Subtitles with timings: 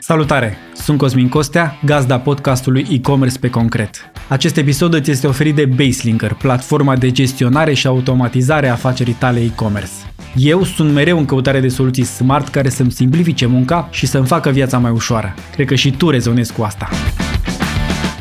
[0.00, 0.56] Salutare!
[0.74, 4.10] Sunt Cosmin Costea, gazda podcastului e-commerce pe concret.
[4.28, 9.40] Acest episod îți este oferit de Baselinker, platforma de gestionare și automatizare a afacerii tale
[9.40, 9.90] e-commerce.
[10.34, 14.50] Eu sunt mereu în căutare de soluții smart care să-mi simplifice munca și să-mi facă
[14.50, 15.34] viața mai ușoară.
[15.52, 16.88] Cred că și tu rezonezi cu asta.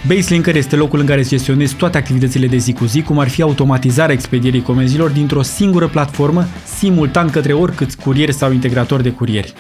[0.08, 3.28] Baselinker este locul în care îți gestionezi toate activitățile de zi cu zi, cum ar
[3.28, 6.46] fi automatizarea expedierii comenzilor dintr-o singură platformă,
[6.78, 9.54] simultan către oricâți curieri sau integratori de curieri.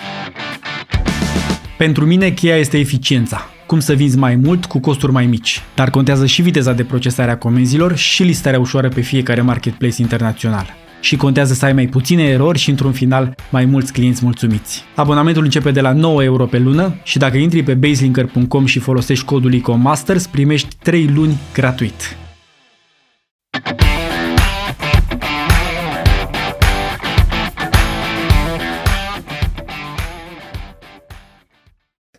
[1.77, 3.49] Pentru mine, cheia este eficiența.
[3.65, 5.61] Cum să vinzi mai mult cu costuri mai mici.
[5.75, 10.75] Dar contează și viteza de procesare a comenzilor și listarea ușoară pe fiecare marketplace internațional.
[11.01, 14.83] Și contează să ai mai puține erori și într-un final mai mulți clienți mulțumiți.
[14.95, 19.25] Abonamentul începe de la 9 euro pe lună și dacă intri pe baselinker.com și folosești
[19.25, 22.17] codul ICOMASTERS, primești 3 luni gratuit.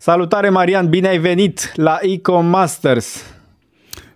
[0.08, 3.34] Salutare Marian, bine ai venit la Ecom Masters.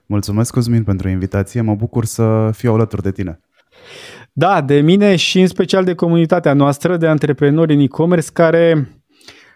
[0.06, 3.40] Mulțumesc Cosmin pentru invitație, mă bucur să fiu alături de tine.
[4.32, 8.88] Da, de mine și în special de comunitatea noastră de antreprenori în e-commerce care,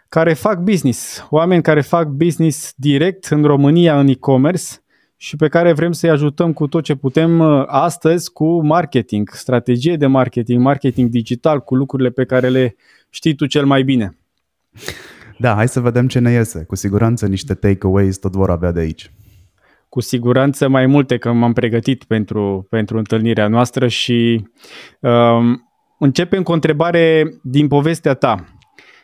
[0.09, 4.65] care fac business, oameni care fac business direct în România în e-commerce
[5.17, 9.97] și pe care vrem să-i ajutăm cu tot ce putem uh, astăzi cu marketing, strategie
[9.97, 12.77] de marketing, marketing digital, cu lucrurile pe care le
[13.11, 14.17] știi tu cel mai bine.
[15.39, 16.65] Da, hai să vedem ce ne iese.
[16.65, 19.13] Cu siguranță niște takeaways tot vor avea de aici.
[19.89, 24.49] Cu siguranță mai multe, că m-am pregătit pentru, pentru întâlnirea noastră și
[25.01, 28.45] um, începem cu o întrebare din povestea ta.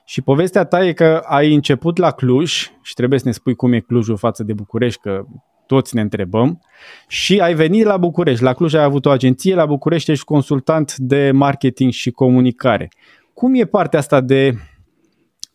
[0.05, 3.73] Și povestea ta e că ai început la Cluj și trebuie să ne spui cum
[3.73, 5.25] e Clujul față de București, că
[5.67, 6.61] toți ne întrebăm,
[7.09, 8.43] și ai venit la București.
[8.43, 12.89] La Cluj ai avut o agenție, la București ești consultant de marketing și comunicare.
[13.35, 14.55] Cum e partea asta de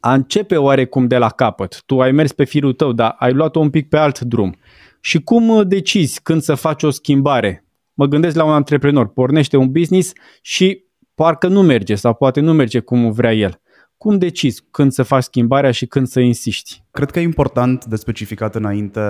[0.08, 1.82] a începe oarecum de la capăt.
[1.86, 4.56] Tu ai mers pe firul tău, dar ai luat-o un pic pe alt drum.
[5.02, 7.66] Și cum uh, decizi când să faci o schimbare?
[7.94, 10.84] Mă gândesc la un antreprenor, pornește un business și
[11.16, 13.62] parcă nu merge sau poate nu merge cum vrea el.
[13.98, 16.84] Cum decizi când să faci schimbarea și când să insisti?
[16.92, 19.02] Cred că e important de specificat înainte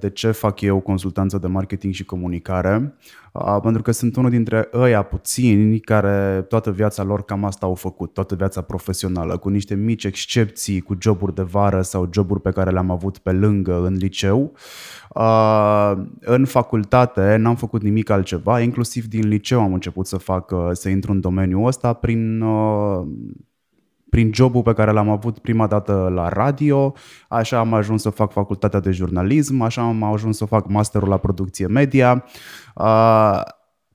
[0.00, 2.94] de ce fac eu consultanță de marketing și comunicare,
[3.62, 8.12] pentru că sunt unul dintre ăia puțini care toată viața lor cam asta au făcut,
[8.12, 12.70] toată viața profesională, cu niște mici excepții, cu joburi de vară sau joburi pe care
[12.70, 14.52] le-am avut pe lângă în liceu.
[16.20, 21.12] În facultate n-am făcut nimic altceva, inclusiv din liceu am început să fac, să intru
[21.12, 22.44] în domeniul ăsta prin
[24.10, 26.94] prin jobul pe care l-am avut prima dată la radio,
[27.28, 31.16] așa am ajuns să fac facultatea de jurnalism, așa am ajuns să fac masterul la
[31.16, 32.24] producție media.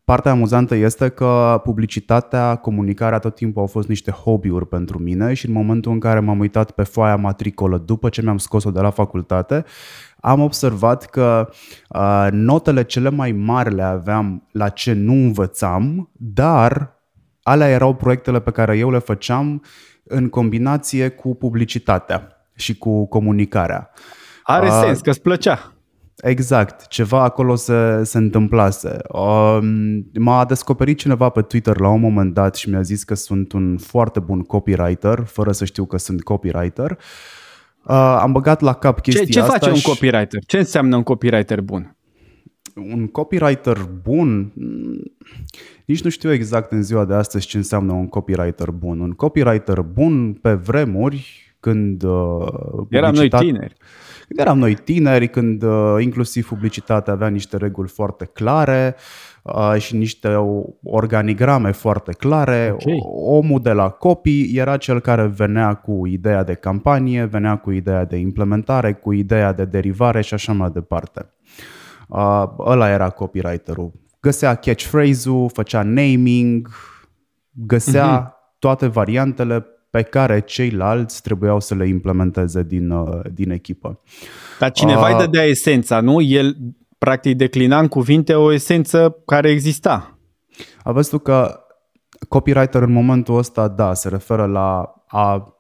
[0.04, 5.46] Partea amuzantă este că publicitatea, comunicarea tot timpul au fost niște hobby-uri pentru mine și
[5.48, 8.90] în momentul în care m-am uitat pe foaia matricolă după ce mi-am scos-o de la
[8.90, 9.66] facultate,
[10.20, 11.50] am observat că
[11.90, 17.00] uh, notele cele mai mari le aveam la ce nu învățam, dar
[17.44, 19.64] alea erau proiectele pe care eu le făceam
[20.04, 23.90] în combinație cu publicitatea și cu comunicarea.
[24.44, 25.74] Are uh, sens, că îți plăcea.
[26.22, 28.98] Exact, ceva acolo se, se întâmplase.
[29.08, 29.58] Uh,
[30.20, 33.78] m-a descoperit cineva pe Twitter la un moment dat și mi-a zis că sunt un
[33.78, 36.98] foarte bun copywriter, fără să știu că sunt copywriter.
[37.86, 39.58] Uh, am băgat la cap chestia ce, ce asta.
[39.58, 39.88] Ce face și...
[39.88, 40.40] un copywriter?
[40.46, 41.96] Ce înseamnă un copywriter bun?
[42.76, 44.54] Un copywriter bun
[45.86, 49.00] nici nu știu exact în ziua de astăzi ce înseamnă un copywriter bun.
[49.00, 52.48] Un copywriter bun pe vremuri, când uh,
[52.90, 53.76] Eram noi tineri.
[54.28, 58.96] Când eram noi tineri, când uh, inclusiv publicitatea avea niște reguli foarte clare
[59.44, 60.36] uh, și niște
[60.84, 62.70] organigrame foarte clare.
[62.74, 62.98] Okay.
[63.14, 68.06] Omul de la copy era cel care venea cu ideea de campanie, venea cu ideea
[68.06, 71.26] de implementare, cu ideea de derivare și așa mai departe.
[71.26, 71.81] Uh,
[72.60, 76.70] ăla era copywriterul găsea catchphrase-ul, făcea naming,
[77.52, 78.60] găsea uh-huh.
[78.60, 84.00] toate variantele pe care ceilalți trebuiau să le implementeze din, uh, din echipă.
[84.60, 86.22] Dar cineva uh, îi dădea esența, nu?
[86.22, 86.58] El
[86.98, 90.20] practic declina în cuvinte o esență care exista.
[90.84, 91.60] A văzut că
[92.28, 95.56] copywriter în momentul ăsta, da, se referă la a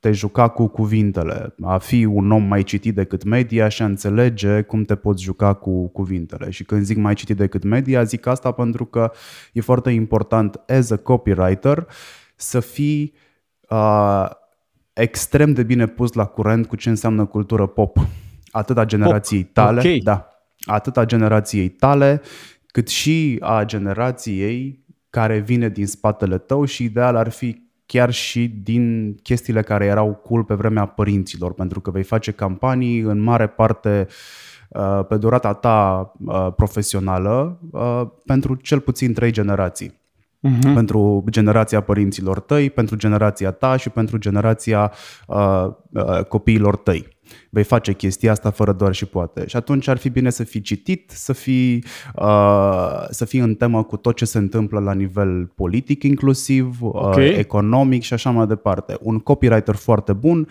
[0.00, 4.62] te juca cu cuvintele, a fi un om mai citit decât media și a înțelege
[4.62, 6.50] cum te poți juca cu cuvintele.
[6.50, 9.12] Și când zic mai citit decât media, zic asta pentru că
[9.52, 11.86] e foarte important as a copywriter
[12.36, 13.14] să fii
[13.68, 14.30] uh,
[14.92, 17.98] extrem de bine pus la curent cu ce înseamnă cultură pop.
[18.50, 19.52] Atât a generației pop.
[19.52, 20.00] tale, okay.
[20.02, 20.28] da,
[20.60, 22.20] atât a generației tale,
[22.66, 28.48] cât și a generației care vine din spatele tău și ideal ar fi chiar și
[28.62, 33.46] din chestiile care erau cool pe vremea părinților, pentru că vei face campanii în mare
[33.46, 34.06] parte
[34.68, 39.88] uh, pe durata ta uh, profesională uh, pentru cel puțin trei generații.
[39.88, 40.74] Uh-huh.
[40.74, 44.92] Pentru generația părinților tăi, pentru generația ta și pentru generația
[45.26, 47.17] uh, uh, copiilor tăi
[47.50, 49.46] vei face chestia asta fără doar și poate.
[49.46, 51.84] Și atunci ar fi bine să fii citit, să fii,
[52.14, 56.90] uh, să fii în temă cu tot ce se întâmplă la nivel politic inclusiv, uh,
[56.94, 57.28] okay.
[57.28, 58.96] uh, economic și așa mai departe.
[59.00, 60.48] Un copywriter foarte bun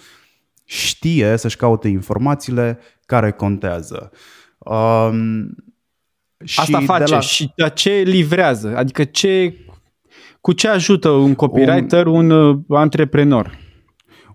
[0.64, 4.12] știe să-și caute informațiile care contează.
[4.58, 5.56] Um,
[6.44, 7.20] și Asta face la...
[7.20, 8.74] și la ce livrează?
[8.76, 9.56] Adică ce,
[10.42, 13.58] cu ce ajută un copywriter un, un uh, antreprenor?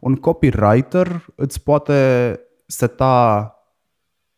[0.00, 2.40] Un copywriter îți poate
[2.72, 3.54] seta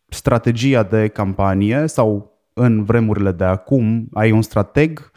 [0.07, 5.11] strategia de campanie sau în vremurile de acum ai un strateg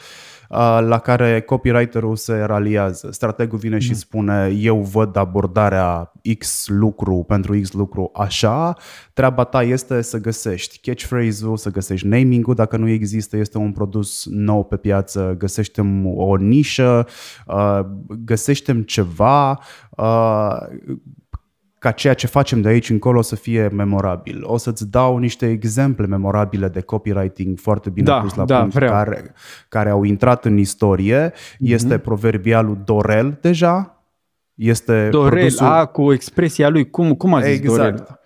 [0.48, 3.08] uh, la care copywriterul se raliază.
[3.12, 3.96] Strategul vine și mm.
[3.96, 8.76] spune eu văd abordarea X lucru pentru X lucru așa,
[9.12, 14.26] treaba ta este să găsești catchphrase-ul, să găsești naming-ul, dacă nu există, este un produs
[14.26, 17.06] nou pe piață, găsește o nișă,
[17.46, 17.80] uh,
[18.24, 19.60] găsește ceva,
[19.90, 20.56] uh,
[21.78, 24.44] ca ceea ce facem de aici încolo să fie memorabil.
[24.46, 28.78] O să-ți dau niște exemple memorabile de copywriting foarte bine da, pus la da, punct,
[28.78, 29.34] care,
[29.68, 31.30] care au intrat în istorie.
[31.30, 31.58] Mm-hmm.
[31.58, 34.02] Este proverbialul Dorel deja.
[34.54, 35.66] Este Dorel, produsul...
[35.66, 36.90] a, cu expresia lui.
[36.90, 37.78] Cum, cum a zis exact.
[37.78, 38.18] Dorel?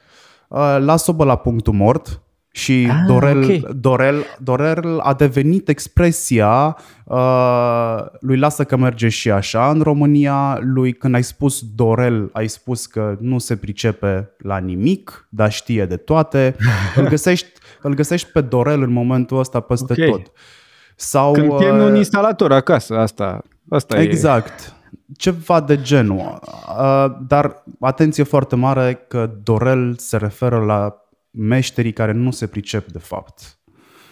[0.49, 2.22] Uh, las-o la punctul mort
[2.55, 3.65] și ah, Dorel, okay.
[3.81, 10.93] Dorel, Dorel a devenit expresia uh, lui lasă că merge și așa în România, lui
[10.93, 15.97] când ai spus Dorel, ai spus că nu se pricepe la nimic, dar știe de
[15.97, 16.57] toate.
[16.97, 17.49] îl, găsești,
[17.83, 20.09] îl găsești pe Dorel în momentul ăsta peste okay.
[20.09, 20.33] tot.
[20.97, 24.61] Sau, când uh, un instalator acasă, asta, asta exact.
[24.61, 26.41] E ceva de genul.
[26.79, 31.02] Uh, dar atenție foarte mare că Dorel se referă la
[31.33, 33.57] meșterii care nu se pricep de fapt.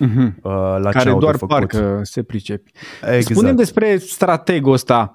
[0.01, 0.41] Uh-huh.
[0.79, 1.49] La care ce doar făcut.
[1.49, 2.67] parcă se pricep.
[3.03, 3.25] Exact.
[3.25, 5.13] Spunem despre strategul ăsta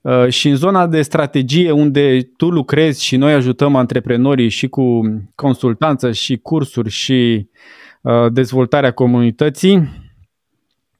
[0.00, 5.00] uh, și în zona de strategie unde tu lucrezi și noi ajutăm antreprenorii și cu
[5.34, 7.48] consultanță și cursuri și
[8.00, 10.00] uh, dezvoltarea comunității,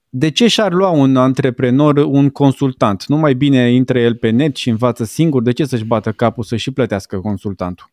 [0.08, 3.06] de ce și-ar lua un antreprenor un consultant?
[3.06, 5.42] Nu mai bine intre el pe net și învață singur?
[5.42, 7.90] De ce să-și bată capul să și plătească consultantul?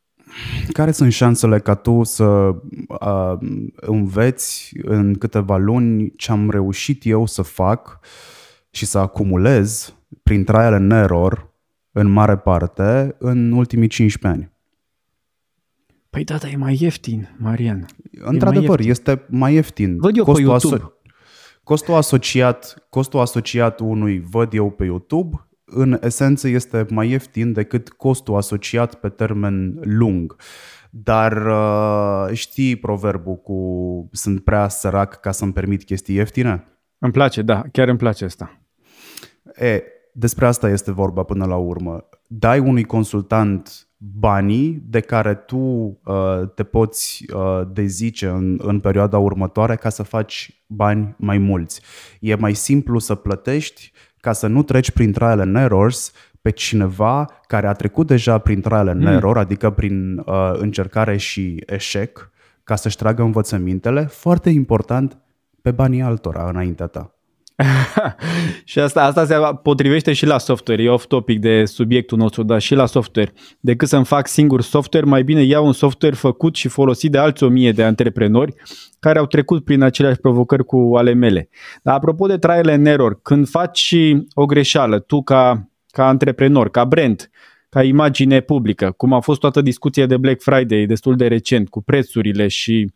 [0.72, 3.34] Care sunt șansele ca tu să uh,
[3.76, 8.00] înveți în câteva luni ce am reușit eu să fac
[8.70, 11.54] și să acumulez prin trial and error
[11.92, 14.52] în mare parte în ultimii 15 ani?
[16.10, 17.86] Păi da, dar e mai ieftin, Marian.
[18.12, 19.12] Într-adevăr, mai ieftin.
[19.12, 19.98] este mai ieftin.
[19.98, 20.76] Văd eu costul pe YouTube.
[20.76, 20.94] Aso-
[21.64, 27.90] costul, asociat, costul asociat unui văd eu pe YouTube în esență este mai ieftin decât
[27.90, 30.36] costul asociat pe termen lung.
[30.90, 33.60] Dar uh, știi proverbul cu
[34.12, 36.68] sunt prea sărac ca să-mi permit chestii ieftine?
[36.98, 38.62] Îmi place, da, chiar îmi place asta.
[39.56, 39.84] E,
[40.14, 42.10] despre asta este vorba până la urmă.
[42.28, 49.18] Dai unui consultant banii de care tu uh, te poți uh, dezice în, în perioada
[49.18, 51.82] următoare ca să faci bani mai mulți.
[52.20, 56.12] E mai simplu să plătești ca să nu treci prin trial and errors
[56.42, 59.08] pe cineva care a trecut deja prin trial and mm.
[59.08, 62.32] error, adică prin uh, încercare și eșec,
[62.64, 65.18] ca să-și tragă învățămintele, foarte important,
[65.62, 67.14] pe banii altora înaintea ta.
[68.64, 72.76] și asta, asta se potrivește și la software, e off-topic de subiectul nostru, dar și
[72.76, 73.34] la software.
[73.60, 77.44] Decât să-mi fac singur software, mai bine iau un software făcut și folosit de alți
[77.44, 78.54] o mie de antreprenori
[79.00, 81.50] care au trecut prin aceleași provocări cu ale mele.
[81.84, 83.96] Dar apropo de trial and error, când faci
[84.34, 87.30] o greșeală, tu ca, ca antreprenor, ca brand,
[87.70, 91.82] ca imagine publică, cum a fost toată discuția de Black Friday destul de recent, cu
[91.82, 92.94] prețurile și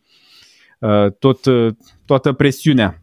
[0.80, 1.74] uh, tot, uh,
[2.06, 3.03] toată presiunea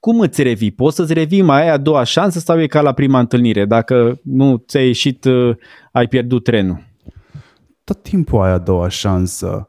[0.00, 0.70] cum îți revii?
[0.70, 3.64] Poți să-ți revii, mai ai a doua șansă sau e ca la prima întâlnire?
[3.64, 5.56] Dacă nu ți-ai ieșit, uh,
[5.92, 6.86] ai pierdut trenul.
[7.84, 9.68] Tot timpul ai a doua șansă.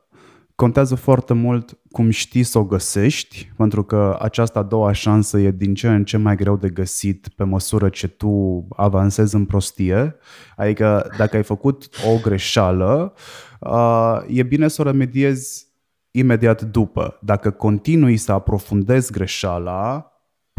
[0.55, 5.51] Contează foarte mult cum știi să o găsești, pentru că această a doua șansă e
[5.51, 10.15] din ce în ce mai greu de găsit pe măsură ce tu avansezi în prostie.
[10.55, 13.13] Adică dacă ai făcut o greșeală,
[13.59, 15.67] uh, e bine să o remediezi
[16.11, 17.19] imediat după.
[17.21, 20.08] Dacă continui să aprofundezi greșeala,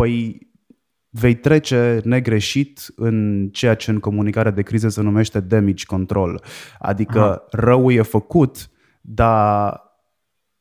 [0.00, 0.48] păi
[1.10, 6.42] vei trece negreșit în ceea ce în comunicarea de criză se numește damage control.
[6.78, 7.46] Adică Aha.
[7.50, 9.80] răul e făcut, dar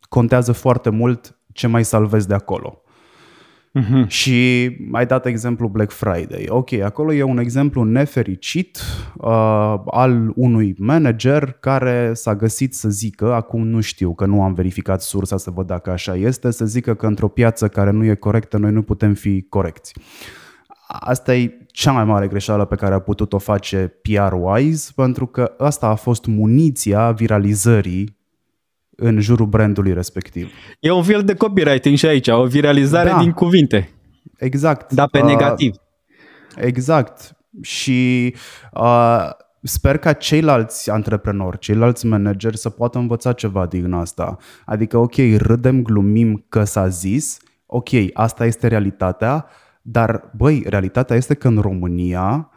[0.09, 2.81] contează foarte mult ce mai salvezi de acolo.
[3.73, 4.07] Uh-huh.
[4.07, 6.45] Și ai dat exemplu Black Friday.
[6.47, 8.79] Ok, acolo e un exemplu nefericit
[9.15, 14.53] uh, al unui manager care s-a găsit să zică, acum nu știu că nu am
[14.53, 18.13] verificat sursa să văd dacă așa este, să zică că într-o piață care nu e
[18.15, 19.93] corectă noi nu putem fi corecți.
[20.87, 25.53] Asta e cea mai mare greșeală pe care a putut o face PR-wise, pentru că
[25.57, 28.18] asta a fost muniția viralizării
[28.99, 30.51] în jurul brandului respectiv.
[30.79, 33.19] E un fel de copywriting și aici, o viralizare da.
[33.19, 33.89] din cuvinte.
[34.37, 34.93] Exact.
[34.93, 35.75] Da, pe uh, negativ.
[36.55, 37.35] Exact.
[37.61, 38.35] Și
[38.73, 39.29] uh,
[39.61, 44.37] sper ca ceilalți antreprenori, ceilalți manageri să poată învăța ceva din asta.
[44.65, 49.45] Adică, ok, râdem, glumim că s-a zis, ok, asta este realitatea,
[49.81, 52.49] dar, băi, realitatea este că în România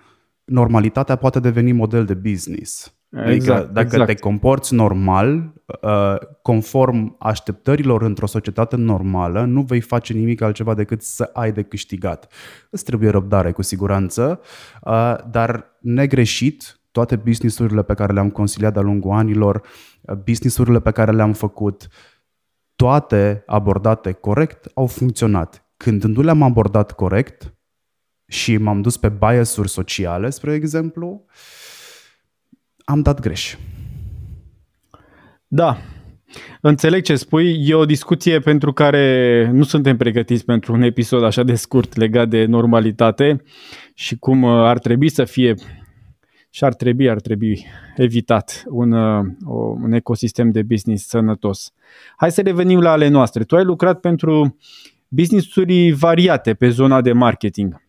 [0.44, 2.94] normalitatea poate deveni model de business.
[3.16, 4.06] Adică exact, dacă exact.
[4.06, 5.52] te comporți normal,
[5.82, 11.62] uh, conform așteptărilor într-o societate normală, nu vei face nimic altceva decât să ai de
[11.62, 12.32] câștigat.
[12.70, 14.40] Îți trebuie răbdare, cu siguranță,
[14.82, 19.62] uh, dar negreșit, toate businessurile pe care le-am consiliat de-a lungul anilor,
[20.00, 21.88] uh, businessurile pe care le-am făcut,
[22.76, 25.66] toate abordate corect, au funcționat.
[25.76, 27.54] Când nu le-am abordat corect
[28.26, 31.61] și m-am dus pe biasuri sociale, spre exemplu, uh,
[32.92, 33.56] am dat greș.
[35.46, 35.76] Da,
[36.60, 37.68] Înțeleg ce spui.
[37.68, 42.28] E o discuție pentru care nu suntem pregătiți pentru un episod așa de scurt legat
[42.28, 43.42] de normalitate
[43.94, 45.54] și cum uh, ar trebui să fie
[46.50, 49.24] și ar trebui, ar trebui evitat un, uh,
[49.82, 51.72] un ecosistem de business sănătos.
[52.16, 53.44] Hai să revenim la ale noastre.
[53.44, 54.56] Tu ai lucrat pentru
[55.08, 57.82] business-uri variate pe zona de marketing.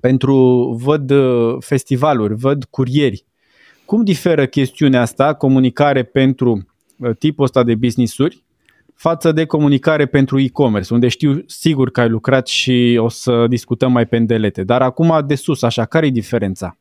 [0.00, 0.36] Pentru,
[0.82, 3.26] văd uh, festivaluri, văd curieri,
[3.92, 6.66] cum diferă chestiunea asta, comunicare pentru
[6.98, 8.44] uh, tipul ăsta de business-uri,
[8.94, 13.92] față de comunicare pentru e-commerce, unde știu sigur că ai lucrat și o să discutăm
[13.92, 14.62] mai pe îndelete.
[14.64, 16.78] Dar acum de sus, așa, care e diferența?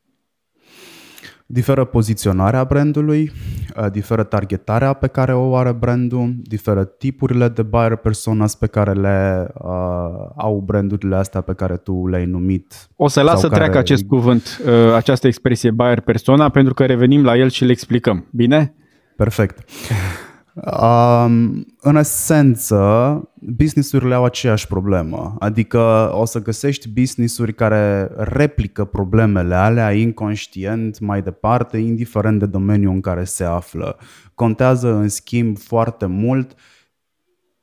[1.54, 3.32] Diferă poziționarea brandului,
[3.78, 8.92] uh, diferă targetarea pe care o are brandul, diferă tipurile de buyer personas pe care
[8.92, 9.70] le uh,
[10.36, 12.74] au brandurile astea pe care tu le-ai numit.
[12.96, 13.60] O să las să care...
[13.60, 17.72] treacă acest cuvânt, uh, această expresie buyer persona, pentru că revenim la el și le
[17.72, 18.28] explicăm.
[18.32, 18.74] Bine?
[19.16, 19.70] Perfect.
[20.56, 22.82] Um, în esență,
[23.34, 25.36] businessurile au aceeași problemă.
[25.40, 32.94] Adică o să găsești businessuri care replică problemele alea inconștient mai departe, indiferent de domeniul
[32.94, 33.98] în care se află.
[34.34, 36.56] Contează, în schimb, foarte mult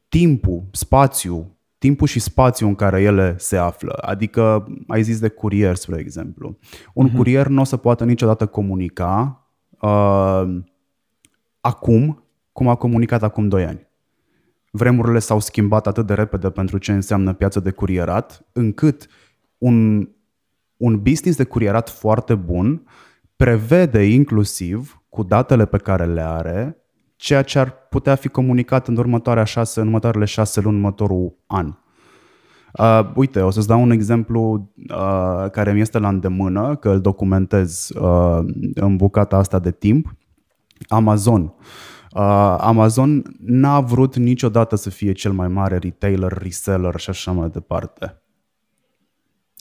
[0.08, 3.92] timpul, spațiu, timpul și spațiul în care ele se află.
[4.00, 6.58] Adică, ai zis de curier, spre exemplu.
[6.94, 7.14] Un uh-huh.
[7.14, 9.46] curier nu o să poată niciodată comunica
[9.80, 10.58] uh,
[11.60, 12.22] acum
[12.58, 13.86] cum a comunicat acum 2 ani.
[14.70, 19.06] Vremurile s-au schimbat atât de repede pentru ce înseamnă piață de curierat, încât
[19.58, 20.08] un,
[20.76, 22.86] un business de curierat foarte bun
[23.36, 26.76] prevede inclusiv cu datele pe care le are
[27.16, 31.74] ceea ce ar putea fi comunicat în următoarea șase, în următoarele șase luni, următorul an.
[32.78, 37.00] Uh, uite, o să-ți dau un exemplu uh, care mi este la îndemână, că îl
[37.00, 38.38] documentez uh,
[38.74, 40.16] în bucata asta de timp.
[40.88, 41.42] Amazon.
[41.42, 41.97] Uh, Uh,
[42.58, 48.22] Amazon n-a vrut niciodată să fie cel mai mare retailer, reseller și așa mai departe.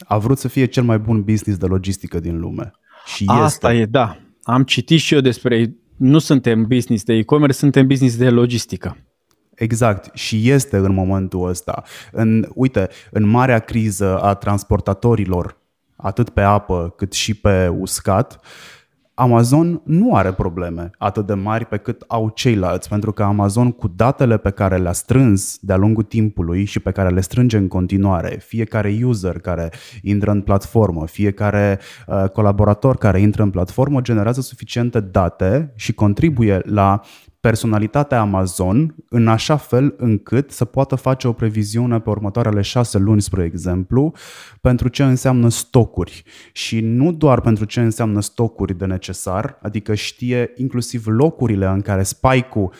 [0.08, 2.72] A vrut să fie cel mai bun business de logistică din lume.
[3.06, 3.82] Și Asta este.
[3.82, 4.18] e, da.
[4.44, 8.98] Am citit și eu despre nu suntem business de e-commerce, suntem business de logistică.
[9.56, 11.84] Exact, și este în momentul ăsta.
[12.12, 15.58] În, uite, în marea criză a transportatorilor,
[15.96, 18.77] atât pe apă cât și pe uscat, uh,
[19.20, 23.88] Amazon nu are probleme atât de mari pe cât au ceilalți, pentru că Amazon cu
[23.88, 28.40] datele pe care le-a strâns de-a lungul timpului și pe care le strânge în continuare,
[28.46, 29.72] fiecare user care
[30.02, 36.62] intră în platformă, fiecare uh, colaborator care intră în platformă generează suficiente date și contribuie
[36.66, 37.02] la
[37.48, 43.22] personalitatea Amazon în așa fel încât să poată face o previziune pe următoarele șase luni,
[43.22, 44.14] spre exemplu,
[44.62, 46.24] pentru ce înseamnă stocuri.
[46.52, 52.04] Și nu doar pentru ce înseamnă stocuri de necesar, adică știe inclusiv locurile în care
[52.04, 52.74] spike-ul,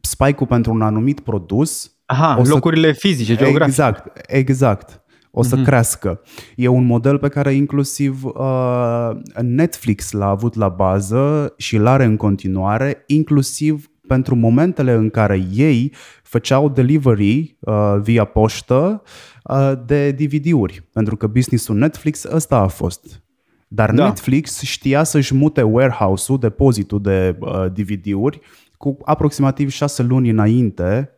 [0.00, 1.92] spike-ul pentru un anumit produs.
[2.06, 2.52] Aha, o să...
[2.52, 3.64] locurile fizice, geografice.
[3.64, 5.02] Exact, exact
[5.34, 5.64] o să uh-huh.
[5.64, 6.20] crească.
[6.56, 9.10] E un model pe care inclusiv uh,
[9.42, 15.46] Netflix l-a avut la bază și l are în continuare, inclusiv pentru momentele în care
[15.52, 15.92] ei
[16.22, 19.02] făceau delivery uh, via poștă
[19.44, 23.22] uh, de DVD-uri, pentru că businessul Netflix ăsta a fost.
[23.68, 24.04] Dar da.
[24.04, 28.40] Netflix știa să-și mute warehouse-ul, depozitul de uh, DVD-uri,
[28.76, 31.10] cu aproximativ șase luni înainte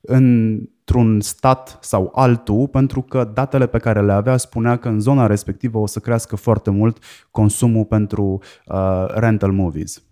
[0.00, 0.58] în
[0.92, 5.26] într-un stat sau altul, pentru că datele pe care le avea spunea că în zona
[5.26, 6.98] respectivă o să crească foarte mult
[7.30, 10.02] consumul pentru uh, rental movies.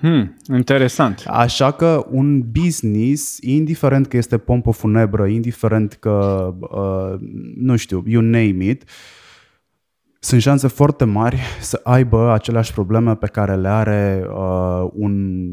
[0.00, 1.24] Hmm, interesant.
[1.26, 7.20] Așa că un business, indiferent că este pompă funebră, indiferent că, uh,
[7.56, 8.84] nu știu, you name it,
[10.20, 15.48] sunt șanse foarte mari să aibă aceleași probleme pe care le are uh, un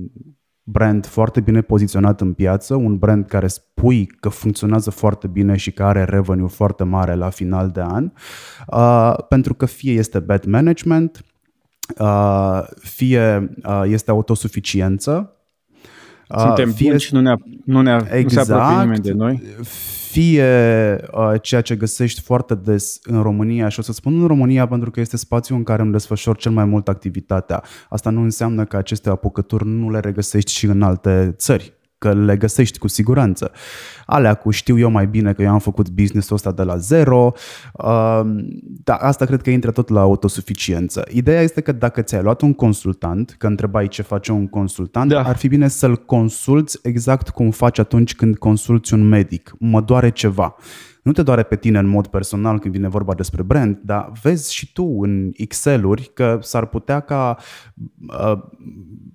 [0.64, 5.72] brand foarte bine poziționat în piață, un brand care spui că funcționează foarte bine și
[5.72, 8.12] care are revenue foarte mare la final de an,
[8.68, 11.35] uh, pentru că fie este bad management, uh,
[12.80, 15.36] fie uh, este autosuficiență,
[16.38, 17.34] suntem fie, buni și nu ne,
[17.66, 18.84] nu ne exact, nu se apropie exact.
[18.84, 19.44] nimeni de noi
[20.16, 24.68] fie uh, ceea ce găsești foarte des în România și o să spun în România
[24.68, 27.64] pentru că este spațiul în care îmi desfășor cel mai mult activitatea.
[27.90, 32.38] Asta nu înseamnă că aceste apucături nu le regăsești și în alte țări că le
[32.38, 33.52] găsești cu siguranță.
[34.06, 37.32] Alea cu știu eu mai bine că eu am făcut business-ul ăsta de la zero,
[37.74, 38.22] uh,
[38.84, 41.08] dar asta cred că intră tot la autosuficiență.
[41.12, 45.24] Ideea este că dacă ți-ai luat un consultant, că întrebai ce face un consultant, da.
[45.24, 49.54] ar fi bine să-l consulți exact cum faci atunci când consulți un medic.
[49.60, 50.56] Mă doare ceva
[51.06, 54.54] nu te doare pe tine în mod personal când vine vorba despre brand, dar vezi
[54.54, 57.38] și tu în Excel-uri că s-ar putea ca
[58.08, 58.42] uh,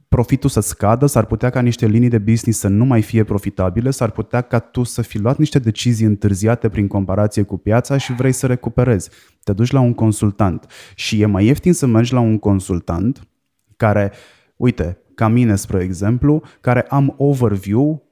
[0.09, 3.91] profitul să scadă, s-ar putea ca niște linii de business să nu mai fie profitabile,
[3.91, 8.15] s-ar putea ca tu să fi luat niște decizii întârziate prin comparație cu piața și
[8.15, 9.11] vrei să recuperezi.
[9.45, 13.29] Te duci la un consultant și e mai ieftin să mergi la un consultant
[13.77, 14.13] care,
[14.57, 18.10] uite, ca mine, spre exemplu, care am overview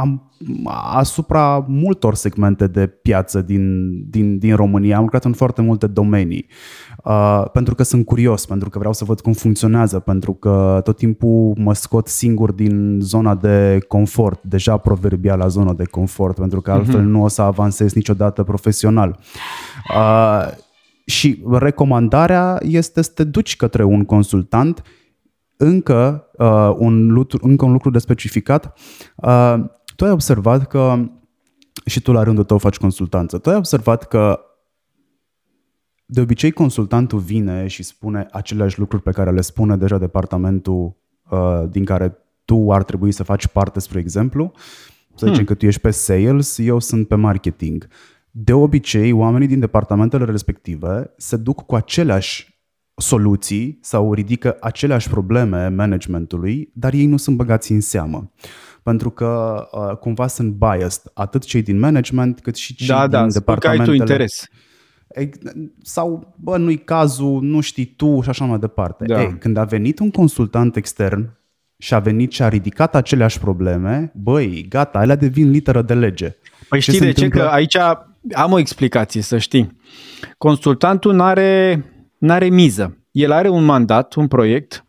[0.00, 0.30] am,
[0.92, 4.96] asupra multor segmente de piață din, din, din România.
[4.96, 6.46] Am lucrat în foarte multe domenii.
[7.04, 10.96] Uh, pentru că sunt curios, pentru că vreau să văd cum funcționează, pentru că tot
[10.96, 16.70] timpul mă scot singur din zona de confort, deja proverbiala zona de confort, pentru că
[16.70, 17.04] altfel uh-huh.
[17.04, 19.18] nu o să avansez niciodată profesional.
[19.94, 20.48] Uh,
[21.04, 24.82] și recomandarea este să te duci către un consultant
[25.56, 28.78] încă, uh, un, lucru, încă un lucru de specificat.
[29.16, 29.54] Uh,
[29.98, 31.10] tu ai observat că,
[31.84, 34.40] și tu la rândul tău faci consultanță, tu ai observat că
[36.06, 40.96] de obicei consultantul vine și spune aceleași lucruri pe care le spune deja departamentul
[41.30, 44.52] uh, din care tu ar trebui să faci parte, spre exemplu.
[45.14, 45.44] Să zicem hmm.
[45.44, 47.88] că tu ești pe sales, eu sunt pe marketing.
[48.30, 52.60] De obicei, oamenii din departamentele respective se duc cu aceleași
[52.94, 58.30] soluții sau ridică aceleași probleme managementului, dar ei nu sunt băgați în seamă
[58.88, 63.18] pentru că uh, cumva sunt biased, atât cei din management cât și cei da, din
[63.18, 63.84] da, departamentele.
[63.84, 64.46] Da, ai tu interes.
[65.82, 69.04] Sau, bă, nu-i cazul, nu știi tu și așa mai departe.
[69.04, 69.20] Da.
[69.20, 71.38] Ei, când a venit un consultant extern
[71.78, 76.36] și a venit și a ridicat aceleași probleme, băi, gata, alea devin literă de lege.
[76.68, 77.28] Păi ce știi de ce?
[77.28, 77.76] Că aici
[78.32, 79.80] am o explicație, să știi.
[80.38, 81.84] Consultantul nu are
[82.18, 82.98] n-are miză.
[83.10, 84.84] El are un mandat, un proiect,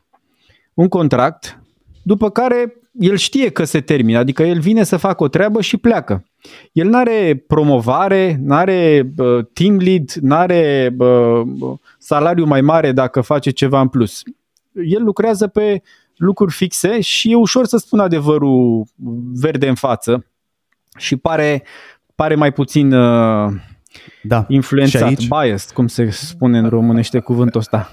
[0.73, 1.63] un contract,
[2.03, 5.77] după care el știe că se termină, adică el vine să facă o treabă și
[5.77, 6.23] pleacă.
[6.71, 11.41] El nu are promovare, nu are uh, team lead, nu are uh,
[11.97, 14.21] salariu mai mare dacă face ceva în plus.
[14.73, 15.81] El lucrează pe
[16.15, 18.85] lucruri fixe și e ușor să spun adevărul
[19.33, 20.25] verde în față
[20.97, 21.63] și pare,
[22.15, 23.51] pare mai puțin uh,
[24.23, 24.45] da.
[24.47, 27.89] influențat, aici, biased, cum se spune în românește cuvântul ăsta.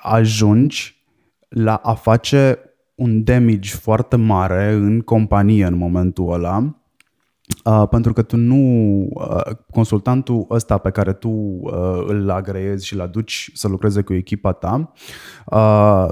[0.00, 0.96] Ajungi
[1.48, 2.67] la a face
[2.98, 6.72] un damage foarte mare în companie în momentul ăla,
[7.64, 8.56] Uh, pentru că tu nu,
[9.14, 14.14] uh, consultantul ăsta pe care tu uh, îl agreezi și îl aduci să lucreze cu
[14.14, 14.92] echipa ta,
[15.46, 16.08] uh,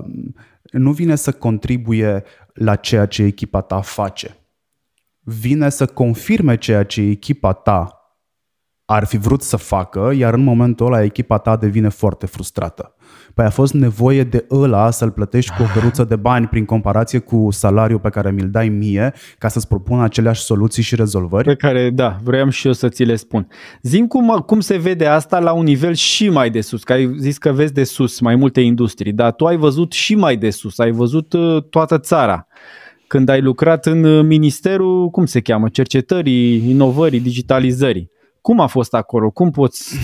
[0.73, 4.37] nu vine să contribuie la ceea ce echipa ta face.
[5.21, 8.01] Vine să confirme ceea ce echipa ta
[8.85, 12.96] ar fi vrut să facă, iar în momentul ăla echipa ta devine foarte frustrată.
[13.35, 17.19] Păi a fost nevoie de ăla să-l plătești cu o căruță de bani prin comparație
[17.19, 21.47] cu salariul pe care mi-l dai mie ca să-ți propun aceleași soluții și rezolvări?
[21.47, 23.49] Pe care, da, vreau și eu să ți le spun.
[23.83, 27.15] Zim cum, cum se vede asta la un nivel și mai de sus, că ai
[27.19, 30.51] zis că vezi de sus mai multe industrii, dar tu ai văzut și mai de
[30.51, 32.47] sus, ai văzut uh, toată țara
[33.07, 38.11] când ai lucrat în uh, Ministerul, cum se cheamă, cercetării, inovării, digitalizării.
[38.47, 39.31] Cum a fost acolo?
[39.31, 39.97] Cum poți,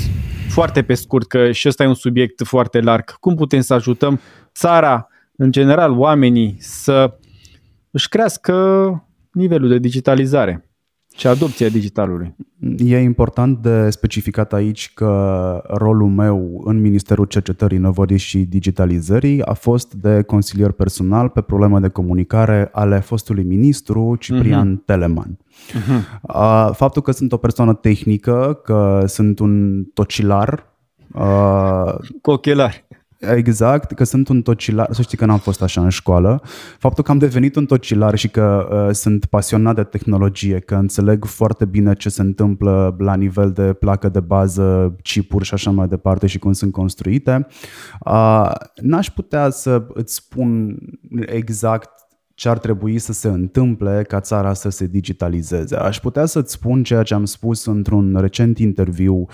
[0.48, 4.20] foarte pe scurt, că și ăsta e un subiect foarte larg, cum putem să ajutăm
[4.55, 7.18] țara, în general, oamenii să
[7.90, 8.55] își crească
[9.33, 10.70] nivelul de digitalizare?
[11.16, 12.35] Și adopția digitalului.
[12.79, 19.53] E important de specificat aici că rolul meu în Ministerul Cercetării, Inovării și Digitalizării a
[19.53, 24.85] fost de consilier personal pe probleme de comunicare ale fostului ministru Ciprian uh-huh.
[24.85, 25.38] Teleman.
[25.38, 26.70] Uh-huh.
[26.72, 30.70] Faptul că sunt o persoană tehnică, că sunt un tocilar,
[32.22, 32.87] cu ochelari.
[33.30, 36.42] Exact, că sunt un tocilar, să știi că n-am fost așa în școală.
[36.78, 41.24] Faptul că am devenit un tocilar și că uh, sunt pasionat de tehnologie, că înțeleg
[41.24, 45.88] foarte bine ce se întâmplă la nivel de placă de bază, chipuri și așa mai
[45.88, 47.46] departe și cum sunt construite,
[48.06, 50.78] uh, n-aș putea să îți spun
[51.26, 51.90] exact
[52.35, 55.76] ce ar trebui să se întâmple ca țara să se digitalizeze.
[55.76, 59.26] Aș putea să-ți spun ceea ce am spus într-un recent interviu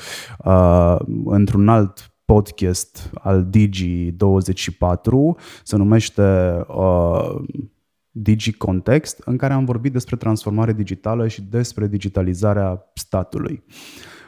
[0.44, 6.22] uh, într-un alt podcast al Digi24, se numește
[6.68, 7.34] uh,
[8.10, 13.64] Digi Context, în care am vorbit despre transformare digitală și despre digitalizarea statului.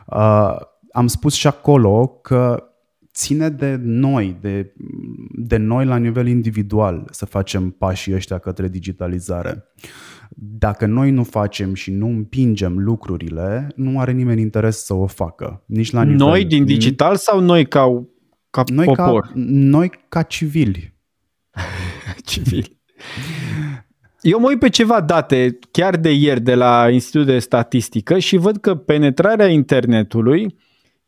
[0.07, 0.57] Uh,
[0.93, 2.70] am spus și acolo că
[3.21, 4.73] ține de noi, de,
[5.31, 9.65] de noi la nivel individual să facem pașii ăștia către digitalizare.
[10.37, 15.63] Dacă noi nu facem și nu împingem lucrurile, nu are nimeni interes să o facă.
[15.67, 16.27] Nici la nivel...
[16.27, 18.07] Noi din digital sau noi ca,
[18.51, 19.21] ca noi popor?
[19.21, 20.95] Ca, noi ca civili.
[22.31, 22.79] civili.
[24.21, 28.37] Eu mă uit pe ceva date, chiar de ieri, de la Institutul de Statistică și
[28.37, 30.57] văd că penetrarea internetului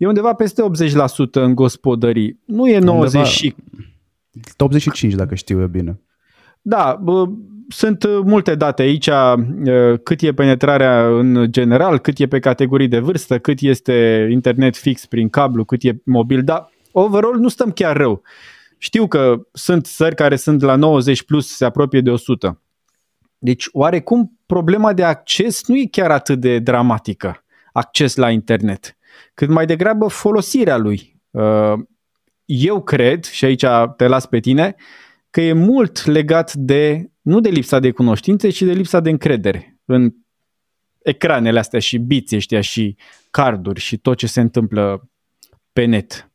[0.03, 2.41] e undeva peste 80% în gospodării.
[2.45, 3.55] Nu e 90 undeva, și...
[4.57, 6.01] 85 dacă știu eu bine.
[6.62, 7.29] Da, bă,
[7.69, 9.09] sunt multe date aici,
[10.03, 15.07] cât e penetrarea în general, cât e pe categorii de vârstă, cât este internet fix
[15.07, 18.23] prin cablu, cât e mobil, dar overall nu stăm chiar rău.
[18.79, 22.61] Știu că sunt țări care sunt la 90 plus, se apropie de 100.
[23.38, 28.97] Deci, oarecum, problema de acces nu e chiar atât de dramatică, acces la internet
[29.35, 31.21] cât mai degrabă folosirea lui.
[31.31, 31.73] Uh,
[32.45, 33.65] eu cred, și aici
[33.97, 34.75] te las pe tine,
[35.31, 39.81] că e mult legat de, nu de lipsa de cunoștințe, ci de lipsa de încredere
[39.85, 40.13] în
[41.03, 42.97] ecranele astea și biți ăștia și
[43.31, 45.11] carduri și tot ce se întâmplă
[45.73, 46.31] pe net.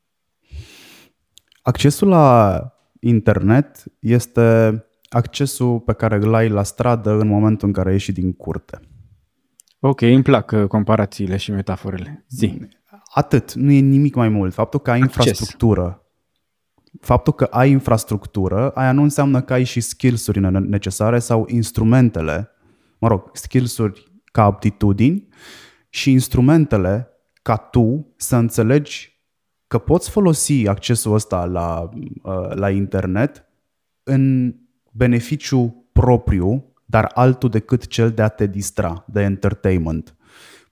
[1.62, 2.62] Accesul la
[3.00, 8.34] internet este accesul pe care îl ai la stradă în momentul în care ieși din
[8.34, 8.80] curte.
[9.80, 12.26] Ok, îmi plac uh, comparațiile și metaforele.
[12.30, 12.68] Zi.
[13.18, 14.54] Atât, nu e nimic mai mult.
[14.54, 15.16] Faptul că ai Acces.
[15.16, 16.06] infrastructură,
[17.02, 22.50] faptul că ai infrastructură, aia nu înseamnă că ai și skills-uri necesare sau instrumentele,
[23.00, 25.28] mă rog, skills-uri ca aptitudini
[25.90, 27.08] și instrumentele
[27.42, 29.22] ca tu să înțelegi
[29.68, 31.90] că poți folosi accesul ăsta la,
[32.24, 33.46] uh, la internet
[34.04, 34.54] în
[34.92, 40.17] beneficiu propriu, dar altul decât cel de a te distra, de entertainment.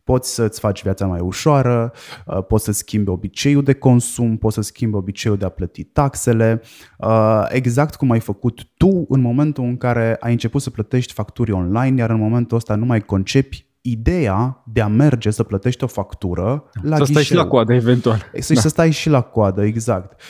[0.06, 1.92] Poți să-ți faci viața mai ușoară,
[2.26, 6.62] uh, poți să schimbi obiceiul de consum, poți să schimbi obiceiul de a plăti taxele,
[6.98, 11.52] uh, exact cum ai făcut tu în momentul în care ai început să plătești facturi
[11.52, 15.88] online, iar în momentul ăsta nu mai concepi ideea de a merge să plătești o
[15.88, 18.32] factură la Să stai și la coadă, eventual.
[18.40, 18.60] Să, da.
[18.60, 20.22] să stai și la coadă, exact.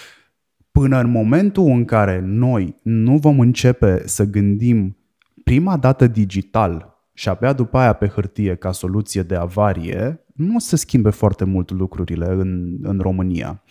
[0.71, 4.97] Până în momentul în care noi nu vom începe să gândim
[5.43, 10.59] prima dată digital și abia după aia pe hârtie ca soluție de avarie, nu o
[10.59, 13.63] să schimbe foarte mult lucrurile în, în România.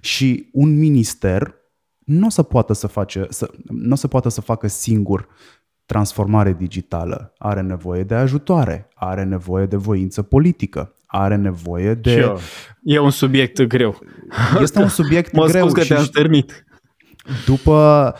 [0.00, 1.54] Și un minister
[1.98, 5.28] nu o să poată să, face, să, nu o să poată să facă singur
[5.86, 7.32] transformare digitală.
[7.38, 12.10] Are nevoie de ajutoare, are nevoie de voință politică, are nevoie de...
[12.10, 12.36] Sure.
[12.82, 13.98] E un subiect greu.
[14.60, 15.66] Este un subiect mă greu.
[15.66, 16.64] Mă că te-am termit.
[17.46, 18.14] După,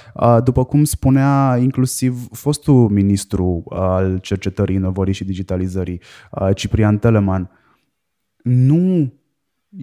[0.45, 6.01] după cum spunea inclusiv fostul ministru al cercetării, inovării și digitalizării,
[6.55, 7.51] Ciprian Teleman,
[8.43, 9.13] nu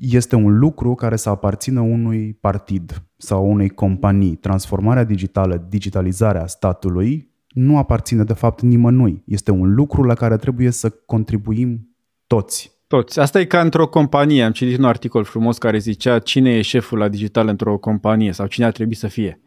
[0.01, 4.36] este un lucru care să aparțină unui partid sau unei companii.
[4.36, 9.23] Transformarea digitală, digitalizarea statului nu aparține de fapt nimănui.
[9.25, 11.95] Este un lucru la care trebuie să contribuim
[12.27, 12.76] toți.
[12.88, 13.19] Toți.
[13.19, 14.43] Asta e ca într-o companie.
[14.43, 18.47] Am citit un articol frumos care zicea cine e șeful la digital într-o companie sau
[18.47, 19.41] cine ar trebui să fie.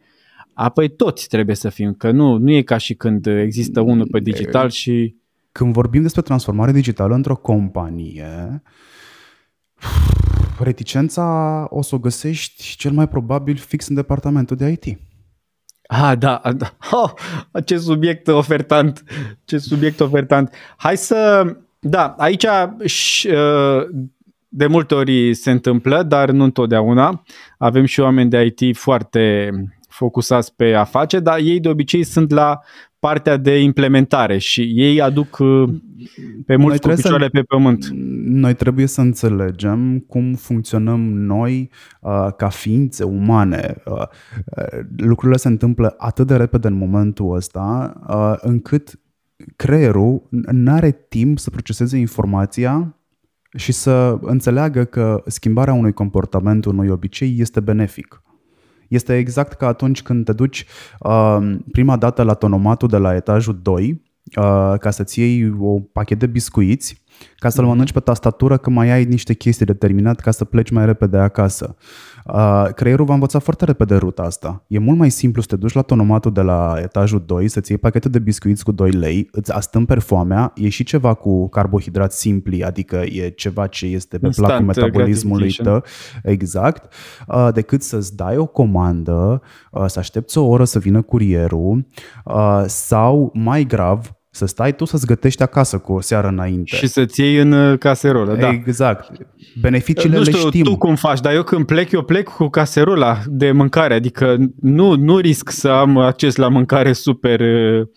[0.53, 4.19] Apoi toți trebuie să fim, că nu, nu e ca și când există unul pe
[4.19, 5.19] digital și...
[5.51, 8.61] Când vorbim despre transformare digitală într-o companie,
[10.59, 14.99] reticența o să o găsești cel mai probabil fix în departamentul de IT.
[15.87, 16.77] Ah, da, da.
[16.91, 17.11] Oh,
[17.65, 19.03] ce subiect ofertant,
[19.45, 20.53] ce subiect ofertant.
[20.77, 21.45] Hai să
[21.83, 23.87] da, aici uh,
[24.49, 27.23] de multe ori se întâmplă, dar nu întotdeauna.
[27.57, 29.51] Avem și oameni de IT foarte
[29.89, 32.59] focusați pe a face, dar ei de obicei sunt la
[32.99, 35.69] partea de implementare și ei aduc uh,
[36.45, 37.87] pe mulți cu picioare pe pământ.
[38.25, 41.69] Noi trebuie să înțelegem cum funcționăm noi
[42.01, 43.75] uh, ca ființe umane.
[43.85, 48.99] Uh, uh, lucrurile se întâmplă atât de repede în momentul ăsta uh, încât
[49.55, 52.95] creierul nu are timp să proceseze informația
[53.57, 58.21] și să înțeleagă că schimbarea unui comportament, unui obicei este benefic.
[58.87, 60.65] Este exact ca atunci când te duci
[60.99, 64.01] uh, prima dată la tonomatul de la etajul 2
[64.35, 67.03] uh, ca să-ți iei o pachet de biscuiți
[67.37, 67.71] ca să-l mhm.
[67.71, 71.17] mănânci pe tastatură că mai ai niște chestii de terminat ca să pleci mai repede
[71.17, 71.75] acasă.
[71.77, 71.83] Uh,
[72.75, 74.63] creierul va învăța foarte repede ruta asta.
[74.67, 77.79] E mult mai simplu să te duci la tonomatul de la etajul 2, să-ți iei
[77.79, 82.63] pachetul de biscuiți cu 2 lei, îți astâmperi foamea, e și ceva cu carbohidrați simpli,
[82.63, 85.83] adică e ceva ce este pe Instant placul metabolismului tău,
[86.23, 86.93] exact,
[87.27, 91.87] uh, decât să-ți dai o comandă, uh, să aștepți o oră să vină curierul
[92.25, 96.75] uh, sau, mai grav, să stai tu să-ți gătești acasă cu o seară înainte.
[96.75, 98.49] Și să-ți iei în uh, caserolă, da.
[98.49, 99.11] Exact.
[99.61, 100.63] Beneficiile nu știu, le știm.
[100.63, 104.95] tu cum faci, dar eu când plec, eu plec cu caserola de mâncare, adică nu,
[104.95, 107.87] nu risc să am acces la mâncare super, uh,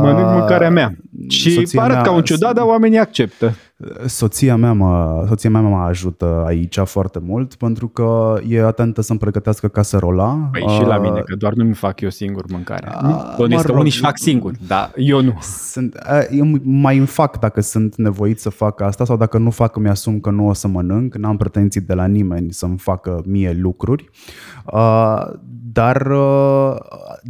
[0.00, 0.96] mănânc mâncarea mea.
[1.28, 3.54] Și arăt mea, ca un ciudat, dar oamenii acceptă.
[4.06, 9.18] Soția mea, mă, soția mea mă ajută aici foarte mult pentru că e atentă să-mi
[9.18, 10.48] pregătească caserola.
[10.52, 13.00] Păi uh, și la mine, că doar nu mi fac eu singur mâncarea.
[13.04, 15.38] Uh, Bănuiesc că unii își fac singur, dar eu nu.
[15.40, 19.50] Sunt, uh, eu mai îmi fac dacă sunt nevoit să fac asta sau dacă nu
[19.50, 21.14] fac, mi-asum că nu o să mănânc.
[21.14, 24.10] N-am pretenții de la nimeni să-mi facă mie lucruri.
[24.64, 25.22] Uh,
[25.72, 26.76] dar uh,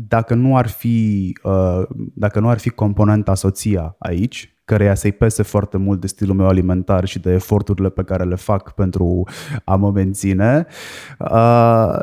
[0.08, 1.82] dacă nu ar fi, uh,
[2.14, 6.46] dacă nu ar fi componenta soția aici, căreia să-i pese foarte mult de stilul meu
[6.46, 9.28] alimentar și de eforturile pe care le fac pentru
[9.64, 10.66] a mă menține,
[11.18, 11.98] uh,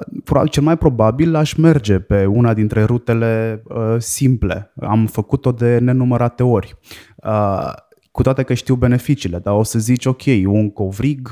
[0.50, 4.74] cel mai probabil aș merge pe una dintre rutele uh, simple.
[4.82, 6.78] Am făcut-o de nenumărate ori.
[7.16, 7.74] Uh,
[8.12, 11.30] cu toate că știu beneficiile, dar o să zici, ok, un covrig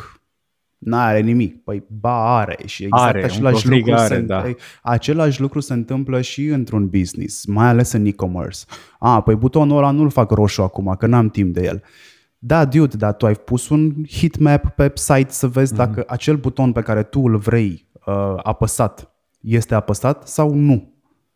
[0.85, 1.63] N-are nimic.
[1.63, 4.43] Păi ba are și exact are, același, lucru are, se, da.
[4.81, 8.59] același lucru se întâmplă și într-un business, mai ales în e-commerce.
[8.99, 11.83] A, păi butonul ăla nu-l fac roșu acum, că n-am timp de el.
[12.37, 15.77] Da, dude, dar tu ai pus un heatmap pe site să vezi mm-hmm.
[15.77, 20.93] dacă acel buton pe care tu îl vrei uh, apăsat este apăsat sau nu.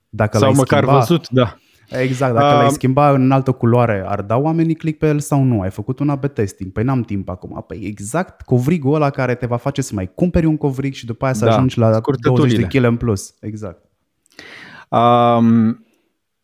[0.09, 1.57] Dacă sau măcar schimba, văzut, da.
[1.89, 5.43] Exact, dacă uh, l-ai schimba în altă culoare, ar da oamenii click pe el sau
[5.43, 5.61] nu?
[5.61, 7.63] Ai făcut un AB testing, păi n-am timp acum.
[7.67, 11.25] Păi exact covrigul ăla care te va face să mai cumperi un covrig și după
[11.25, 13.33] aia să da, ajungi la 20 de kg în plus.
[13.39, 13.85] Exact.
[14.89, 15.85] Um,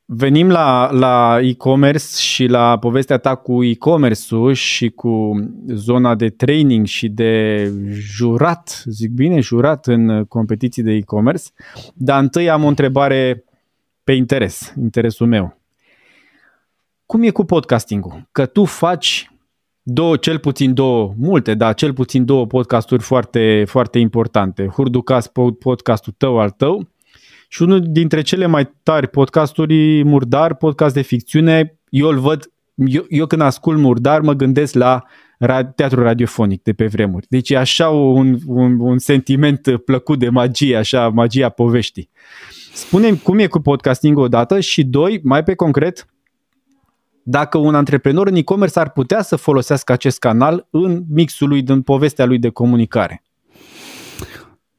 [0.06, 5.32] venim la, la e-commerce și la povestea ta cu e-commerce-ul și cu
[5.68, 11.44] zona de training și de jurat, zic bine, jurat în competiții de e-commerce,
[11.94, 13.44] dar întâi am o întrebare
[14.04, 15.62] pe interes, interesul meu.
[17.06, 18.28] Cum e cu podcastingul?
[18.32, 19.32] Că tu faci
[19.82, 24.68] două, cel puțin două, multe, dar cel puțin două podcasturi foarte, foarte importante.
[24.68, 26.90] Hurducast, podcastul tău al tău
[27.48, 33.06] și unul dintre cele mai tari podcasturi, Murdar, podcast de ficțiune, eu îl văd, eu,
[33.10, 35.04] eu când ascult Murdar mă gândesc la
[35.76, 37.26] teatru radiofonic de pe vremuri.
[37.30, 42.10] Deci e așa un, un, un sentiment plăcut de magie, așa, magia poveștii.
[42.74, 46.08] Spune cum e cu podcasting odată și doi, mai pe concret,
[47.24, 51.82] dacă un antreprenor în e-commerce ar putea să folosească acest canal în mixul lui, în
[51.82, 53.24] povestea lui de comunicare.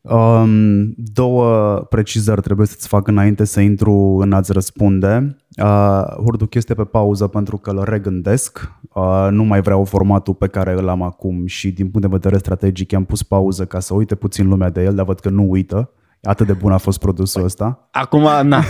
[0.00, 5.36] Um, două precizări trebuie să-ți fac înainte să intru în a-ți răspunde.
[5.62, 8.72] Uh, Hurduc este pe pauză pentru că îl regândesc.
[8.94, 12.38] Uh, nu mai vreau formatul pe care îl am acum și din punct de vedere
[12.38, 15.50] strategic am pus pauză ca să uite puțin lumea de el, dar văd că nu
[15.50, 15.90] uită.
[16.24, 17.88] Atât de bun a fost produsul ăsta.
[17.90, 18.62] Acum, na.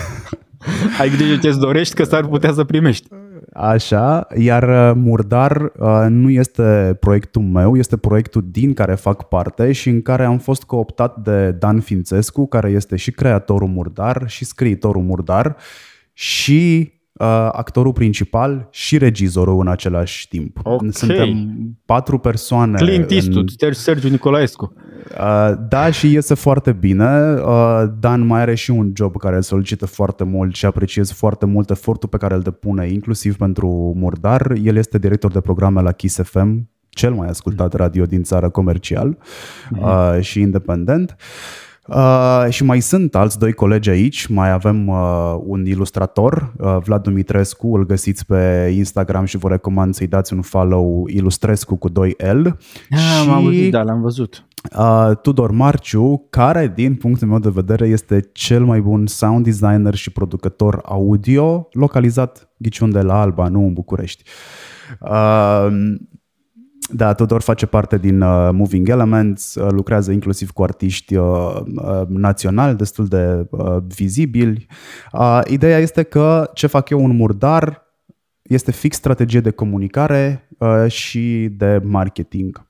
[1.01, 3.09] Ai grijă ce-ți dorești că s-ar putea să primești.
[3.53, 9.73] Așa, iar uh, Murdar uh, nu este proiectul meu, este proiectul din care fac parte
[9.73, 14.45] și în care am fost cooptat de Dan Fințescu, care este și creatorul Murdar și
[14.45, 15.57] scriitorul Murdar
[16.13, 16.94] și uh,
[17.51, 20.59] actorul principal și regizorul în același timp.
[20.63, 20.89] Okay.
[20.93, 22.77] Suntem patru persoane.
[22.77, 23.73] Clint Eastwood, în...
[23.73, 24.73] Sergiu Nicolaescu.
[25.11, 27.35] Uh, da, și iese foarte bine.
[27.35, 31.47] Uh, Dan mai are și un job care îl solicită foarte mult și apreciez foarte
[31.47, 34.53] mult efortul pe care îl depune, inclusiv pentru Murdar.
[34.63, 39.19] El este director de programe la Kiss FM, cel mai ascultat radio din țară comercial
[39.19, 40.21] mm-hmm.
[40.21, 41.17] și independent.
[41.19, 41.64] Uh,
[42.49, 47.77] și mai sunt alți doi colegi aici, mai avem uh, un ilustrator, uh, Vlad Dumitrescu,
[47.77, 52.47] îl găsiți pe Instagram și vă recomand să-i dați un follow Ilustrescu cu 2L.
[52.91, 54.47] Ah, și m-am văzut, da, l-am văzut.
[54.79, 59.95] uh, Tudor Marciu, care din punctul meu de vedere este cel mai bun sound designer
[59.95, 64.23] și producător audio, localizat ghiciun de la Alba, nu în București.
[65.01, 65.67] Uh,
[66.93, 72.03] da, Tudor face parte din uh, Moving Elements, uh, lucrează inclusiv cu artiști uh, uh,
[72.09, 74.67] naționali destul de uh, vizibili.
[75.13, 77.83] Uh, ideea este că ce fac eu un murdar
[78.43, 82.67] este fix strategie de comunicare uh, și de marketing.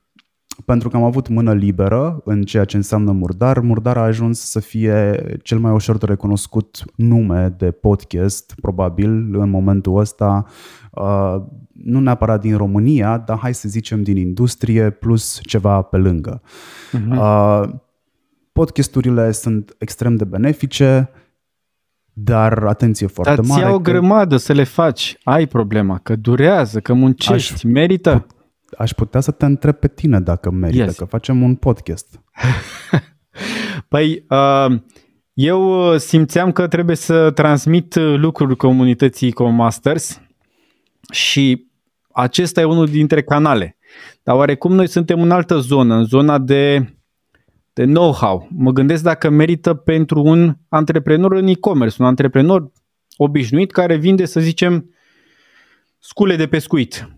[0.65, 4.59] Pentru că am avut mână liberă în ceea ce înseamnă murdar, murdar a ajuns să
[4.59, 10.45] fie cel mai ușor de recunoscut nume de podcast, probabil, în momentul ăsta,
[10.91, 11.35] uh,
[11.73, 16.41] nu neapărat din România, dar hai să zicem din industrie, plus ceva pe lângă.
[16.91, 17.17] Mhm.
[17.17, 17.63] Uh,
[18.51, 21.09] podcasturile sunt extrem de benefice,
[22.13, 23.63] dar atenție foarte Dar ți mare.
[23.63, 25.17] ia o că grămadă să le faci.
[25.23, 28.25] Ai problema, că durează, că muncești, merită.
[28.77, 30.95] Aș putea să te întreb pe tine dacă merită, Yes.
[30.97, 32.21] că facem un podcast.
[33.87, 34.79] Păi, uh,
[35.33, 40.21] eu uh, simțeam că trebuie să transmit uh, lucruri comunității Ecomasters
[41.11, 41.67] și
[42.11, 43.77] acesta e unul dintre canale.
[44.23, 46.93] Dar oarecum noi suntem în altă zonă, în zona de,
[47.73, 48.47] de know-how.
[48.51, 52.71] Mă gândesc dacă merită pentru un antreprenor în e-commerce, un antreprenor
[53.17, 54.89] obișnuit care vinde, să zicem,
[55.99, 57.09] scule de pescuit.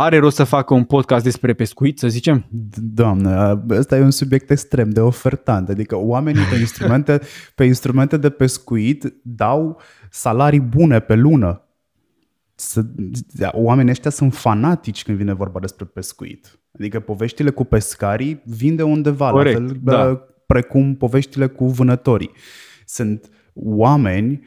[0.00, 2.46] Are rost să facă un podcast despre pescuit, să zicem?
[2.74, 5.68] Doamne, ăsta e un subiect extrem de ofertant.
[5.68, 7.20] Adică oamenii pe instrumente,
[7.54, 9.80] pe instrumente de pescuit dau
[10.10, 11.62] salarii bune pe lună.
[12.54, 12.84] Să,
[13.52, 16.58] oamenii ăștia sunt fanatici când vine vorba despre pescuit.
[16.78, 20.26] Adică poveștile cu pescarii vin de undeva, Corect, la fel da.
[20.46, 22.30] precum poveștile cu vânătorii.
[22.86, 24.46] Sunt oameni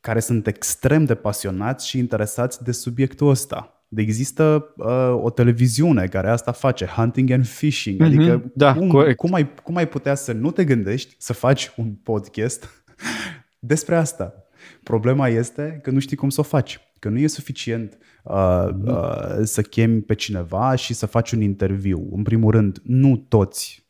[0.00, 3.71] care sunt extrem de pasionați și interesați de subiectul ăsta.
[3.94, 8.00] De există uh, o televiziune care asta face, hunting and fishing.
[8.00, 9.16] Mhm, Adică da, cum, corect.
[9.16, 12.84] cum, ai, cum ai putea să nu te gândești să faci un podcast
[13.58, 14.34] despre asta?
[14.82, 19.40] Problema este că nu știi cum să o faci, că nu e suficient uh, uh,
[19.42, 22.08] să chemi pe cineva și să faci un interviu.
[22.12, 23.86] În primul rând, nu toți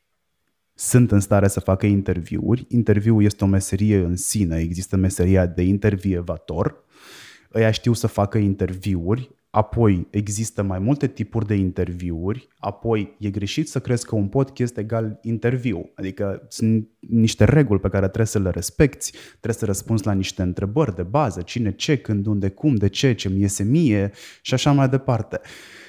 [0.74, 2.66] sunt în stare să facă interviuri.
[2.68, 6.84] Interviul este o meserie în sine, există meseria de intervievator.
[7.54, 13.68] Ăia știu să facă interviuri, apoi există mai multe tipuri de interviuri, apoi e greșit
[13.68, 15.90] să crezi că un podcast egal interviu.
[15.94, 20.42] Adică sunt niște reguli pe care trebuie să le respecti, trebuie să răspunzi la niște
[20.42, 24.10] întrebări de bază, cine, ce, când, unde, cum, de ce, ce mi iese mie
[24.42, 25.40] și așa mai departe.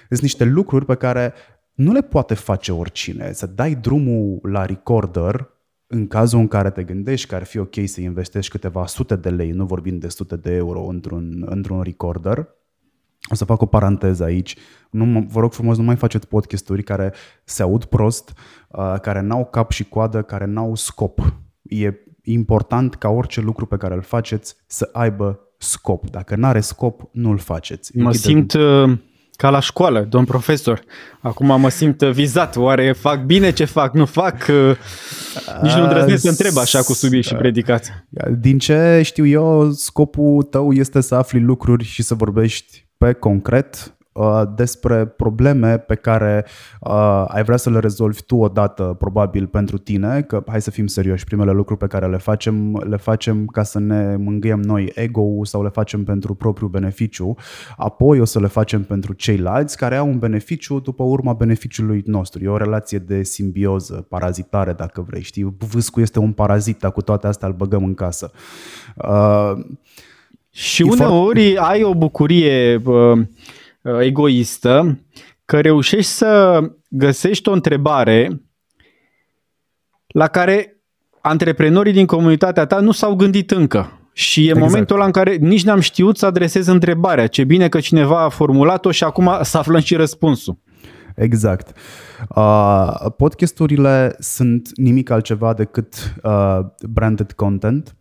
[0.09, 1.33] Sunt niște lucruri pe care
[1.73, 3.31] nu le poate face oricine.
[3.31, 5.49] Să dai drumul la recorder
[5.87, 9.29] în cazul în care te gândești că ar fi ok să investești câteva sute de
[9.29, 12.47] lei, nu vorbim de sute de euro într-un, într-un recorder,
[13.31, 14.55] o să fac o paranteză aici.
[14.89, 18.33] Nu, mă- vă rog frumos, nu mai faceți podcasturi care se aud prost,
[18.69, 21.33] uh, care n-au cap și coadă, care n-au scop.
[21.61, 26.09] E important ca orice lucru pe care îl faceți să aibă scop.
[26.09, 27.97] Dacă nu are scop, nu-l faceți.
[27.97, 28.97] Mă Închide- simt uh,
[29.35, 30.83] ca la școală, domn profesor.
[31.19, 32.55] Acum mă simt uh, vizat.
[32.55, 33.93] Oare fac bine ce fac?
[33.93, 34.45] Nu fac?
[34.49, 34.77] Uh,
[35.61, 38.05] Nici nu îndrăznesc să întreb așa cu subiect și predicat.
[38.39, 43.75] Din ce știu eu, scopul tău este să afli lucruri și să vorbești pe concret
[43.75, 44.02] uh,
[44.55, 46.45] despre probleme pe care
[46.81, 50.87] uh, ai vrea să le rezolvi tu odată, probabil pentru tine, că hai să fim
[50.87, 55.45] serioși, primele lucruri pe care le facem, le facem ca să ne mângâiem noi ego-ul
[55.45, 57.35] sau le facem pentru propriul beneficiu,
[57.77, 62.43] apoi o să le facem pentru ceilalți care au un beneficiu după urma beneficiului nostru.
[62.43, 65.21] E o relație de simbioză, parazitare, dacă vrei.
[65.21, 68.31] Știi, vâscul este un parazit, dar cu toate astea îl băgăm în casă.
[68.95, 69.53] Uh,
[70.49, 73.25] Și E uneori ai o bucurie uh, uh,
[74.01, 74.99] egoistă
[75.45, 78.41] că reușești să găsești o întrebare
[80.07, 80.83] la care
[81.21, 83.97] antreprenorii din comunitatea ta nu s-au gândit încă.
[84.13, 84.65] Și e Exact.
[84.65, 87.27] momentul ăla în care nici n-am știut să adresez întrebarea.
[87.27, 90.57] Ce bine că cineva a formulat-o și acum să aflăm și răspunsul.
[91.15, 91.77] Exact.
[92.35, 97.95] Uh, podcasturile sunt nimic altceva decât uh, branded content.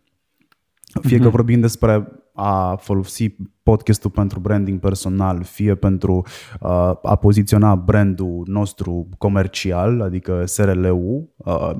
[1.01, 6.13] Fie că vorbim despre a folosi podcastul pentru branding personal, fie pentru
[6.61, 6.69] uh,
[7.03, 11.33] a poziționa brandul nostru comercial, adică SRL-ul.
[11.37, 11.71] Uh,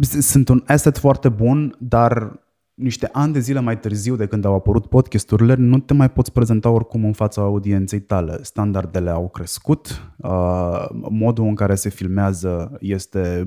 [0.00, 2.40] s- sunt un asset foarte bun, dar
[2.74, 6.32] niște ani de zile mai târziu de când au apărut podcasturile, nu te mai poți
[6.32, 8.38] prezenta oricum în fața audienței tale.
[8.42, 13.46] Standardele au crescut, uh, modul în care se filmează este,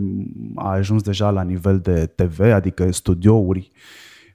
[0.56, 3.72] a ajuns deja la nivel de TV, adică studiouri.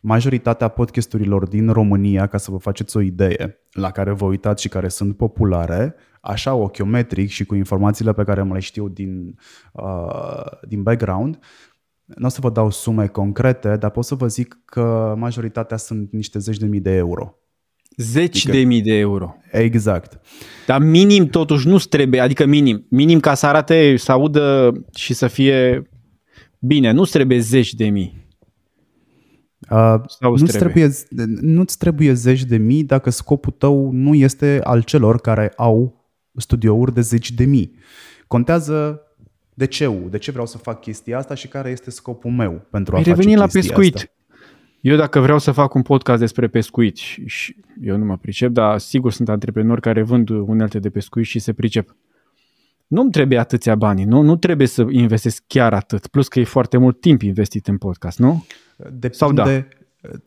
[0.00, 4.68] Majoritatea podcasturilor din România, ca să vă faceți o idee, la care vă uitați și
[4.68, 9.34] care sunt populare, așa ochiometric și cu informațiile pe care mă le știu din,
[9.72, 11.38] uh, din background,
[12.04, 16.12] nu o să vă dau sume concrete, dar pot să vă zic că majoritatea sunt
[16.12, 17.34] niște zeci de mii de euro.
[17.96, 19.36] Zeci adică, de mii de euro.
[19.50, 20.20] Exact.
[20.66, 25.26] Dar minim totuși nu trebuie, adică minim, minim ca să arate, să audă și să
[25.26, 25.82] fie
[26.58, 28.19] bine, nu trebuie zeci de mii.
[29.70, 30.88] Uh, nu-ți trebuie?
[30.88, 36.04] Trebuie, nu-ți trebuie zeci de mii dacă scopul tău nu este al celor care au
[36.36, 37.74] studiouri de zeci de mii.
[38.26, 39.02] Contează
[39.54, 42.94] de ce de ce vreau să fac chestia asta și care este scopul meu pentru
[42.94, 43.94] a Ai face la pescuit.
[43.94, 44.10] Asta.
[44.80, 48.50] Eu dacă vreau să fac un podcast despre pescuit și, și eu nu mă pricep,
[48.50, 51.96] dar sigur sunt antreprenori care vând unelte de pescuit și se pricep.
[52.86, 56.76] Nu-mi trebuie atâția bani, nu, nu trebuie să investesc chiar atât, plus că e foarte
[56.76, 58.44] mult timp investit în podcast, nu?
[58.82, 59.44] Depinde, Sau da?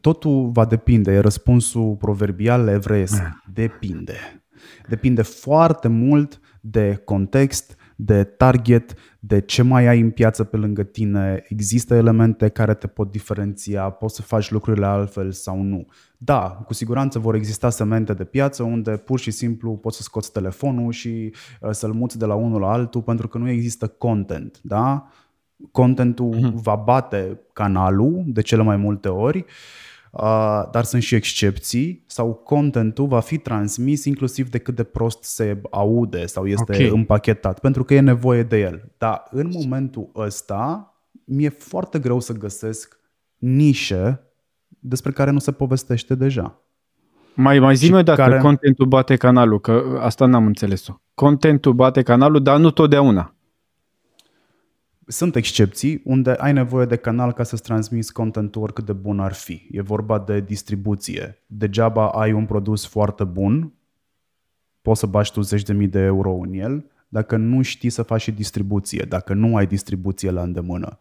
[0.01, 3.21] Totul va depinde, e răspunsul proverbial evreiesc.
[3.21, 3.31] Ah.
[3.53, 4.43] Depinde.
[4.87, 10.83] Depinde foarte mult de context, de target, de ce mai ai în piață pe lângă
[10.83, 15.85] tine, există elemente care te pot diferenția, poți să faci lucrurile altfel sau nu.
[16.17, 20.31] Da, cu siguranță vor exista segmente de piață unde pur și simplu poți să scoți
[20.31, 24.59] telefonul și uh, să-l muți de la unul la altul pentru că nu există content,
[24.61, 25.07] da?
[25.71, 26.53] Contentul mm-hmm.
[26.53, 29.45] va bate canalul de cele mai multe ori uh,
[30.13, 35.23] Uh, dar sunt și excepții sau contentul va fi transmis inclusiv de cât de prost
[35.23, 36.89] se aude sau este okay.
[36.89, 38.91] împachetat, pentru că e nevoie de el.
[38.97, 40.93] Dar în momentul ăsta
[41.25, 42.99] mi-e foarte greu să găsesc
[43.37, 44.21] nișe
[44.67, 46.61] despre care nu se povestește deja.
[47.33, 48.37] Mai, mai zi dacă care...
[48.37, 50.93] contentul bate canalul, că asta n-am înțeles-o.
[51.13, 53.32] Contentul bate canalul, dar nu totdeauna.
[55.07, 59.33] Sunt excepții unde ai nevoie de canal ca să-ți transmiți contentul oricât de bun ar
[59.33, 59.67] fi.
[59.71, 61.43] E vorba de distribuție.
[61.45, 63.73] Degeaba ai un produs foarte bun,
[64.81, 68.01] poți să bași tu zeci de mii de euro în el, dacă nu știi să
[68.01, 70.97] faci și distribuție, dacă nu ai distribuție la îndemână.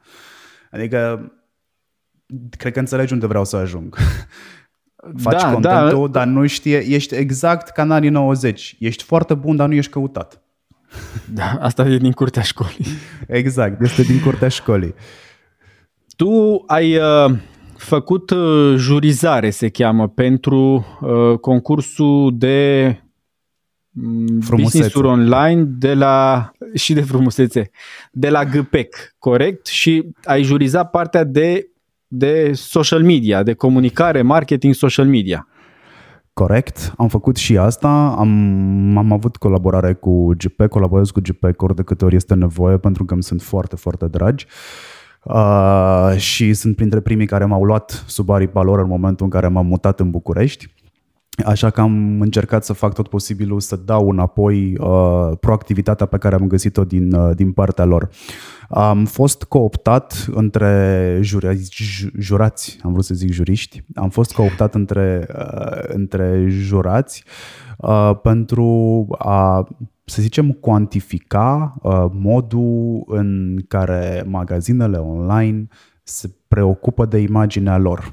[0.71, 1.33] Adică,
[2.51, 3.97] cred că înțelegi unde vreau să ajung.
[5.17, 6.19] Faci da, contentul, da.
[6.19, 8.77] dar nu știi, ești exact canalii 90.
[8.79, 10.42] Ești foarte bun, dar nu ești căutat.
[11.35, 12.87] Da, asta e din curtea școlii.
[13.27, 14.95] Exact, este din curtea școlii.
[16.17, 17.37] Tu ai uh,
[17.77, 22.87] făcut uh, jurizare, se cheamă, pentru uh, concursul de
[23.91, 27.71] mm, business-uri online de la, și de frumusețe,
[28.13, 29.67] de la GPEC, corect?
[29.67, 31.69] Și ai jurizat partea de,
[32.07, 35.47] de social media, de comunicare, marketing, social media.
[36.35, 41.75] Corect, am făcut și asta, am, am avut colaborare cu GP, colaborez cu GP ori
[41.75, 44.47] de câte ori este nevoie pentru că îmi sunt foarte, foarte dragi.
[45.23, 49.49] Uh, și sunt printre primii care m-au luat sub aripa lor în momentul în care
[49.49, 50.75] m-am mutat în București.
[51.45, 56.35] Așa că am încercat să fac tot posibilul să dau înapoi uh, proactivitatea pe care
[56.35, 58.09] am găsit-o din, uh, din partea lor.
[58.69, 61.71] Am fost cooptat între jurați,
[62.19, 67.25] jurați, am vrut să zic juriști, am fost cooptat între, uh, între jurați
[67.79, 69.69] uh, pentru a,
[70.05, 75.67] să zicem, cuantifica uh, modul în care magazinele online
[76.03, 78.13] se preocupă de imaginea lor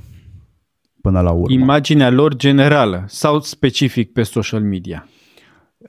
[1.02, 1.54] până la urmă.
[1.54, 5.08] Imaginea lor generală sau specific pe social media?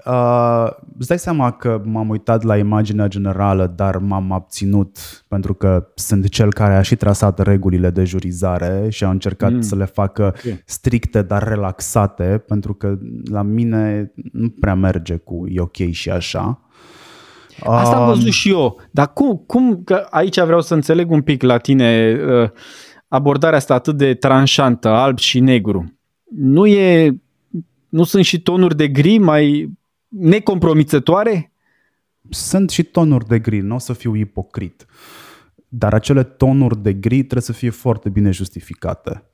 [0.07, 0.67] Uh,
[0.99, 4.99] îți dai seama că m-am uitat la imaginea generală, dar m-am abținut
[5.29, 9.61] pentru că sunt cel care a și trasat regulile de jurizare și a încercat mm.
[9.61, 10.35] să le facă
[10.65, 12.99] stricte, dar relaxate, pentru că
[13.31, 16.61] la mine nu prea merge cu e ok și așa.
[17.65, 21.43] Asta am văzut și eu, dar cum, cum că aici vreau să înțeleg un pic
[21.43, 22.51] la tine uh,
[23.11, 25.99] abordarea asta atât de tranșantă, alb și negru.
[26.31, 27.21] Nu e
[27.89, 29.71] nu sunt și tonuri de gri mai
[30.09, 31.53] necompromițătoare?
[32.29, 34.87] Sunt și tonuri de gri, nu o să fiu ipocrit.
[35.69, 39.25] Dar acele tonuri de gri trebuie să fie foarte bine justificate.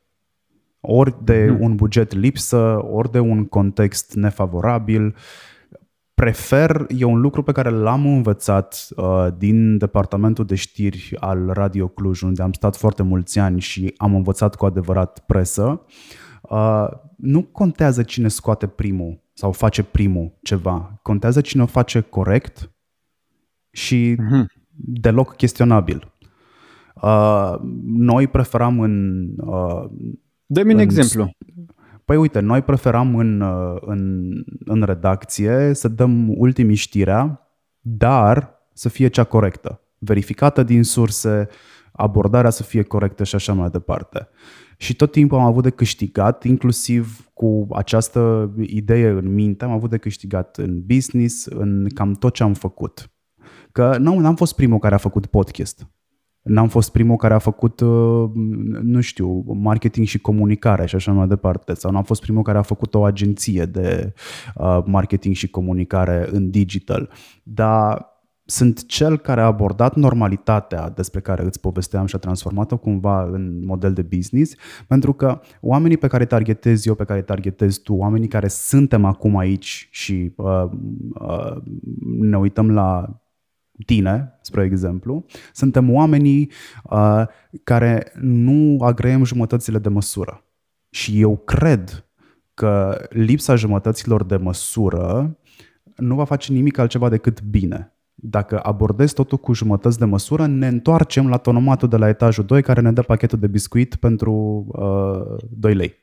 [0.80, 1.60] Ori de hmm.
[1.60, 5.16] un buget lipsă, ori de un context nefavorabil.
[6.22, 11.88] Prefer, e un lucru pe care l-am învățat uh, din departamentul de știri al Radio
[11.88, 15.84] Cluj, unde am stat foarte mulți ani și am învățat cu adevărat presă.
[16.40, 16.86] Uh,
[17.16, 20.98] nu contează cine scoate primul sau face primul ceva.
[21.02, 22.70] Contează cine o face corect
[23.70, 24.44] și mm-hmm.
[24.76, 26.12] deloc chestionabil.
[27.02, 27.54] Uh,
[27.84, 29.84] noi preferam în, uh,
[30.46, 31.30] Dă-mi un exemplu.
[32.07, 33.44] Păi uite, noi preferam în,
[33.80, 34.32] în,
[34.64, 37.48] în redacție să dăm ultimii știrea,
[37.80, 41.48] dar să fie cea corectă, verificată din surse,
[41.92, 44.28] abordarea să fie corectă și așa mai departe.
[44.76, 49.90] Și tot timpul am avut de câștigat, inclusiv cu această idee în minte, am avut
[49.90, 53.11] de câștigat în business, în cam tot ce am făcut.
[53.72, 55.86] Că nu, n-am fost primul care a făcut podcast.
[56.47, 58.30] N-am fost primul care a făcut, uh,
[58.82, 61.74] nu știu, marketing și comunicare și așa mai departe.
[61.74, 64.12] Sau n-am fost primul care a făcut o agenție de
[64.55, 67.11] uh, marketing și comunicare în digital.
[67.42, 73.22] Dar sunt cel care a abordat normalitatea despre care îți povesteam și a transformat-o cumva
[73.22, 74.55] în model de business,
[74.86, 79.36] pentru că oamenii pe care targetezi eu, pe care targetezi tu, oamenii care suntem acum
[79.36, 80.64] aici și uh,
[81.20, 81.57] uh,
[82.20, 83.20] ne uităm la
[83.84, 86.50] tine, spre exemplu, suntem oamenii
[86.84, 87.22] uh,
[87.64, 90.44] care nu agreem jumătățile de măsură.
[90.90, 92.04] Și eu cred
[92.54, 95.38] că lipsa jumătăților de măsură
[95.96, 100.66] nu va face nimic altceva decât bine dacă abordezi totul cu jumătăți de măsură, ne
[100.66, 105.44] întoarcem la tonomatul de la etajul 2 care ne dă pachetul de biscuit pentru uh,
[105.50, 105.94] 2 lei.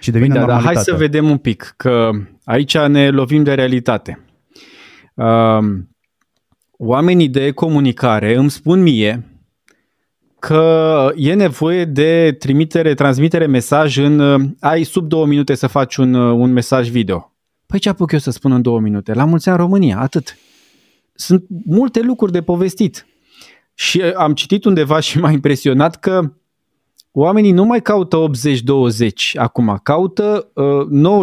[0.00, 2.10] Și devine păi da, dar hai să vedem un pic, că
[2.44, 4.24] aici ne lovim de realitate.
[5.14, 5.58] Uh,
[6.76, 9.30] oamenii de comunicare îmi spun mie
[10.38, 15.96] că e nevoie de trimitere, transmitere mesaj în uh, ai sub două minute să faci
[15.96, 17.32] un, uh, un mesaj video.
[17.66, 19.12] Păi ce apuc eu să spun în două minute?
[19.12, 20.36] La mulți ani România, atât
[21.14, 23.06] sunt multe lucruri de povestit.
[23.74, 26.32] Și uh, am citit undeva și m-a impresionat că
[27.12, 28.24] oamenii nu mai caută
[28.96, 31.20] 80-20 acum, caută uh,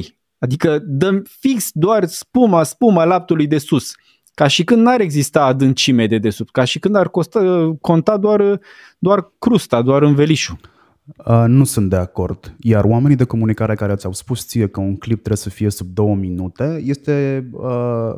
[0.00, 0.14] 98-2.
[0.38, 3.94] Adică dăm fix doar spuma, spuma laptului de sus.
[4.36, 7.40] Ca și când n-ar exista adâncime de desubt, ca și când ar costa,
[7.80, 8.60] conta doar,
[8.98, 10.58] doar crusta, doar învelișul.
[11.06, 12.56] Uh, nu sunt de acord.
[12.60, 15.86] Iar oamenii de comunicare care ți-au spus ție că un clip trebuie să fie sub
[15.94, 18.14] două minute, este, uh,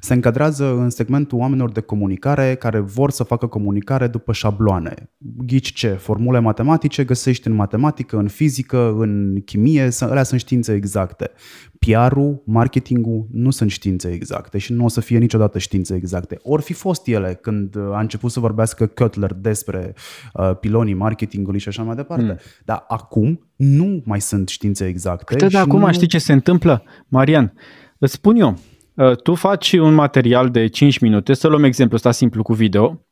[0.00, 5.10] se încadrează în segmentul oamenilor de comunicare care vor să facă comunicare după șabloane.
[5.18, 5.88] Ghici ce?
[5.88, 11.30] Formule matematice găsești în matematică, în fizică, în chimie, alea sunt științe exacte.
[11.78, 16.38] PR-ul, marketingul nu sunt științe exacte și nu o să fie niciodată științe exacte.
[16.42, 19.94] Ori fi fost ele când a început să vorbească Cutler despre
[20.34, 22.24] uh, pilonii marketingului și așa mai departe.
[22.24, 22.38] Mm.
[22.64, 25.24] Dar acum nu mai sunt științe exacte.
[25.24, 25.92] Câte de acum nu...
[25.92, 27.52] știi ce se întâmplă, Marian?
[27.98, 28.58] Îți spun eu,
[28.94, 33.06] uh, tu faci un material de 5 minute, să luăm exemplu ăsta simplu cu video,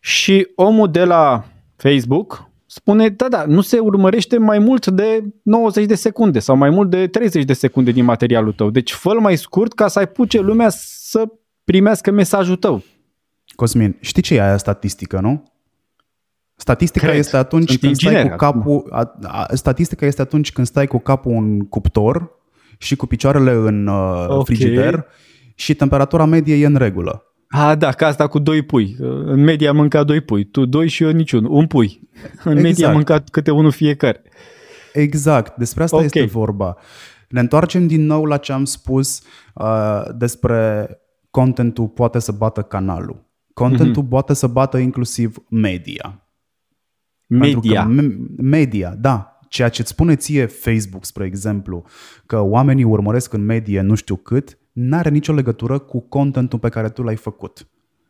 [0.00, 1.44] și omul de la
[1.76, 6.70] Facebook spune, da, da, nu se urmărește mai mult de 90 de secunde sau mai
[6.70, 8.70] mult de 30 de secunde din materialul tău.
[8.70, 11.28] Deci fă mai scurt ca să ai puce lumea să
[11.64, 12.82] primească mesajul tău.
[13.56, 15.52] Cosmin, știi ce e aia statistică, nu?
[16.60, 17.18] Statistica Cred.
[17.18, 20.98] este atunci Sunt când stai cu capul a, a, statistica este atunci când stai cu
[20.98, 22.30] capul în cuptor
[22.78, 24.42] și cu picioarele în uh, okay.
[24.44, 25.06] frigider
[25.54, 27.22] și temperatura medie e în regulă.
[27.48, 28.96] A, da, ca asta cu doi pui.
[29.24, 30.44] În media mânca doi pui.
[30.44, 31.44] Tu doi și eu niciun.
[31.44, 32.08] Un pui.
[32.44, 32.62] În exact.
[32.62, 34.22] media mânca câte unul fiecare.
[34.92, 35.56] Exact.
[35.56, 36.08] Despre asta okay.
[36.14, 36.76] este vorba.
[37.28, 39.22] Ne întoarcem din nou la ce am spus
[39.54, 40.88] uh, despre
[41.30, 43.26] contentul poate să bată canalul.
[43.54, 44.08] Contentul mm-hmm.
[44.08, 46.27] poate să bată inclusiv media.
[47.28, 47.84] Media.
[47.84, 49.38] Pentru că media, da.
[49.48, 51.84] Ceea ce îți spune ție Facebook, spre exemplu,
[52.26, 56.88] că oamenii urmăresc în medie nu știu cât, n-are nicio legătură cu contentul pe care
[56.88, 57.66] tu l-ai făcut.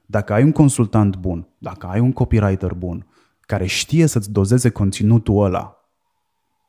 [0.06, 3.06] Dacă ai un consultant bun, dacă ai un copywriter bun,
[3.40, 5.78] care știe să-ți dozeze conținutul ăla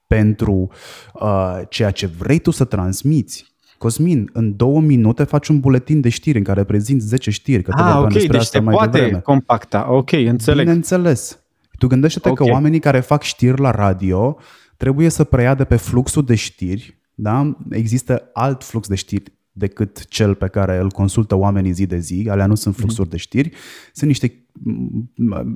[0.07, 0.69] pentru
[1.13, 6.09] uh, ceea ce vrei tu să transmiți, Cosmin, în două minute faci un buletin de
[6.09, 7.63] știri în care prezinți 10 știri.
[7.63, 9.19] Că ah, ok, deci asta mai poate devreme.
[9.19, 9.91] compacta.
[9.91, 10.65] Ok, înțeleg.
[10.65, 11.38] Bineînțeles.
[11.79, 12.47] Tu gândește-te okay.
[12.47, 14.37] că oamenii care fac știri la radio
[14.77, 17.57] trebuie să preia de pe fluxul de știri, da?
[17.69, 22.27] Există alt flux de știri decât cel pe care îl consultă oamenii zi de zi,
[22.29, 23.11] alea nu sunt fluxuri mm-hmm.
[23.11, 23.51] de știri,
[23.93, 24.45] sunt niște,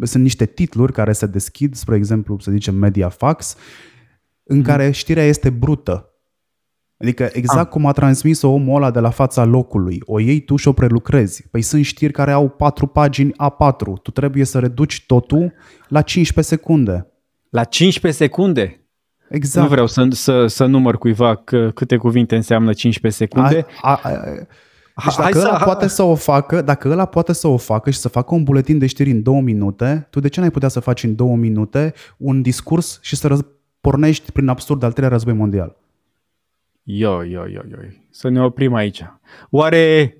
[0.01, 3.55] sunt niște titluri care se deschid, spre exemplu, să zicem Media Fax,
[4.43, 4.65] în mm-hmm.
[4.65, 6.12] care știrea este brută.
[7.04, 7.72] Adică exact ah.
[7.72, 10.01] cum a transmis-o omul ăla de la fața locului.
[10.06, 11.47] O iei tu și o prelucrezi.
[11.51, 14.01] Păi sunt știri care au patru pagini A4.
[14.01, 15.54] Tu trebuie să reduci totul
[15.88, 17.08] la 15 secunde.
[17.49, 18.88] La 15 secunde?
[19.30, 19.66] Exact.
[19.66, 23.66] Nu vreau să, să, să număr cuiva că, câte cuvinte înseamnă 15 secunde.
[23.82, 24.10] A, a, a,
[25.06, 25.64] deci dacă ăla să...
[25.64, 28.78] poate să o facă, dacă ăla poate să o facă și să facă un buletin
[28.78, 31.93] de știri în două minute, tu de ce n-ai putea să faci în două minute
[32.18, 33.47] un discurs și să răz-
[33.82, 35.82] pornești prin absurd al treilea război mondial?
[36.84, 37.77] Yo, yo, yo, yo.
[38.09, 39.03] Să ne oprim aici.
[39.49, 40.17] Oare,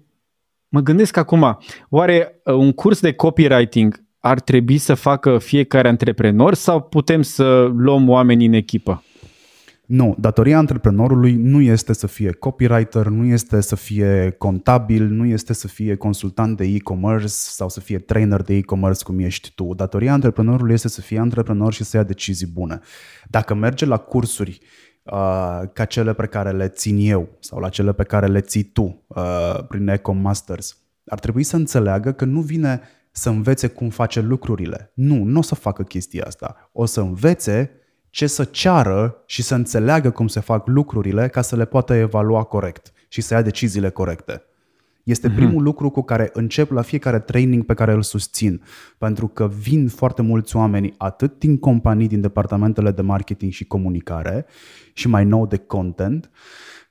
[0.68, 1.58] mă gândesc acum,
[1.90, 7.72] oare uh, un curs de copywriting ar trebui să facă fiecare antreprenor sau putem să
[7.76, 9.04] luăm oameni în echipă?
[9.86, 15.54] Nu, datoria antreprenorului nu este să fie copywriter, nu este să fie contabil, nu este
[15.54, 19.74] să fie consultant de e-commerce sau să fie trainer de e-commerce cum ești tu.
[19.74, 22.80] Datoria antreprenorului este să fie antreprenor și să ia decizii bune.
[23.30, 24.83] Dacă merge la cursuri uh,
[25.74, 29.04] ca cele pe care le țin eu sau la cele pe care le ții tu
[29.08, 32.82] uh, prin Ecom Masters, ar trebui să înțeleagă că nu vine
[33.12, 34.92] să învețe cum face lucrurile.
[34.94, 36.70] Nu, nu o să facă chestia asta.
[36.72, 37.72] O să învețe
[38.10, 42.44] ce să ceară și să înțeleagă cum se fac lucrurile ca să le poată evalua
[42.44, 44.44] corect și să ia deciziile corecte.
[45.04, 45.36] Este mm-hmm.
[45.36, 48.62] primul lucru cu care încep la fiecare training pe care îl susțin,
[48.98, 54.46] pentru că vin foarte mulți oameni atât din companii, din departamentele de marketing și comunicare
[54.94, 56.30] și mai nou de content,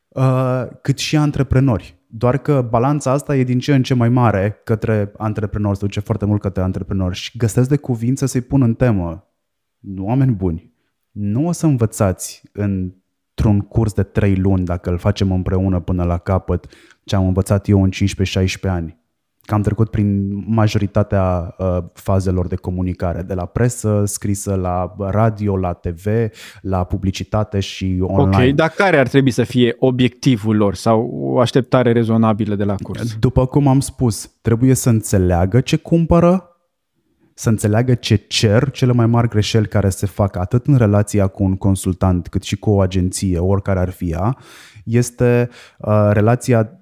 [0.08, 2.00] uh, cât și antreprenori.
[2.06, 6.00] Doar că balanța asta e din ce în ce mai mare către antreprenori, se duce
[6.00, 9.26] foarte mult către antreprenori și găsesc de cuvință să-i pun în temă.
[9.98, 10.74] Oameni buni,
[11.10, 16.18] nu o să învățați într-un curs de 3 luni, dacă îl facem împreună până la
[16.18, 16.66] capăt,
[17.04, 19.00] ce am învățat eu în 15-16 ani.
[19.44, 25.56] Că am trecut prin majoritatea uh, fazelor de comunicare, de la presă scrisă, la radio,
[25.56, 26.06] la TV,
[26.60, 28.48] la publicitate și online.
[28.48, 32.74] Ok, dar care ar trebui să fie obiectivul lor sau o așteptare rezonabilă de la
[32.82, 33.16] curs?
[33.18, 36.46] După cum am spus, trebuie să înțeleagă ce cumpără,
[37.34, 41.42] să înțeleagă ce cer, cele mai mari greșeli care se fac atât în relația cu
[41.42, 44.36] un consultant cât și cu o agenție, oricare ar fi ea,
[44.84, 45.48] este
[45.78, 46.81] uh, relația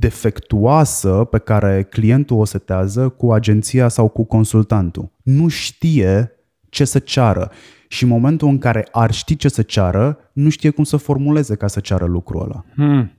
[0.00, 5.10] defectuoasă pe care clientul o setează cu agenția sau cu consultantul.
[5.22, 6.32] Nu știe
[6.68, 7.50] ce să ceară
[7.88, 11.56] și în momentul în care ar ști ce să ceară, nu știe cum să formuleze
[11.56, 12.64] ca să ceară lucrul ăla.
[12.74, 13.12] Hmm.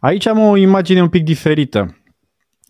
[0.00, 1.94] Aici am o imagine un pic diferită.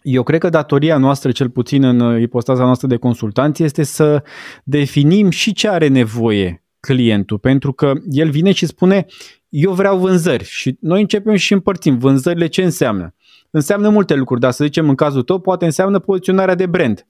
[0.03, 4.23] Eu cred că datoria noastră, cel puțin în ipostaza noastră de consultanți, este să
[4.65, 9.07] definim și ce are nevoie clientul, pentru că el vine și spune
[9.49, 13.15] eu vreau vânzări și noi începem și împărțim vânzările ce înseamnă.
[13.51, 17.07] Înseamnă multe lucruri, dar să zicem în cazul tău poate înseamnă poziționarea de brand.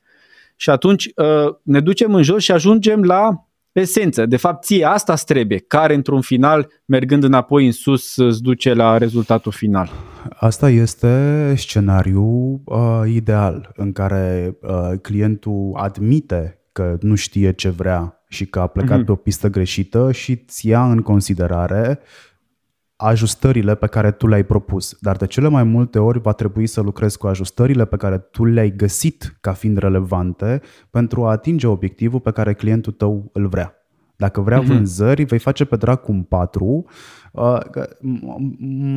[0.57, 4.27] Și atunci uh, ne ducem în jos și ajungem la esență.
[4.27, 8.75] De fapt, ție asta îți trebuie, care într-un final, mergând înapoi în sus, îți duce
[8.75, 9.91] la rezultatul final.
[10.37, 18.23] Asta este scenariul uh, ideal în care uh, clientul admite că nu știe ce vrea
[18.29, 19.05] și că a plecat mm-hmm.
[19.05, 21.99] pe o pistă greșită și îți ia în considerare
[23.01, 24.97] ajustările pe care tu le-ai propus.
[25.01, 28.45] Dar de cele mai multe ori va trebui să lucrezi cu ajustările pe care tu
[28.45, 33.75] le-ai găsit ca fiind relevante pentru a atinge obiectivul pe care clientul tău îl vrea.
[34.17, 34.67] Dacă vrea mm-hmm.
[34.67, 36.85] vânzări, vei face pe dracu un 4.
[37.33, 37.59] Uh,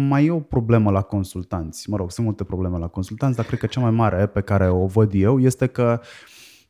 [0.08, 1.90] mai e o problemă la consultanți.
[1.90, 4.70] Mă rog, sunt multe probleme la consultanți, dar cred că cea mai mare pe care
[4.70, 6.08] o văd eu este că uh,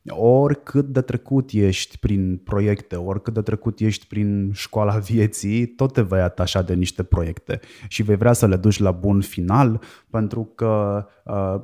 [0.09, 6.01] oricât de trecut ești prin proiecte, oricât de trecut ești prin școala vieții, tot te
[6.01, 10.51] vei atașa de niște proiecte și vei vrea să le duci la bun final pentru
[10.55, 11.55] că uh,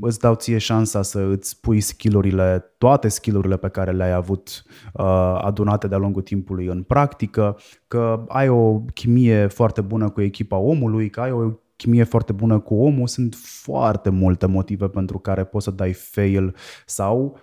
[0.00, 5.40] îți dau ție șansa să îți pui skillurile, toate skillurile pe care le-ai avut uh,
[5.42, 7.58] adunate de-a lungul timpului în practică,
[7.88, 12.58] că ai o chimie foarte bună cu echipa omului, că ai o chimie foarte bună
[12.58, 16.54] cu omul, sunt foarte multe motive pentru care poți să dai fail
[16.86, 17.40] sau uh,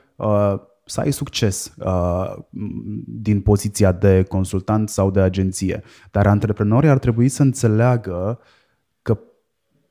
[0.86, 2.36] să ai succes uh,
[3.06, 5.84] din poziția de consultant sau de agenție.
[6.12, 8.40] Dar antreprenorii ar trebui să înțeleagă
[9.02, 9.20] că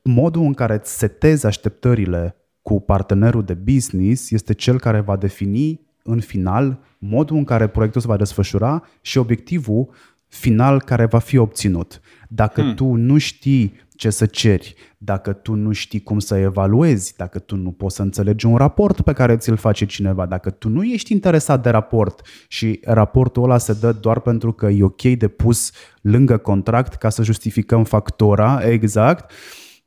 [0.03, 5.81] modul în care îți setezi așteptările cu partenerul de business este cel care va defini
[6.03, 9.89] în final modul în care proiectul se va desfășura și obiectivul
[10.27, 12.01] final care va fi obținut.
[12.27, 12.73] Dacă hmm.
[12.73, 17.55] tu nu știi ce să ceri, dacă tu nu știi cum să evaluezi, dacă tu
[17.55, 21.11] nu poți să înțelegi un raport pe care ți-l face cineva, dacă tu nu ești
[21.11, 25.71] interesat de raport și raportul ăla se dă doar pentru că e ok de pus
[26.01, 29.31] lângă contract ca să justificăm factora, exact,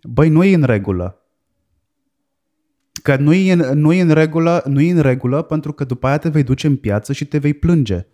[0.02, 1.14] băi, nu e în regulă.
[3.02, 6.06] Că nu e, în, nu, e în regulă, nu e în regulă pentru că după
[6.06, 8.06] aia te vei duce în piață și te vei plânge.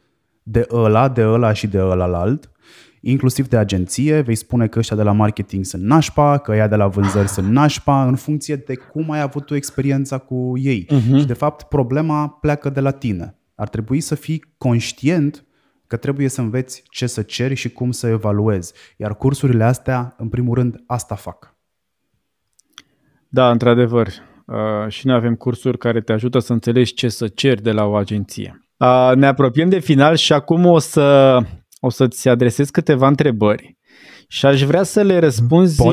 [0.43, 2.51] De ăla, de ăla și de ăla alt
[3.11, 6.77] inclusiv de agenție, vei spune că ăștia de la marketing sunt nașpa, că ăia de
[6.77, 10.87] la vânzări sunt nașpa, în funcție de cum ai avut tu experiența cu ei.
[10.91, 11.19] Uh-huh.
[11.19, 13.39] Și de fapt problema pleacă de la tine.
[13.55, 15.45] Ar trebui să fii conștient
[15.87, 18.73] că trebuie să înveți ce să ceri și cum să evaluezi.
[18.97, 21.57] Iar cursurile astea, în primul rând, asta fac.
[23.29, 24.07] Da, într-adevăr.
[24.47, 27.85] Uh, și noi avem cursuri care te ajută să înțelegi ce să ceri de la
[27.85, 28.61] o agenție.
[28.77, 31.39] Uh, ne apropiem de final și acum o să
[31.87, 33.79] o să-ți adresez câteva întrebări
[34.29, 35.83] și aș vrea să le răspunzi...
[35.83, 35.93] Pot?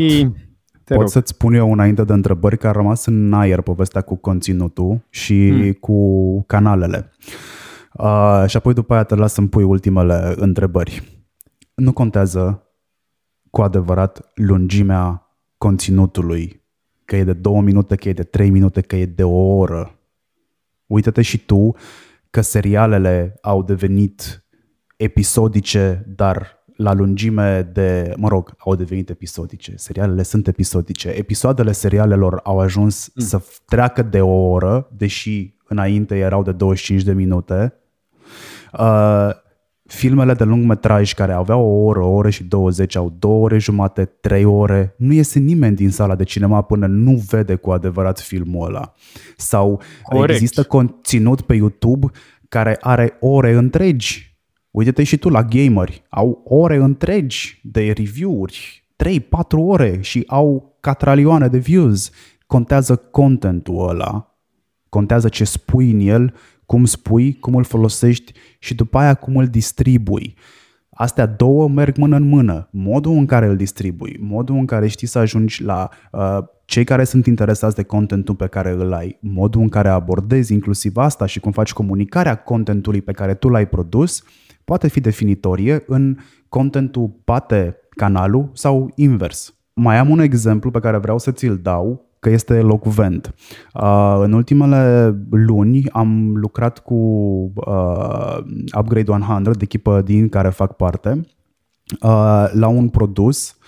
[0.84, 1.12] Te Pot rog.
[1.12, 5.50] să-ți spun eu înainte de întrebări că a rămas în aer povestea cu conținutul și
[5.50, 5.72] hmm.
[5.72, 7.12] cu canalele.
[7.94, 11.24] Uh, și apoi după aia te las să-mi pui ultimele întrebări.
[11.74, 12.68] Nu contează
[13.50, 15.28] cu adevărat lungimea
[15.58, 16.64] conținutului,
[17.06, 20.00] că e de două minute, că e de trei minute, că e de o oră.
[20.86, 21.76] Uită-te și tu
[22.30, 24.43] că serialele au devenit
[24.98, 29.74] episodice, dar la lungime de, mă rog, au devenit episodice.
[29.76, 31.10] Serialele sunt episodice.
[31.10, 33.24] Episoadele serialelor au ajuns mm.
[33.24, 37.74] să treacă de o oră, deși înainte erau de 25 de minute.
[38.80, 39.30] Uh,
[39.86, 43.58] filmele de lung metraj care aveau o oră, o oră și 20, au două ore
[43.58, 48.20] jumate, trei ore, nu iese nimeni din sala de cinema până nu vede cu adevărat
[48.20, 48.94] filmul ăla.
[49.38, 50.34] Sau Corect.
[50.34, 52.12] există conținut pe YouTube
[52.50, 54.33] care are ore întregi
[54.74, 59.19] Uite-te și tu la gameri, au ore întregi de review-uri, 3-4
[59.49, 62.11] ore și au catralioane de views.
[62.47, 64.38] Contează contentul ăla,
[64.89, 66.34] contează ce spui în el,
[66.65, 70.36] cum spui, cum îl folosești și după aia cum îl distribui.
[70.89, 72.69] Astea două merg mână în mână.
[72.71, 77.03] Modul în care îl distribui, modul în care știi să ajungi la uh, cei care
[77.03, 81.39] sunt interesați de contentul pe care îl ai, modul în care abordezi inclusiv asta și
[81.39, 84.24] cum faci comunicarea contentului pe care tu l-ai produs,
[84.66, 86.18] poate fi definitorie în
[86.49, 89.53] contentul bate canalul sau invers.
[89.74, 93.36] Mai am un exemplu pe care vreau să ți-l dau, că este elocvent.
[93.74, 96.95] Uh, în ultimele luni am lucrat cu
[97.55, 98.38] uh,
[98.78, 101.09] Upgrade 100, echipă din care fac parte,
[102.01, 103.62] uh, la un produs Uh,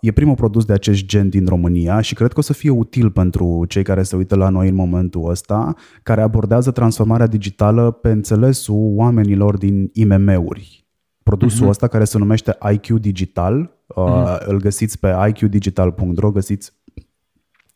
[0.00, 3.10] e primul produs de acest gen din România și cred că o să fie util
[3.10, 8.10] pentru cei care se uită la noi în momentul ăsta, care abordează transformarea digitală pe
[8.10, 10.86] înțelesul oamenilor din IMM-uri.
[11.22, 11.70] Produsul uh-huh.
[11.70, 14.44] ăsta care se numește IQ Digital, uh, uh-huh.
[14.44, 16.72] îl găsiți pe iqdigital.ro, găsiți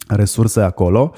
[0.09, 1.13] resurse acolo,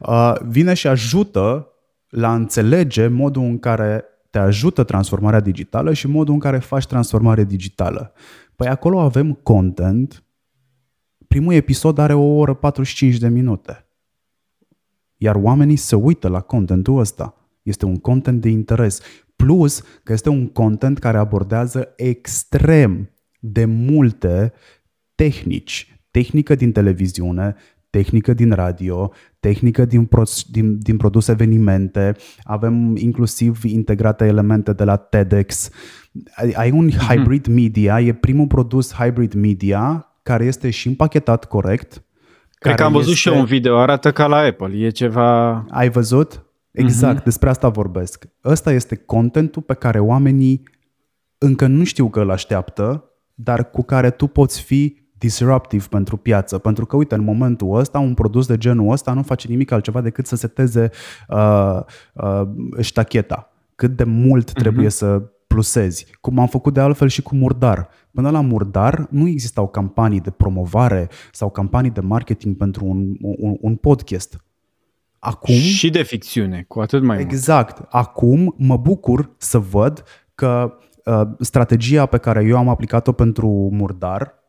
[0.00, 1.66] uh, vine și ajută
[2.08, 6.86] la a înțelege modul în care te ajută transformarea digitală și modul în care faci
[6.86, 8.12] transformare digitală.
[8.56, 10.24] Păi acolo avem content.
[11.28, 13.86] Primul episod are o oră 45 de minute.
[15.16, 17.34] Iar oamenii se uită la contentul ăsta.
[17.62, 19.00] Este un content de interes.
[19.36, 24.52] Plus că este un content care abordează extrem de multe
[25.14, 26.00] tehnici.
[26.10, 27.54] Tehnică din televiziune,
[27.92, 34.84] tehnică din radio, tehnică din, proț, din, din produs evenimente, avem inclusiv integrate elemente de
[34.84, 35.70] la TEDx.
[36.54, 36.98] Ai un mhm.
[36.98, 42.04] hybrid media, e primul produs hybrid media care este și împachetat corect.
[42.50, 43.18] Cred că am văzut este...
[43.18, 45.52] și eu un video, arată ca la Apple, e ceva...
[45.70, 46.46] Ai văzut?
[46.70, 47.24] Exact, uh-huh.
[47.24, 48.24] despre asta vorbesc.
[48.44, 50.62] Ăsta este contentul pe care oamenii
[51.38, 56.58] încă nu știu că îl așteaptă, dar cu care tu poți fi disruptive pentru piață.
[56.58, 60.00] Pentru că, uite, în momentul ăsta, un produs de genul ăsta nu face nimic altceva
[60.00, 60.90] decât să seteze
[61.28, 61.80] uh,
[62.14, 62.42] uh,
[62.80, 63.52] ștacheta.
[63.74, 64.54] Cât de mult uh-huh.
[64.54, 67.88] trebuie să plusezi, cum am făcut de altfel și cu Murdar.
[68.12, 73.56] Până la Murdar nu existau campanii de promovare sau campanii de marketing pentru un, un,
[73.60, 74.44] un podcast.
[75.18, 77.88] Acum, și de ficțiune, cu atât mai exact, mult.
[77.90, 80.04] Acum mă bucur să văd
[80.34, 80.72] că
[81.04, 84.41] uh, strategia pe care eu am aplicat-o pentru Murdar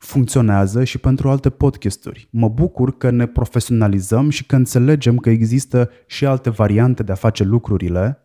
[0.00, 2.28] funcționează și pentru alte podcasturi.
[2.30, 7.14] Mă bucur că ne profesionalizăm și că înțelegem că există și alte variante de a
[7.14, 8.18] face lucrurile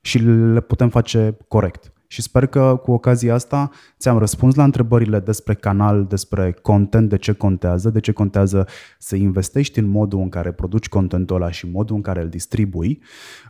[0.00, 1.92] și le putem face corect.
[2.06, 7.16] Și sper că cu ocazia asta ți-am răspuns la întrebările despre canal, despre content, de
[7.16, 8.66] ce contează, de ce contează
[8.98, 13.02] să investești în modul în care produci contentul ăla și modul în care îl distribui.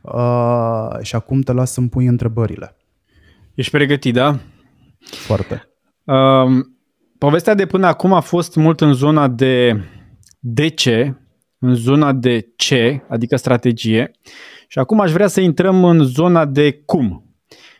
[0.02, 2.76] Uh, și acum te las să-mi pui întrebările.
[3.54, 4.38] Ești pregătit, da?
[5.00, 5.68] Foarte.
[6.04, 6.74] Uh,
[7.18, 9.80] povestea de până acum a fost mult în zona de
[10.38, 11.16] de ce,
[11.58, 14.10] în zona de ce, adică strategie,
[14.68, 17.24] și acum aș vrea să intrăm în zona de cum.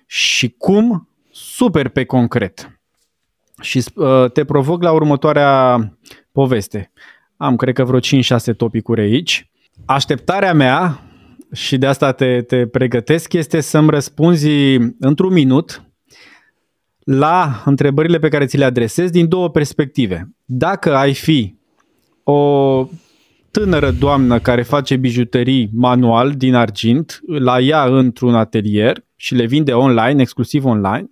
[0.07, 2.81] Și cum super pe concret.
[3.61, 5.79] Și uh, te provoc la următoarea
[6.33, 6.93] poveste.
[7.37, 9.51] Am, cred că, vreo 5-6 topicuri aici.
[9.85, 11.01] Așteptarea mea,
[11.53, 15.86] și de asta te, te pregătesc, este să-mi răspunzi într-un minut
[17.07, 20.35] la întrebările pe care ți le adresez din două perspective.
[20.45, 21.55] Dacă ai fi
[22.23, 22.89] o
[23.51, 29.73] tânără doamnă care face bijuterii manual din argint, la ea într-un atelier și le vinde
[29.73, 31.11] online, exclusiv online.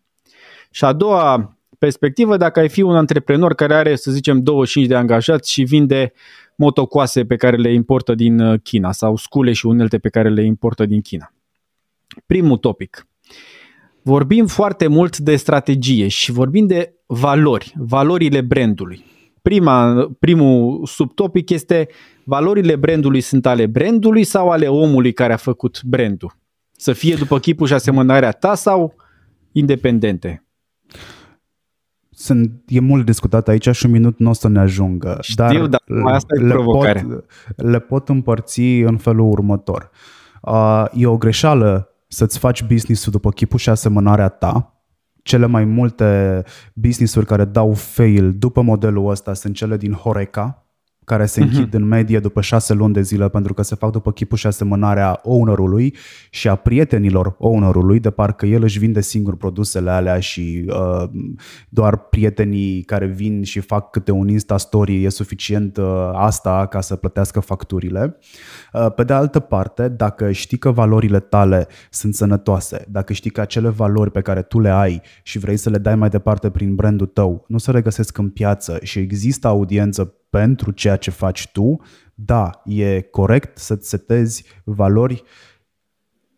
[0.71, 4.95] Și a doua perspectivă, dacă ai fi un antreprenor care are, să zicem, 25 de
[4.95, 6.13] angajați și vinde
[6.57, 10.45] motocoase pe care le importă din uh, China sau scule și unelte pe care le
[10.45, 11.33] importă din China.
[12.27, 13.07] Primul topic.
[14.07, 19.05] Vorbim foarte mult de strategie și vorbim de valori, valorile brandului.
[19.43, 21.89] prima, primul subtopic este
[22.25, 26.37] valorile brandului sunt ale brandului sau ale omului care a făcut brandul?
[26.73, 28.95] Să fie după chipul și asemănarea ta sau
[29.53, 30.45] independente?
[32.11, 35.19] Sunt, e mult discutat aici și un minut nu o să ne ajungă.
[35.21, 37.03] Știu, dar, dar asta e provocarea.
[37.03, 37.25] Pot,
[37.57, 39.91] le pot împărți în felul următor.
[40.43, 44.79] Uh, e o greșeală să-ți faci business-ul după chipul și asemănarea ta,
[45.23, 46.43] cele mai multe
[46.73, 50.64] business-uri care dau fail după modelul ăsta sunt cele din Horeca,
[51.05, 51.73] care se închid uh-huh.
[51.73, 55.21] în medie după șase luni de zile pentru că se fac după chipul și asemănarea
[55.23, 55.95] ownerului
[56.31, 61.09] și a prietenilor ownerului, de parcă el își vinde singur produsele alea și uh,
[61.69, 66.81] doar prietenii care vin și fac câte un Insta Story e suficient uh, asta ca
[66.81, 68.17] să plătească facturile.
[68.73, 73.41] Uh, pe de altă parte, dacă știi că valorile tale sunt sănătoase, dacă știi că
[73.41, 76.75] acele valori pe care tu le ai și vrei să le dai mai departe prin
[76.75, 81.81] brandul tău nu se regăsesc în piață și există audiență pentru ceea ce faci tu,
[82.15, 85.23] da, e corect să-ți setezi valori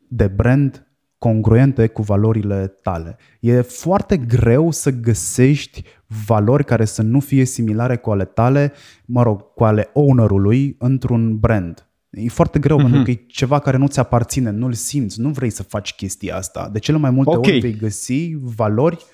[0.08, 0.86] de brand
[1.18, 3.16] congruente cu valorile tale.
[3.40, 5.82] E foarte greu să găsești
[6.26, 8.72] valori care să nu fie similare cu ale tale,
[9.04, 11.88] mă rog, cu ale ownerului într-un brand.
[12.10, 12.82] E foarte greu uh-huh.
[12.82, 16.36] pentru că e ceva care nu ți aparține, nu-l simți, nu vrei să faci chestia
[16.36, 16.68] asta.
[16.72, 17.52] De cele mai multe okay.
[17.52, 19.04] ori vei găsi valori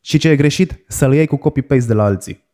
[0.00, 2.50] și ce e greșit, să le iei cu copy-paste de la alții.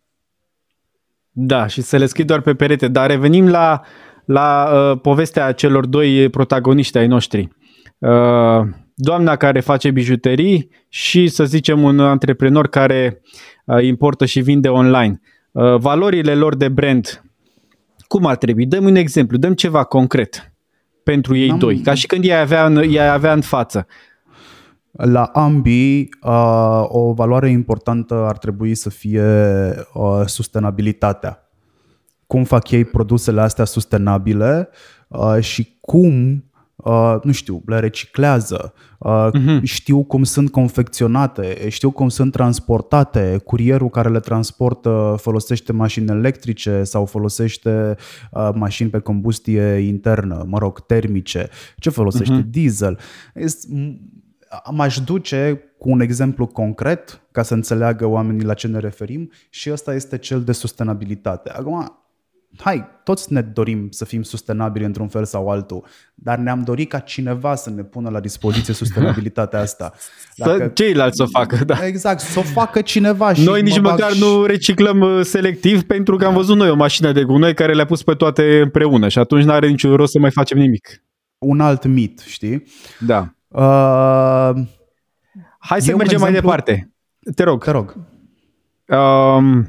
[1.40, 2.88] Da, și să le scrii doar pe perete.
[2.88, 3.80] Dar revenim la,
[4.24, 7.48] la uh, povestea celor doi protagoniști ai noștri.
[7.98, 13.20] Uh, doamna care face bijuterii și, să zicem, un antreprenor care
[13.64, 15.20] uh, importă și vinde online.
[15.52, 17.24] Uh, valorile lor de brand,
[18.06, 18.66] cum ar trebui?
[18.66, 20.52] Dăm un exemplu, dăm ceva concret
[21.02, 21.58] pentru ei Am...
[21.58, 23.86] doi, ca și când ei avea, în, ei avea în față.
[25.04, 29.24] La ambii, uh, o valoare importantă ar trebui să fie
[29.94, 31.50] uh, sustenabilitatea.
[32.26, 34.68] Cum fac ei produsele astea sustenabile
[35.08, 36.42] uh, și cum
[36.84, 39.62] Uh, nu știu, le reciclează, uh, uh-huh.
[39.62, 46.82] știu cum sunt confecționate, știu cum sunt transportate, curierul care le transportă folosește mașini electrice
[46.84, 47.96] sau folosește
[48.30, 52.50] uh, mașini pe combustie internă, mă rog, termice, ce folosește, uh-huh.
[52.50, 52.98] diesel.
[53.34, 53.66] Este,
[54.70, 59.72] m-aș duce cu un exemplu concret ca să înțeleagă oamenii la ce ne referim și
[59.72, 61.50] ăsta este cel de sustenabilitate.
[61.50, 61.98] Acum,
[62.56, 65.84] hai, toți ne dorim să fim sustenabili într-un fel sau altul,
[66.14, 69.92] dar ne-am dorit ca cineva să ne pună la dispoziție sustenabilitatea asta.
[70.36, 70.56] Dacă...
[70.56, 71.86] Să ceilalți să o facă, da.
[71.86, 73.32] Exact, să o facă cineva.
[73.32, 74.20] Și noi nici măcar și...
[74.20, 77.86] nu reciclăm uh, selectiv pentru că am văzut noi o mașină de gunoi care le-a
[77.86, 81.02] pus pe toate împreună și atunci nu are niciun rost să mai facem nimic.
[81.38, 82.64] Un alt mit, știi?
[82.98, 83.32] Da.
[83.58, 84.54] Uh,
[85.58, 86.24] Hai să mergem exemplu...
[86.24, 86.92] mai departe.
[87.34, 87.64] Te rog.
[87.64, 87.96] Te rog.
[88.88, 89.64] Uh,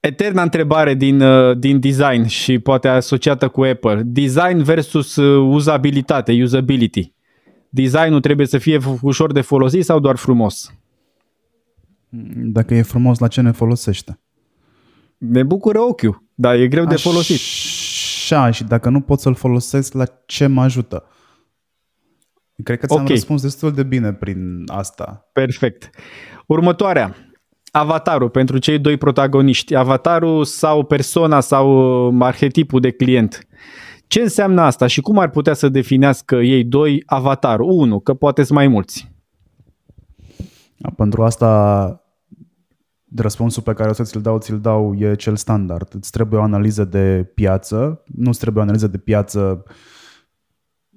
[0.00, 4.02] eterna întrebare din, uh, din design și poate asociată cu Apple.
[4.04, 7.12] Design versus uh, uzabilitate, usability.
[7.68, 10.74] Designul trebuie să fie ușor de folosit sau doar frumos?
[12.34, 14.20] Dacă e frumos, la ce ne folosește?
[15.18, 17.40] Ne bucură ochiul, dar e greu Așa, de folosit.
[18.32, 21.04] Așa, și dacă nu pot să-l folosesc, la ce mă ajută?
[22.62, 23.14] Cred că ți-am okay.
[23.14, 25.28] răspuns destul de bine prin asta.
[25.32, 25.90] Perfect.
[26.46, 27.16] Următoarea.
[27.70, 29.74] Avatarul pentru cei doi protagoniști.
[29.74, 33.46] Avatarul sau persoana sau arhetipul de client.
[34.06, 37.70] Ce înseamnă asta și cum ar putea să definească ei doi avatarul?
[37.70, 39.12] Unu, că poate mai mulți.
[40.96, 42.04] Pentru asta
[43.04, 45.88] de răspunsul pe care o să ți-l dau, ți-l dau e cel standard.
[45.94, 49.74] Îți trebuie o analiză de piață, nu îți trebuie o analiză de piață uh,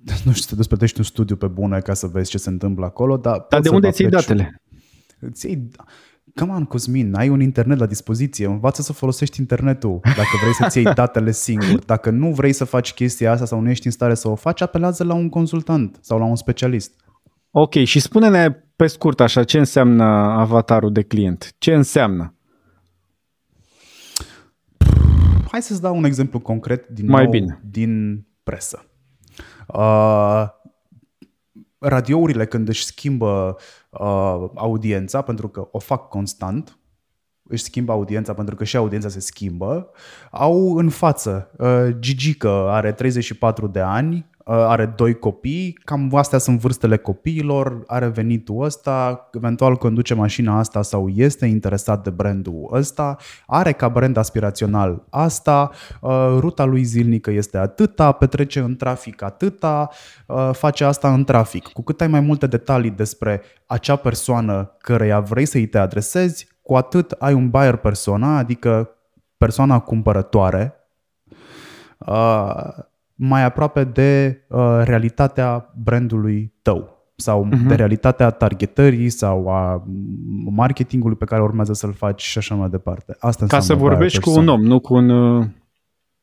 [0.25, 3.17] nu știu, să desplătești un studiu pe bune ca să vezi ce se întâmplă acolo,
[3.17, 3.45] dar...
[3.49, 4.61] Dar de unde ți iei datele?
[5.19, 5.69] Îți iei...
[6.35, 10.77] Come on, Cosmin, ai un internet la dispoziție, învață să folosești internetul dacă vrei să-ți
[10.77, 11.85] iei datele singur.
[11.85, 14.61] Dacă nu vrei să faci chestia asta sau nu ești în stare să o faci,
[14.61, 16.91] apelează la un consultant sau la un specialist.
[17.51, 21.53] Ok, și spune-ne pe scurt așa, ce înseamnă avatarul de client?
[21.57, 22.35] Ce înseamnă?
[25.51, 27.61] Hai să-ți dau un exemplu concret din Mai nou bine.
[27.69, 28.85] din presă.
[29.67, 30.45] Uh,
[31.77, 33.57] radiourile când își schimbă
[33.89, 36.77] uh, audiența, pentru că o fac constant,
[37.43, 39.89] își schimbă audiența pentru că și audiența se schimbă,
[40.31, 46.39] au în față uh, Gigică are 34 de ani, Uh, are doi copii, cam astea
[46.39, 52.69] sunt vârstele copiilor, are venitul ăsta, eventual conduce mașina asta sau este interesat de brandul
[52.71, 55.69] ăsta, are ca brand aspirațional asta,
[56.01, 59.89] uh, ruta lui zilnică este atâta, petrece în trafic atâta,
[60.27, 61.67] uh, face asta în trafic.
[61.67, 66.75] Cu cât ai mai multe detalii despre acea persoană căreia vrei să-i te adresezi, cu
[66.75, 68.89] atât ai un buyer persona, adică
[69.37, 70.73] persoana cumpărătoare,
[71.97, 72.91] uh,
[73.25, 77.67] mai aproape de uh, realitatea brandului tău sau uh-huh.
[77.67, 79.83] de realitatea targetării sau a
[80.51, 83.15] marketingului pe care urmează să-l faci și așa mai departe.
[83.19, 85.05] Asta Ca să vorbești cu un om, nu cu un,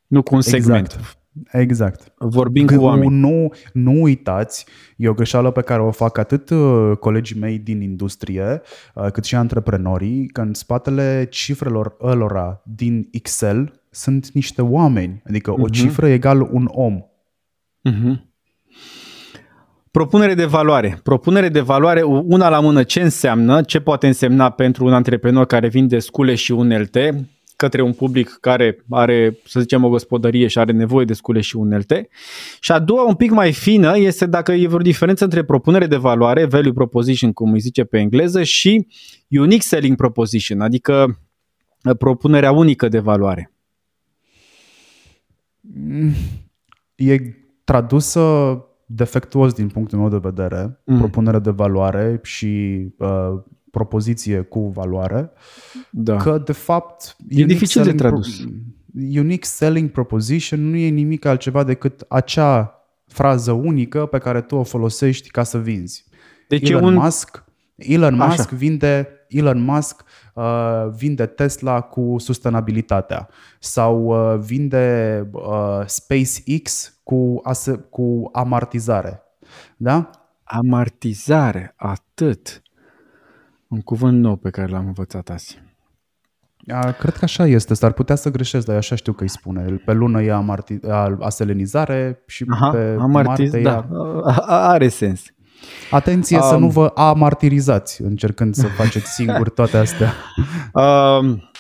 [0.07, 0.87] nu cu un segment.
[0.87, 1.19] Exact.
[1.53, 2.13] Exact.
[2.19, 3.15] Vorbim cu oameni.
[3.15, 7.81] Nu, nu uitați, e o greșeală pe care o fac atât uh, colegii mei din
[7.81, 8.63] industrie,
[8.95, 15.23] uh, cât și antreprenorii, că în spatele cifrelor ălora din Excel sunt niște oameni.
[15.27, 15.59] Adică uh-huh.
[15.59, 15.73] o mhm.
[15.73, 17.01] cifră egal un om.
[17.89, 18.29] Uh-huh.
[19.91, 21.01] Propunere de valoare.
[21.03, 25.69] Propunere de valoare, una la mână, ce înseamnă, ce poate însemna pentru un antreprenor care
[25.69, 27.29] vinde scule și unelte
[27.61, 31.57] către un public care are, să zicem, o gospodărie și are nevoie de scule și
[31.57, 32.09] unelte.
[32.61, 35.97] Și a doua, un pic mai fină, este dacă e vreo diferență între propunere de
[35.97, 38.87] valoare, value proposition, cum îi zice pe engleză, și
[39.31, 41.19] unique selling proposition, adică
[41.99, 43.53] propunerea unică de valoare.
[46.95, 47.21] E
[47.65, 48.21] tradusă
[48.87, 50.99] defectuos din punctul meu de vedere, mm.
[50.99, 55.31] propunere de valoare și uh, propoziție cu valoare,
[55.91, 56.17] da.
[56.17, 58.41] că de fapt e dificil de tradus.
[58.41, 58.51] Pro-
[58.95, 62.75] unique selling proposition nu e nimic altceva decât acea
[63.07, 66.05] frază unică pe care tu o folosești ca să vinzi.
[66.49, 66.95] Deci Elon un...
[66.95, 67.45] Musk,
[67.77, 70.03] Elon Musk vinde Elon Musk
[70.35, 73.29] uh, vinde Tesla cu sustenabilitatea
[73.59, 74.05] sau
[74.35, 79.23] uh, vinde uh, SpaceX cu, as- cu amartizare.
[79.77, 80.11] Da?
[80.45, 82.63] Amartizare, atât.
[83.69, 85.63] Un cuvânt nou pe care l-am învățat azi.
[86.69, 89.63] A, cred că așa este, s-ar putea să greșesc, dar așa știu că îi spune.
[89.85, 90.89] Pe lună e amarti-
[91.21, 93.87] aselenizare și Aha, pe amartiz, Marte da.
[94.25, 95.23] A, are sens.
[95.91, 100.15] Atenție um, să nu vă amartirizați încercând să faceți singur toate astea.
[100.73, 101.51] Um,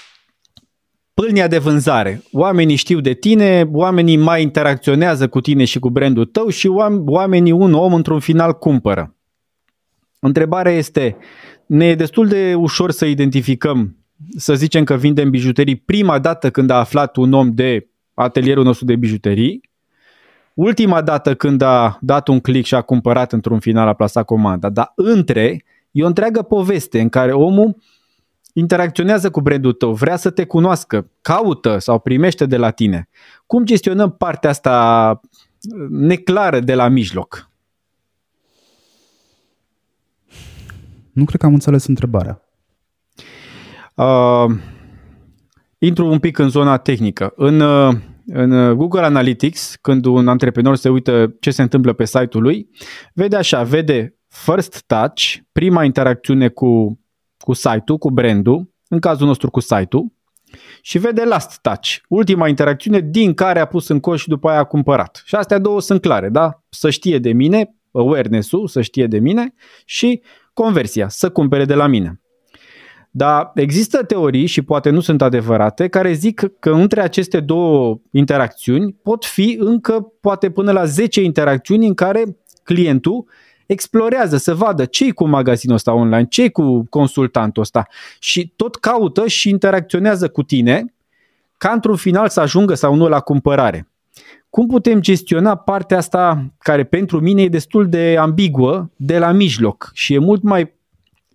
[1.14, 2.22] pâlnia de vânzare.
[2.32, 6.66] Oamenii știu de tine, oamenii mai interacționează cu tine și cu brandul tău și
[7.06, 9.14] oamenii, un om într-un final cumpără.
[10.18, 11.16] Întrebarea este,
[11.66, 13.96] ne e destul de ușor să identificăm,
[14.36, 18.84] să zicem că vindem bijuterii prima dată când a aflat un om de atelierul nostru
[18.84, 19.69] de bijuterii,
[20.62, 24.68] ultima dată când a dat un click și a cumpărat într-un final, a plasat comanda,
[24.68, 27.76] dar între e o întreagă poveste în care omul
[28.52, 33.08] interacționează cu brandul tău, vrea să te cunoască, caută sau primește de la tine.
[33.46, 35.20] Cum gestionăm partea asta
[35.88, 37.50] neclară de la mijloc?
[41.12, 42.42] Nu cred că am înțeles întrebarea.
[43.94, 44.56] Uh,
[45.78, 47.32] intru un pic în zona tehnică.
[47.36, 47.96] În, uh,
[48.32, 52.68] în Google Analytics, când un antreprenor se uită ce se întâmplă pe site-ul lui,
[53.14, 57.00] vede așa, vede first touch, prima interacțiune cu,
[57.38, 60.12] cu site-ul, cu brandul, în cazul nostru cu site-ul,
[60.82, 64.58] și vede last touch, ultima interacțiune din care a pus în coș și după aia
[64.58, 65.22] a cumpărat.
[65.24, 66.62] Și astea două sunt clare, da?
[66.68, 69.54] Să știe de mine, awareness-ul, să știe de mine
[69.84, 70.22] și
[70.52, 72.20] conversia, să cumpere de la mine.
[73.10, 78.92] Dar există teorii, și poate nu sunt adevărate, care zic că între aceste două interacțiuni
[79.02, 83.24] pot fi încă poate până la 10 interacțiuni în care clientul
[83.66, 87.86] explorează să vadă ce cu magazinul ăsta online, ce cu consultantul ăsta
[88.18, 90.94] și tot caută și interacționează cu tine
[91.56, 93.88] ca într-un final să ajungă sau nu la cumpărare.
[94.50, 99.90] Cum putem gestiona partea asta care pentru mine e destul de ambiguă de la mijloc
[99.94, 100.72] și e mult mai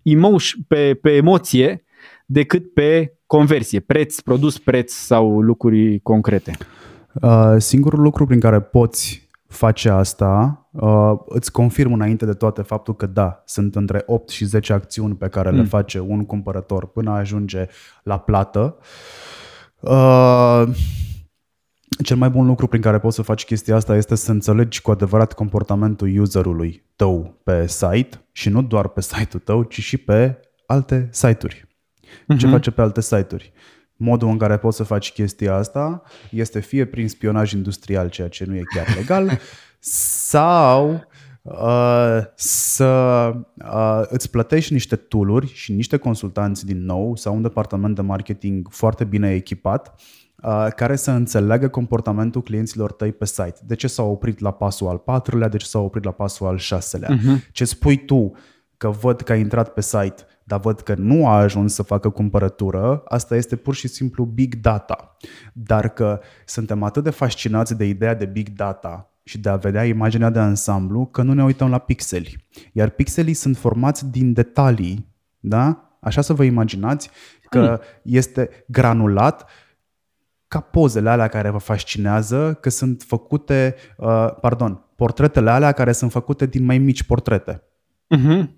[0.06, 1.84] emotion, pe, pe emoție
[2.26, 6.56] decât pe conversie, preț, produs, preț sau lucruri concrete?
[7.12, 12.94] Uh, singurul lucru prin care poți face asta uh, îți confirm înainte de toate faptul
[12.94, 15.56] că da, sunt între 8 și 10 acțiuni pe care mm.
[15.56, 17.66] le face un cumpărător până ajunge
[18.02, 18.76] la plată.
[19.80, 20.62] Uh,
[22.02, 24.90] cel mai bun lucru prin care poți să faci chestia asta este să înțelegi cu
[24.90, 30.40] adevărat comportamentul userului tău pe site și nu doar pe site-ul tău, ci și pe
[30.66, 31.64] alte site-uri.
[31.66, 32.38] Uh-huh.
[32.38, 32.50] Ce mhm.
[32.50, 33.52] face pe alte site-uri?
[33.96, 38.44] Modul în care poți să faci chestia asta este fie prin spionaj industrial, ceea ce
[38.44, 39.38] nu e chiar legal,
[40.30, 41.06] sau
[41.42, 42.86] uh, să
[43.54, 48.68] uh, îți plătești niște tooluri și niște consultanți din nou sau un departament de marketing
[48.70, 50.25] foarte bine echipat Uh,
[50.76, 53.58] care să înțeleagă comportamentul clienților tăi pe site.
[53.66, 56.56] De ce s-au oprit la pasul al patrulea, de ce s-au oprit la pasul al
[56.56, 57.08] șaselea.
[57.16, 57.50] Uh-huh.
[57.52, 58.32] Ce spui tu
[58.76, 62.08] că văd că a intrat pe site, dar văd că nu a ajuns să facă
[62.08, 65.16] cumpărătură, asta este pur și simplu big data.
[65.52, 69.84] Dar că suntem atât de fascinați de ideea de big data și de a vedea
[69.84, 72.46] imaginea de ansamblu, că nu ne uităm la pixeli.
[72.72, 75.80] Iar pixelii sunt formați din detalii, da?
[76.00, 77.10] Așa să vă imaginați
[77.48, 78.02] că hmm.
[78.02, 79.48] este granulat
[80.48, 86.10] ca pozele alea care vă fascinează, că sunt făcute, uh, pardon, portretele alea care sunt
[86.10, 87.62] făcute din mai mici portrete.
[88.16, 88.48] Uh-huh.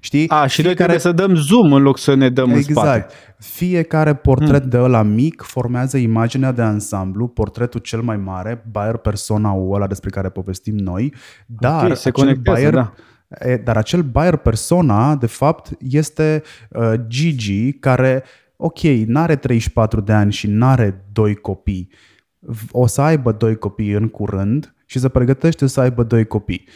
[0.00, 0.28] Știi?
[0.28, 0.66] A, și Fiecare...
[0.66, 2.68] noi trebuie să dăm zoom în loc să ne dăm exact.
[2.68, 3.06] în spate.
[3.38, 4.70] Fiecare portret hmm.
[4.70, 10.10] de ăla mic formează imaginea de ansamblu, portretul cel mai mare, buyer persona ăla despre
[10.10, 11.14] care povestim noi,
[11.46, 12.92] dar okay, se acel buyer, da.
[13.64, 18.22] dar acel buyer persona, de fapt, este uh, Gigi care,
[18.60, 21.90] ok, n-are 34 de ani și n-are doi copii,
[22.70, 26.68] o să aibă doi copii în curând și se pregătește să aibă doi copii.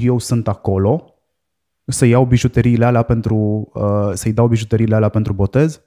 [0.00, 1.14] Eu sunt acolo,
[1.84, 5.80] să iau bijuteriile alea pentru, uh, să-i dau bijuteriile alea pentru botez?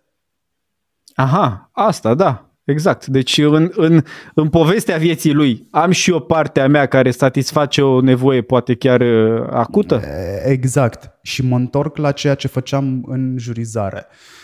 [1.13, 2.43] Aha, asta, da.
[2.63, 3.05] Exact.
[3.05, 4.03] Deci în, în,
[4.33, 8.75] în povestea vieții lui am și o parte a mea care satisface o nevoie poate
[8.75, 10.01] chiar uh, acută?
[10.45, 11.19] Exact.
[11.21, 14.05] Și mă întorc la ceea ce făceam în jurizare.
[14.09, 14.38] Uh,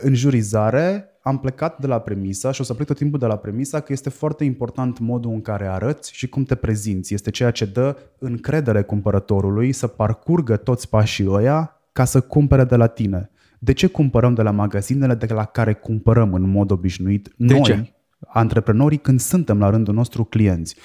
[0.00, 3.36] în jurizare am plecat de la premisa și o să plec tot timpul de la
[3.36, 7.14] premisa că este foarte important modul în care arăți și cum te prezinți.
[7.14, 12.76] Este ceea ce dă încredere cumpărătorului să parcurgă toți pașii ăia ca să cumpere de
[12.76, 13.30] la tine.
[13.58, 17.62] De ce cumpărăm de la magazinele de la care cumpărăm în mod obișnuit de noi,
[17.62, 17.92] ce?
[18.26, 20.76] antreprenorii, când suntem la rândul nostru clienți?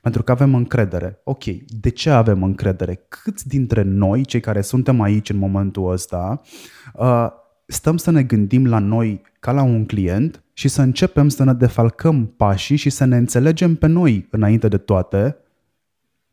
[0.00, 1.20] Pentru că avem încredere.
[1.24, 1.44] Ok,
[1.80, 3.04] de ce avem încredere?
[3.08, 6.40] Câți dintre noi, cei care suntem aici în momentul ăsta,
[6.94, 7.26] uh,
[7.66, 11.52] stăm să ne gândim la noi ca la un client și să începem să ne
[11.52, 15.36] defalcăm pașii și să ne înțelegem pe noi înainte de toate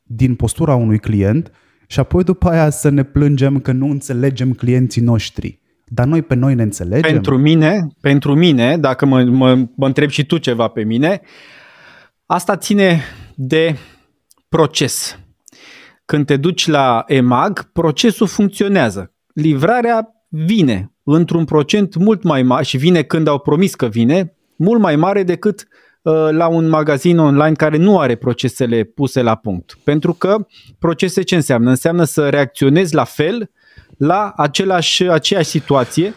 [0.03, 1.51] din postura unui client
[1.87, 5.59] și apoi după aia să ne plângem că nu înțelegem clienții noștri.
[5.85, 7.11] Dar noi pe noi ne înțelegem.
[7.11, 11.21] Pentru mine, pentru mine, dacă mă, mă, mă întreb și tu ceva pe mine,
[12.25, 13.01] asta ține
[13.35, 13.75] de
[14.49, 15.19] proces.
[16.05, 19.13] Când te duci la EMAG, procesul funcționează.
[19.33, 24.81] Livrarea vine într-un procent mult mai mare și vine când au promis că vine, mult
[24.81, 25.67] mai mare decât
[26.01, 29.77] uh, la un magazin online care nu are procesele puse la punct.
[29.83, 30.47] Pentru că
[30.79, 31.69] procese ce înseamnă?
[31.69, 33.51] Înseamnă să reacționezi la fel
[33.97, 36.13] la același, aceeași situație.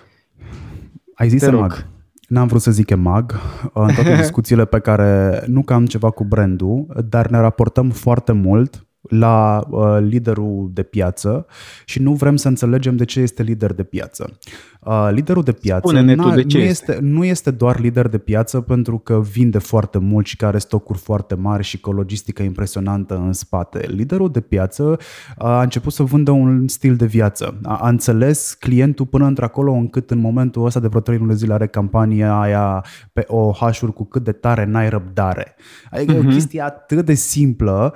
[1.14, 1.86] Ai zis mag.
[2.28, 3.40] N-am vrut să zic EMAG
[3.72, 8.32] în toate discuțiile pe care nu că am ceva cu brandul, dar ne raportăm foarte
[8.32, 11.46] mult la uh, liderul de piață
[11.84, 14.38] și nu vrem să înțelegem de ce este lider de piață.
[14.80, 16.59] Uh, liderul de piață de ce nu, este.
[16.59, 20.59] este, nu este doar lider de piață pentru că vinde foarte mult și că are
[20.59, 23.86] stocuri foarte mari și cu o logistică impresionantă în spate.
[23.86, 24.96] Liderul de piață uh,
[25.36, 27.59] a început să vândă un stil de viață.
[27.62, 31.36] A, a înțeles clientul până într-acolo încât în momentul ăsta de vreo 3 luni de
[31.36, 35.57] zile are campania aia pe OH-uri cu cât de tare n-ai răbdare.
[35.90, 36.18] Adică uh-huh.
[36.18, 36.32] o mhm.
[36.32, 37.94] chestie atât de simplă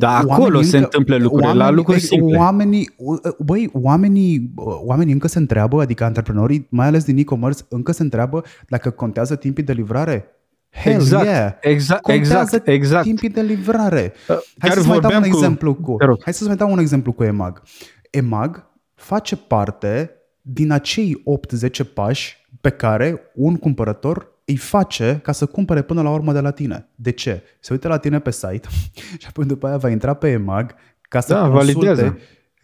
[0.00, 2.38] da, acolo oamenii se încă, întâmplă lucrurile, oamenii, la lucruri simple.
[2.38, 2.94] Oamenii,
[3.38, 4.52] băi, oamenii,
[4.84, 9.36] oamenii încă se întreabă, adică antreprenorii, mai ales din e-commerce, încă se întreabă dacă contează
[9.36, 10.24] timpii de livrare.
[10.70, 11.52] Hell exact, yeah!
[11.60, 13.04] Exact, contează exact, exact.
[13.04, 14.12] timpii de livrare.
[14.28, 15.26] Uh, Hai să mai dau un cu...
[15.26, 15.96] exemplu cu...
[16.24, 17.62] Hai să mai dau un exemplu cu EMAG.
[18.10, 20.10] EMAG face parte
[20.42, 21.22] din acei
[21.68, 26.40] 8-10 pași pe care un cumpărător îi face ca să cumpere până la urmă de
[26.40, 26.88] la tine.
[26.94, 27.42] De ce?
[27.60, 28.68] Se uită la tine pe site
[29.20, 32.18] și apoi după aia va intra pe EMAG ca să, da, consulte,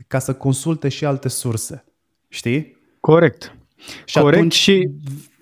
[0.06, 1.84] ca să consulte și alte surse.
[2.28, 2.76] Știi?
[3.00, 3.56] Corect.
[4.04, 4.90] Și Corect atunci și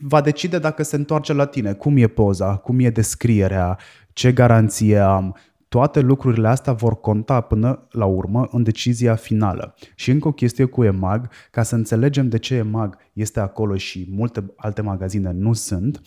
[0.01, 1.72] va decide dacă se întoarce la tine.
[1.72, 3.78] Cum e poza, cum e descrierea,
[4.12, 5.36] ce garanție am,
[5.75, 9.75] toate lucrurile astea vor conta până la urmă în decizia finală.
[9.95, 14.07] Și încă o chestie cu EMAG, ca să înțelegem de ce EMAG este acolo și
[14.11, 16.01] multe alte magazine nu sunt,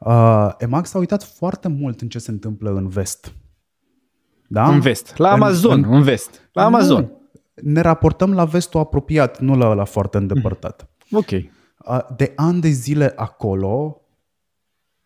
[0.00, 3.34] uh, EMAG s-a uitat foarte mult în ce se întâmplă în vest.
[4.48, 4.68] Da?
[4.68, 5.16] În vest.
[5.16, 6.48] La Amazon, în, în vest.
[6.52, 7.00] La Amazon.
[7.00, 7.30] Nu.
[7.54, 10.88] Ne raportăm la vestul apropiat, nu la la foarte îndepărtat.
[11.10, 11.30] Ok.
[11.30, 14.01] Uh, de ani de zile acolo,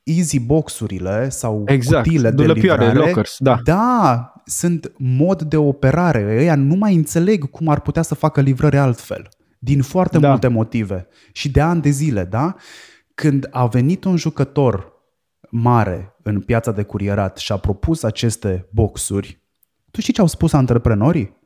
[0.06, 2.04] easy boxurile sau exact.
[2.04, 3.58] cutiile de livrare, lockers, da.
[3.64, 6.36] da, sunt mod de operare.
[6.40, 9.28] Ei nu mai înțeleg cum ar putea să facă livrări altfel.
[9.58, 10.28] Din foarte da.
[10.28, 11.06] multe motive.
[11.32, 12.54] Și de ani de zile, da?
[13.14, 14.92] Când a venit un jucător
[15.50, 19.42] mare în piața de curierat și a propus aceste boxuri,
[19.90, 21.36] tu știi ce au spus antreprenorii?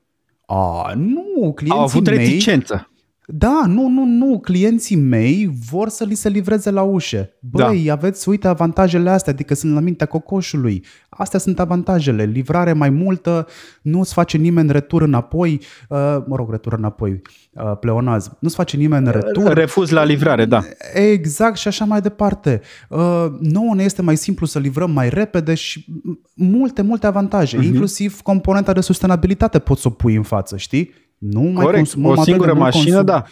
[0.47, 2.90] A, nu, clienții Au avut mei, reticență.
[3.33, 4.39] Da, nu, nu, nu.
[4.39, 7.39] Clienții mei vor să li se livreze la ușe.
[7.41, 7.93] Băi, da.
[7.93, 10.85] aveți, uite, avantajele astea, adică sunt la mintea cocoșului.
[11.09, 12.25] Astea sunt avantajele.
[12.25, 13.47] Livrare mai multă,
[13.83, 18.27] nu îți face nimeni retur înapoi, uh, mă rog, retur înapoi, uh, pleonaz.
[18.27, 19.53] Nu îți face nimeni retur.
[19.53, 20.63] Refuz la livrare, da.
[20.95, 22.61] Exact și așa mai departe.
[22.89, 25.87] Uh, nouă ne este mai simplu să livrăm mai repede și
[26.35, 27.59] multe, multe avantaje.
[27.59, 27.65] Uh-huh.
[27.65, 31.09] Inclusiv componenta de sustenabilitate poți să o pui în față, știi?
[31.21, 31.77] Nu mai Corect.
[31.77, 33.05] consumăm o singură mașină, consum.
[33.05, 33.25] da.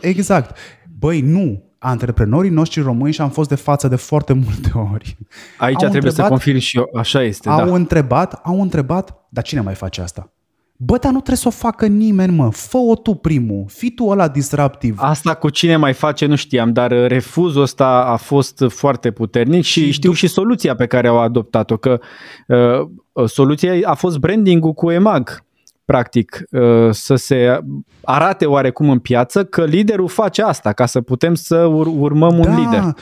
[0.00, 0.56] Exact.
[0.98, 1.62] Băi, nu.
[1.78, 5.16] Antreprenorii noștri români și am fost de față de foarte multe ori.
[5.58, 7.74] Aici Au trebuie să întrebat- confirm și eu, așa este, Au da.
[7.74, 10.32] întrebat, au întrebat, dar cine mai face asta?
[10.76, 12.50] Bă, dar nu trebuie să o facă nimeni, mă.
[12.50, 13.64] Fă-o tu primul.
[13.68, 14.96] Fii tu ăla disruptiv.
[15.00, 19.62] Asta cu cine mai face nu știam, dar uh, refuzul ăsta a fost foarte puternic
[19.64, 22.00] și, Și știu dup- și soluția pe care au adoptat-o, că
[22.46, 25.44] uh, soluția a fost branding-ul cu EMAG,
[25.92, 27.58] practic, uh, să se
[28.02, 32.54] arate oarecum în piață că liderul face asta, ca să putem să ur- urmăm un
[32.54, 32.94] lider.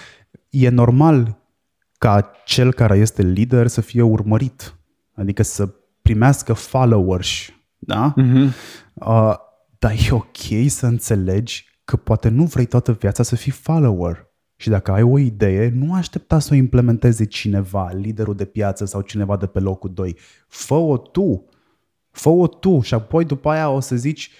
[0.50, 1.38] e normal
[1.98, 4.74] ca cel care este lider să fie urmărit.
[5.14, 5.68] Adică să
[6.02, 7.48] primească followers.
[7.78, 8.12] Da?
[8.16, 8.52] Mhm.
[8.94, 9.34] Uh,
[9.78, 14.26] dar e ok să înțelegi că poate nu vrei toată viața să fii follower.
[14.56, 19.00] Și dacă ai o idee, nu aștepta să o implementeze cineva, liderul de piață sau
[19.00, 20.16] cineva de pe locul 2.
[20.48, 21.44] Fă-o tu.
[22.16, 24.30] Fă-o tu și apoi după aia o să zici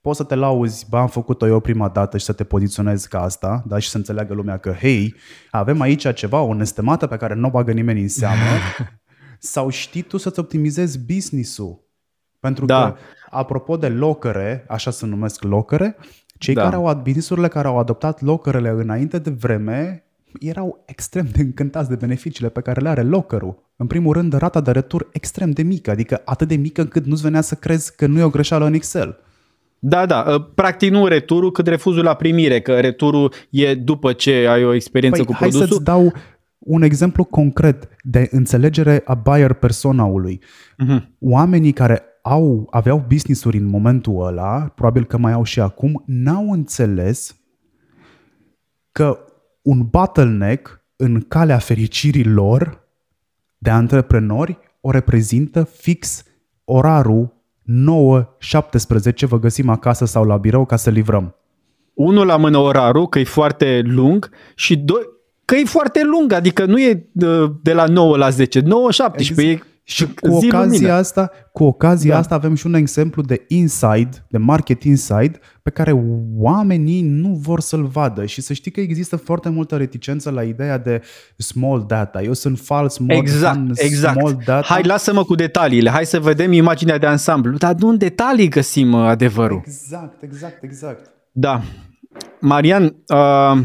[0.00, 3.22] poți să te lauzi, bă, am făcut-o eu prima dată și să te poziționezi ca
[3.22, 3.78] asta, da?
[3.78, 5.14] și să înțeleagă lumea că, hei,
[5.50, 8.42] avem aici ceva, o nestemată pe care nu o bagă nimeni în seamă,
[9.38, 11.84] sau știi tu să-ți optimizezi business-ul.
[12.40, 12.92] Pentru Da.
[12.92, 12.98] că,
[13.30, 15.96] apropo de locăre, așa se numesc locăre,
[16.38, 16.62] cei Da.
[16.62, 20.05] care au business-urile care au adoptat locărele înainte de vreme
[20.40, 23.64] erau extrem de încântați de beneficiile pe care le are locărul.
[23.76, 27.22] În primul rând, rata de retur extrem de mică, adică atât de mică încât nu-ți
[27.22, 29.18] venea să crezi că nu e o greșeală în Excel.
[29.78, 34.46] Da, da, uh, practic nu returul, cât refuzul la primire, că returul e după ce
[34.48, 35.74] ai o experiență Păi, cu hai produsul.
[35.74, 36.12] să-ți dau
[36.58, 40.40] un exemplu concret de înțelegere a buyer personaului.
[40.76, 41.16] Mhm.
[41.18, 46.50] Oamenii care au, aveau business-uri în momentul ăla, probabil că mai au și acum, n-au
[46.50, 47.36] înțeles
[48.92, 49.25] că
[49.66, 52.88] un bottleneck în calea fericirii lor
[53.58, 56.22] de antreprenori o reprezintă fix
[56.64, 61.34] orarul 9-17 vă găsim acasă sau la birou ca să livrăm.
[61.94, 65.02] unul la mână orarul, că e foarte lung și doi,
[65.44, 69.50] că e foarte lung, adică nu e de, de la 9 la 10, 9 17
[69.50, 69.66] Exact.
[69.66, 70.92] e Și cu zi ocazia lumină.
[70.92, 72.18] asta, cu ocazia Da.
[72.18, 75.92] asta avem și un exemplu de inside, de market inside, pe care
[76.36, 80.78] oamenii nu vor să-l vadă și să știi că există foarte multă reticență la ideea
[80.78, 81.02] de
[81.36, 82.22] small data.
[82.22, 84.18] Eu sunt fals mod Exact, fan exact.
[84.18, 84.66] small data.
[84.66, 88.92] Hai, lasă-mă cu detaliile, hai să vedem imaginea de ansamblu, dar nu în detalii găsim
[88.92, 89.62] uh, adevărul.
[89.66, 91.10] Exact, exact, exact.
[91.32, 91.62] Da.
[92.40, 93.58] Marian, uh,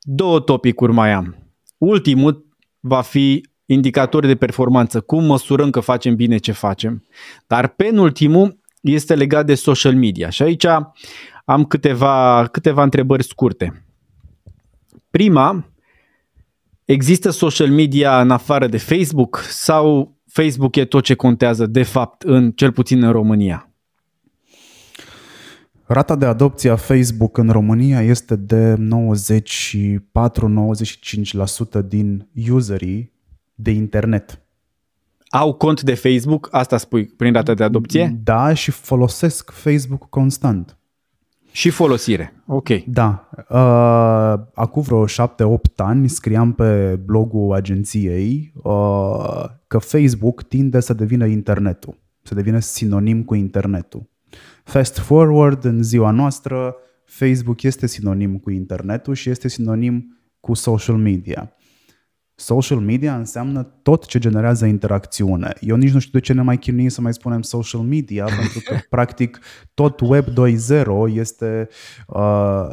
[0.00, 1.36] două topicuri mai am.
[1.78, 2.46] Ultimul
[2.80, 7.04] va fi indicatori de performanță, cum măsurăm că facem bine ce facem.
[7.46, 10.66] Dar penultimul este legat de social media și aici
[11.44, 13.86] am câteva, câteva întrebări scurte.
[15.10, 15.72] Prima,
[16.84, 22.22] există social media în afară de Facebook sau Facebook e tot ce contează de fapt,
[22.22, 23.66] în cel puțin în România?
[25.86, 28.78] Rata de adopție a Facebook în România este de 94-95%
[31.86, 33.11] din userii
[33.62, 34.40] de internet.
[35.30, 38.20] Au cont de Facebook, asta spui prin data de adopție?
[38.24, 40.76] Da, și folosesc Facebook constant.
[41.52, 42.42] Și folosire.
[42.46, 42.68] Ok.
[42.84, 43.28] Da.
[43.48, 45.10] Uh, acum vreo 7-8
[45.76, 53.22] ani scriam pe blogul agenției uh, că Facebook tinde să devină internetul, să devină sinonim
[53.22, 54.10] cu internetul.
[54.64, 60.96] Fast forward, în ziua noastră, Facebook este sinonim cu internetul și este sinonim cu social
[60.96, 61.52] media.
[62.34, 65.54] Social media înseamnă tot ce generează interacțiune.
[65.60, 68.60] Eu nici nu știu de ce ne mai chinuim să mai spunem social media, pentru
[68.64, 69.38] că practic
[69.74, 71.68] tot Web 2.0 este,
[72.06, 72.66] uh,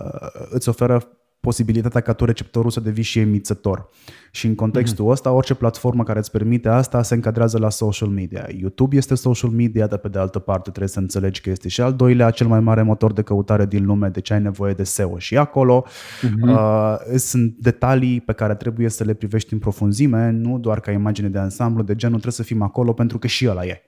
[0.50, 3.90] îți oferă posibilitatea ca tu receptorul să devii și emițător.
[4.32, 5.12] Și în contextul mm-hmm.
[5.12, 8.48] ăsta, orice platformă care îți permite asta se încadrează la social media.
[8.60, 11.82] YouTube este social media, dar pe de altă parte trebuie să înțelegi că este și
[11.82, 15.18] al doilea cel mai mare motor de căutare din lume, deci ai nevoie de SEO
[15.18, 15.86] și acolo.
[15.86, 16.50] Mm-hmm.
[16.50, 21.30] Uh, sunt detalii pe care trebuie să le privești în profunzime, nu doar ca imagine
[21.30, 23.82] de ansamblu, de genul trebuie să fim acolo pentru că și ăla e.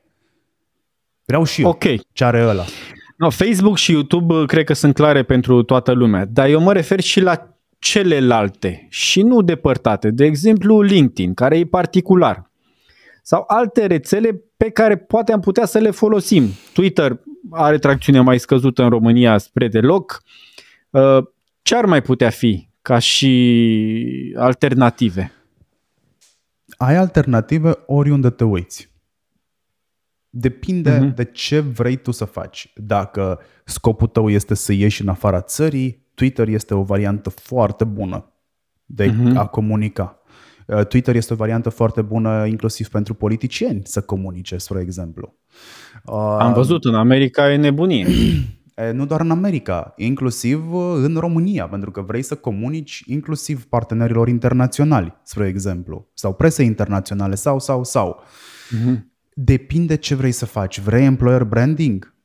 [1.25, 1.83] Vreau și eu Ok.
[2.13, 2.63] ce are ăla.
[3.21, 6.73] No, Facebook și YouTube uh, cred că sunt clare pentru toată lumea, dar eu mă
[6.73, 10.11] refer și la celelalte și nu depărtate.
[10.11, 12.51] De exemplu, LinkedIn, care e particular.
[13.21, 16.49] Sau alte rețele pe care poate am putea să le folosim.
[16.73, 17.19] Twitter
[17.51, 20.23] are tracțiune mai scăzută în România spre deloc.
[20.89, 21.17] Uh,
[21.61, 25.31] Ce ar mai putea fi ca și alternative?
[26.77, 28.90] Ai alternative oriunde te uiți.
[30.33, 31.11] Depinde Mhm.
[31.11, 31.15] uh-huh.
[31.15, 32.71] de ce vrei tu să faci.
[32.75, 38.31] Dacă scopul tău este să ieși în afara țării, Twitter este o variantă foarte bună
[38.85, 39.31] de Mhm.
[39.33, 39.37] uh-huh.
[39.37, 40.15] a comunica.
[40.67, 45.35] Uh, Twitter este o variantă foarte bună inclusiv pentru politicieni să comunice, spre exemplu.
[46.05, 48.07] Uh, Am văzut, în America e nebunie.
[48.75, 53.65] E, nu doar în America, inclusiv uh, în România, pentru că vrei să comunici inclusiv
[53.65, 58.19] partenerilor internaționali, spre exemplu, sau prese internaționale, sau, sau, sau.
[58.19, 58.99] Mm-hmm.
[59.33, 60.79] Depinde ce vrei să faci.
[60.79, 62.15] Vrei employer branding?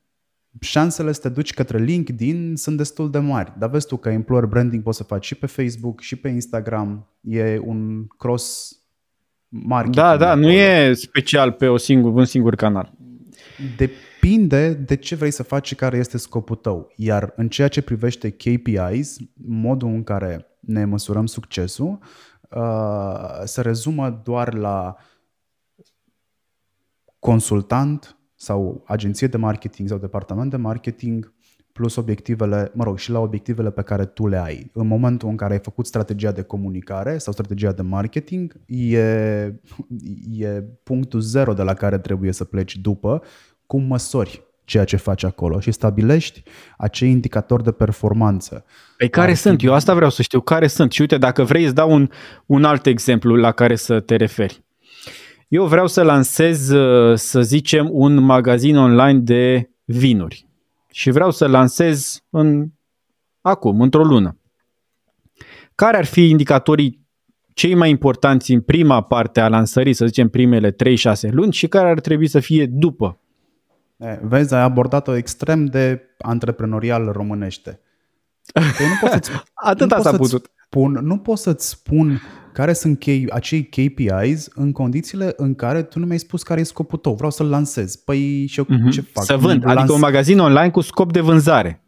[0.60, 3.52] Șansele să te duci către LinkedIn sunt destul de mari.
[3.58, 7.08] Dar vezi tu că employer branding poți să faci și pe Facebook, și pe Instagram.
[7.20, 8.76] E un cross
[9.48, 9.94] marketing.
[9.94, 12.92] Da, da, nu e special pe o singur, un singur canal.
[13.76, 16.92] Depinde de ce vrei să faci și care este scopul tău.
[16.96, 19.16] Iar în ceea ce privește KPIs,
[19.46, 21.98] modul în care ne măsurăm succesul,
[22.50, 24.96] uh, se rezumă doar la
[27.30, 31.34] consultant sau agenție de marketing sau departament de marketing
[31.72, 34.70] plus obiectivele, mă rog, și la obiectivele pe care tu le ai.
[34.72, 38.98] În momentul în care ai făcut strategia de comunicare sau strategia de marketing, e,
[40.32, 43.22] e punctul zero de la care trebuie să pleci după,
[43.66, 46.42] cum măsori ceea ce faci acolo și stabilești
[46.76, 48.64] acei indicatori de performanță.
[48.96, 49.58] Păi care Ar sunt?
[49.58, 49.66] Fi...
[49.66, 50.40] Eu asta vreau să știu.
[50.40, 50.92] Care sunt?
[50.92, 52.10] Și uite, dacă vrei, îți dau un,
[52.46, 54.64] un alt exemplu la care să te referi.
[55.48, 56.66] Eu vreau să lansez,
[57.14, 60.47] să zicem, un magazin online de vinuri
[60.90, 62.68] și vreau să lansez în,
[63.40, 64.39] acum, într-o lună.
[65.74, 67.06] Care ar fi indicatorii
[67.55, 70.74] cei mai importanți în prima parte a lansării, să zicem primele 3-6
[71.31, 73.20] luni și care ar trebui să fie după?
[73.97, 77.81] E, vezi, ai abordat-o extrem de antreprenorial românește.
[78.52, 80.51] Păi nu pot să-ți, Atât nu s-a putut.
[80.64, 82.20] Spun, nu pot să-ți spun
[82.56, 86.64] care sunt chei, acei KPIs în condițiile în care tu nu mi-ai spus care e
[86.64, 87.14] scopul tău.
[87.14, 87.96] Vreau să-l lansez.
[87.96, 88.90] Păi și eu mm-hmm.
[88.90, 89.24] ce fac?
[89.24, 91.84] Să vând, adică un magazin online cu scop de vânzare.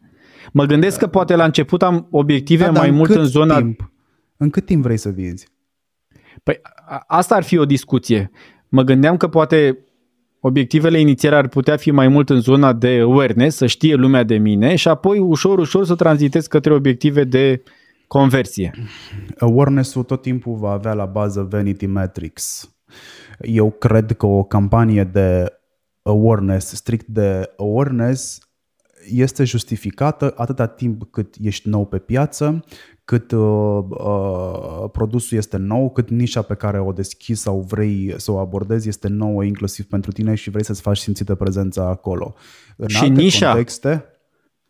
[0.51, 1.05] Mă gândesc da.
[1.05, 3.57] că poate la început am obiective da, mai mult în zona...
[3.57, 3.91] Timp?
[4.37, 5.47] În cât timp vrei să vinzi?
[6.43, 6.59] Păi
[7.07, 8.31] asta ar fi o discuție.
[8.67, 9.77] Mă gândeam că poate
[10.39, 14.37] obiectivele inițiale ar putea fi mai mult în zona de awareness, să știe lumea de
[14.37, 17.63] mine și apoi ușor, ușor să tranzitez către obiective de
[18.09, 18.71] conversie.
[19.37, 22.75] Awareness-ul tot timpul va avea la bază vanity metrics.
[23.39, 25.53] Eu cred că o campanie de
[26.01, 28.39] awareness, strict de awareness,
[29.07, 32.63] este justificată atâta timp cât ești nou pe piață,
[33.05, 38.31] cât uh, uh, produsul este nou, cât nișa pe care o deschizi sau vrei să
[38.31, 42.33] o abordezi este nouă inclusiv pentru tine și vrei să-ți faci simțită prezența acolo.
[42.77, 44.05] În și alte nișa, contexte,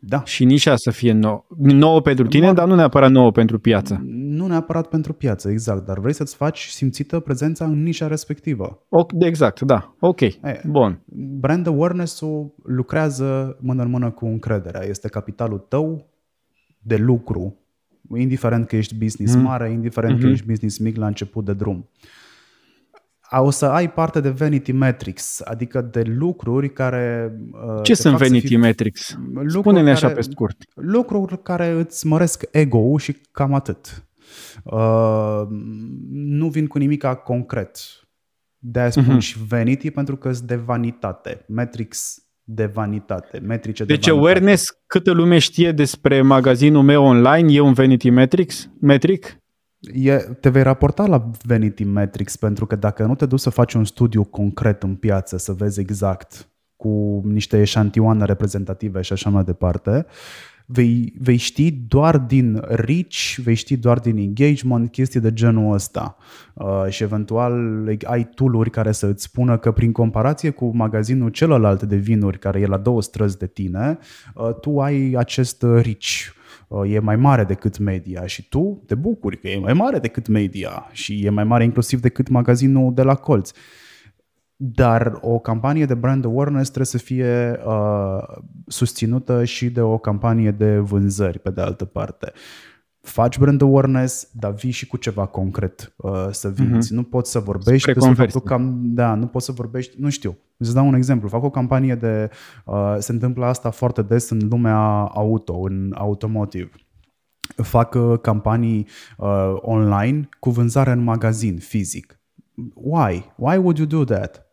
[0.02, 0.24] da.
[0.24, 4.02] Și nișa să fie nou, nouă pentru tine, Mar- dar nu neapărat nouă pentru piață.
[4.06, 8.86] Nu neapărat pentru piață, exact, dar vrei să-ți faci simțită prezența în nișa respectivă.
[8.88, 9.94] O, exact, da.
[9.98, 11.00] Ok, e, bun.
[11.38, 14.84] Brand awareness-ul lucrează mână în mână cu încrederea.
[14.84, 16.08] Este capitalul tău
[16.78, 17.56] de lucru,
[18.16, 19.42] indiferent că ești business mm.
[19.42, 20.22] mare, indiferent mm-hmm.
[20.22, 21.88] că ești business mic la început de drum
[23.38, 27.32] o să ai parte de vanity metrics, adică de lucruri care...
[27.52, 29.18] Uh, Ce sunt vanity fii, metrics?
[29.46, 30.56] Spune-ne așa pe scurt.
[30.74, 34.04] Lucruri care îți măresc ego-ul și cam atât.
[34.64, 35.42] Uh,
[36.10, 37.78] nu vin cu nimic concret.
[38.58, 39.20] De-aia spun uh-huh.
[39.20, 41.44] și vanity pentru că sunt de vanitate.
[41.48, 44.28] Metrics de vanitate, metrice de Deci vanitate.
[44.28, 49.39] awareness, câtă lume știe despre magazinul meu online, e un vanity metrics, metric?
[49.80, 53.74] E, te vei raporta la Vanity Metrics pentru că dacă nu te duci să faci
[53.74, 59.44] un studiu concret în piață, să vezi exact cu niște eșantioane reprezentative și așa mai
[59.44, 60.06] departe,
[60.66, 66.16] vei, vei ști doar din reach, vei ști doar din engagement, chestii de genul ăsta.
[66.54, 71.82] Uh, și eventual ai tool care să îți spună că prin comparație cu magazinul celălalt
[71.82, 73.98] de vinuri care e la două străzi de tine,
[74.34, 76.39] uh, tu ai acest reach Uh,
[76.86, 80.88] e mai mare decât media și tu te bucuri că e mai mare decât media
[80.92, 83.50] și e mai mare inclusiv decât magazinul de la colț.
[84.56, 88.36] Dar o campanie de brand awareness trebuie să fie uh,
[88.66, 92.32] susținută și de o campanie de vânzări, pe de altă parte.
[93.00, 96.92] Faci brand awareness, dar vii și cu ceva concret uh, să vinzi.
[96.92, 96.96] Mm-hmm.
[96.96, 100.38] Nu poți să vorbești Spre despre faptul că, da, nu poți să vorbești, nu știu,
[100.60, 101.28] Îți dau un exemplu.
[101.28, 102.30] Fac o campanie de...
[102.64, 104.76] Uh, se întâmplă asta foarte des în lumea
[105.14, 106.70] auto, în automotive.
[107.56, 108.86] Fac uh, campanii
[109.18, 112.20] uh, online cu vânzare în magazin fizic.
[112.74, 113.32] Why?
[113.36, 114.46] Why would you do that?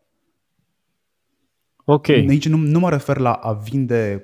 [1.84, 2.08] Ok.
[2.08, 4.22] Aici nu, nu mă refer la a vinde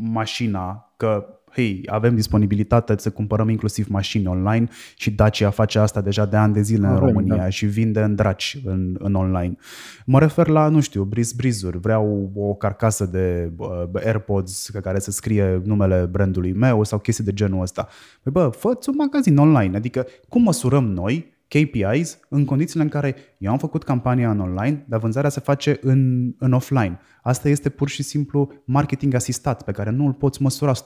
[0.00, 6.26] mașina, că hei, avem disponibilitate să cumpărăm inclusiv mașini online și Dacia face asta deja
[6.26, 7.48] de ani de zile Avem, în România da.
[7.48, 9.56] și vinde în draci în, în online.
[10.04, 11.78] Mă refer la, nu știu, briz brizuri.
[11.78, 13.68] Vreau o carcasă de uh,
[14.04, 17.88] AirPods pe care să scrie numele brandului meu sau chestii de genul ăsta.
[18.22, 19.76] Păi bă, fă un magazin online.
[19.76, 24.84] Adică cum măsurăm noi KPIs în condițiile în care eu am făcut campania în online,
[24.88, 27.00] dar vânzarea se face în, în offline.
[27.22, 30.76] Asta este pur și simplu marketing asistat, pe care nu îl poți măsura 100%.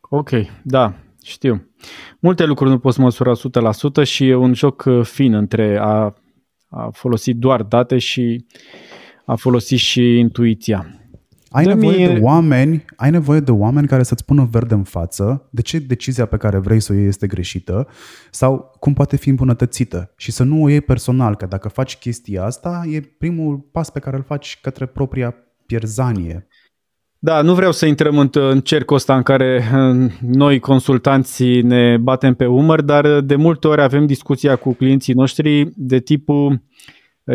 [0.00, 0.30] Ok,
[0.62, 1.68] da, știu.
[2.18, 3.32] Multe lucruri nu poți măsura
[4.02, 6.14] 100% și e un joc uh, fin între a,
[6.68, 8.46] a folosi doar date și
[9.24, 10.97] a folosi și intuiția.
[11.50, 15.62] Ai nevoie de oameni, ai nevoie de oameni care să-ți pună verde în față de
[15.62, 17.88] ce decizia pe care vrei să o iei este greșită
[18.30, 20.12] sau cum poate fi îmbunătățită.
[20.16, 23.98] Și să nu o iei personal, că dacă faci chestia asta e primul pas pe
[23.98, 25.34] care îl faci către propria
[25.66, 26.46] pierzanie.
[27.18, 29.64] Da, nu vreau să intrăm în, în cercul ăsta în care
[30.20, 35.70] noi consultanții ne batem pe umăr, dar de multe ori avem discuția cu clienții noștri
[35.76, 36.62] de tipul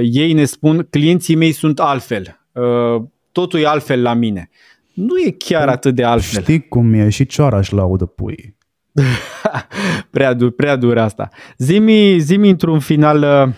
[0.02, 2.48] ei ne spun clienții mei sunt altfel.
[2.52, 3.04] Uh,
[3.34, 4.50] totul e altfel la mine.
[4.94, 6.42] Nu e chiar păi, atât de altfel.
[6.42, 8.56] Știi cum e și cioara și laudă pui.
[10.12, 11.30] prea, dur, prea dur asta.
[11.58, 13.54] Zimi, zimi într-un final, uh,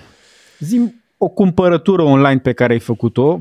[0.60, 3.40] zim o cumpărătură online pe care ai făcut-o,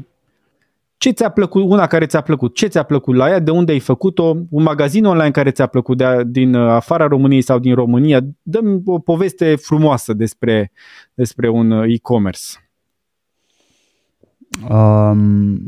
[0.96, 3.78] ce ți-a plăcut, una care ți-a plăcut, ce ți-a plăcut la ea, de unde ai
[3.78, 8.20] făcut-o, un magazin online care ți-a plăcut de, din uh, afara României sau din România,
[8.42, 10.72] dăm o poveste frumoasă despre,
[11.14, 12.42] despre un uh, e-commerce.
[14.70, 15.60] Um,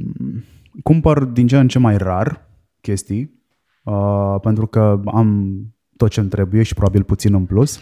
[0.82, 2.48] cumpăr din ce în ce mai rar
[2.80, 3.40] chestii,
[3.84, 5.58] uh, pentru că am
[5.96, 7.80] tot ce îmi trebuie și probabil puțin în plus,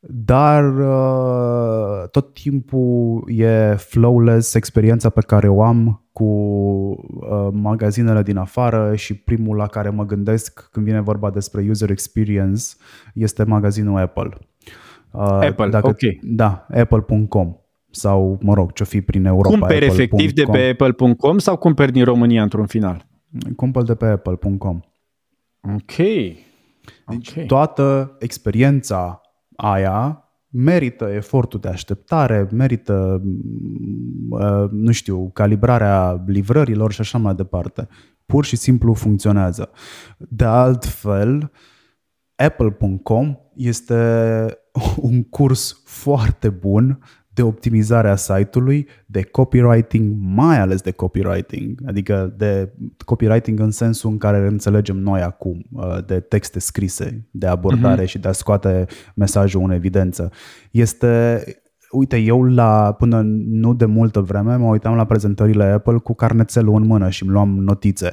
[0.00, 8.36] dar uh, tot timpul e flawless experiența pe care o am cu uh, magazinele din
[8.36, 12.64] afară și primul la care mă gândesc când vine vorba despre user experience
[13.14, 14.38] este magazinul Apple.
[15.10, 16.00] Uh, Apple, dacă, ok.
[16.22, 17.56] Da, apple.com
[17.96, 19.48] sau, mă rog, ce fi prin Europa.
[19.48, 20.02] Cumperi Apple.
[20.02, 23.06] efectiv de pe apple.com sau cumperi din România într-un final?
[23.56, 24.80] Cumpăr de pe apple.com.
[25.74, 25.96] Ok.
[25.96, 27.46] Deci okay.
[27.46, 29.20] toată experiența
[29.56, 33.22] aia merită efortul de așteptare, merită,
[34.30, 37.88] uh, nu știu, calibrarea livrărilor și așa mai departe.
[38.26, 39.70] Pur și simplu funcționează.
[40.18, 41.50] De altfel,
[42.34, 43.94] Apple.com este
[44.96, 46.98] un curs foarte bun
[47.36, 52.72] de optimizare a site-ului, de copywriting, mai ales de copywriting, adică de
[53.04, 58.08] copywriting în sensul în care înțelegem noi acum, uh, de texte scrise, de abordare uh-huh.
[58.08, 60.30] și de a scoate mesajul în evidență.
[60.70, 61.44] Este
[61.90, 66.74] Uite, eu la până nu de multă vreme mă uitam la prezentările Apple cu carnețelul
[66.74, 68.12] în mână și îmi luam notițe.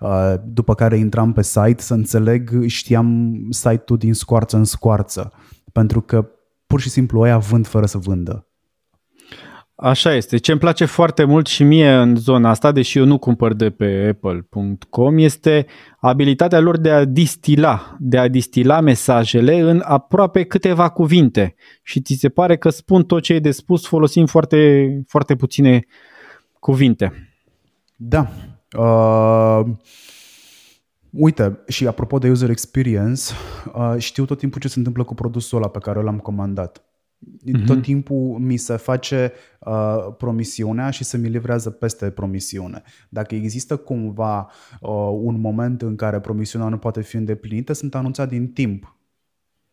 [0.00, 5.32] Uh, după care intram pe site să înțeleg, știam site-ul din scoarță în scoarță,
[5.72, 6.26] pentru că
[6.66, 8.46] pur și simplu ăia vând fără să vândă.
[9.84, 10.36] Așa este.
[10.36, 13.70] Ce îmi place foarte mult și mie în zona asta, deși eu nu cumpăr de
[13.70, 15.66] pe apple.com, este
[16.00, 21.54] abilitatea lor de a distila, de a distila mesajele în aproape câteva cuvinte.
[21.82, 25.86] Și ți se pare că spun tot ce e de spus folosind foarte, foarte puține
[26.58, 27.34] cuvinte.
[27.96, 28.28] Da.
[28.78, 29.66] Uh,
[31.10, 33.22] uite, și apropo de user experience,
[33.74, 36.84] uh, știu tot timpul ce se întâmplă cu produsul ăla pe care l-am comandat
[37.46, 37.66] Uh-huh.
[37.66, 42.82] Tot timpul mi se face uh, promisiunea și se mi livrează peste promisiune.
[43.08, 44.50] Dacă există cumva
[44.80, 44.90] uh,
[45.22, 48.96] un moment în care promisiunea nu poate fi îndeplinită, sunt anunțat din timp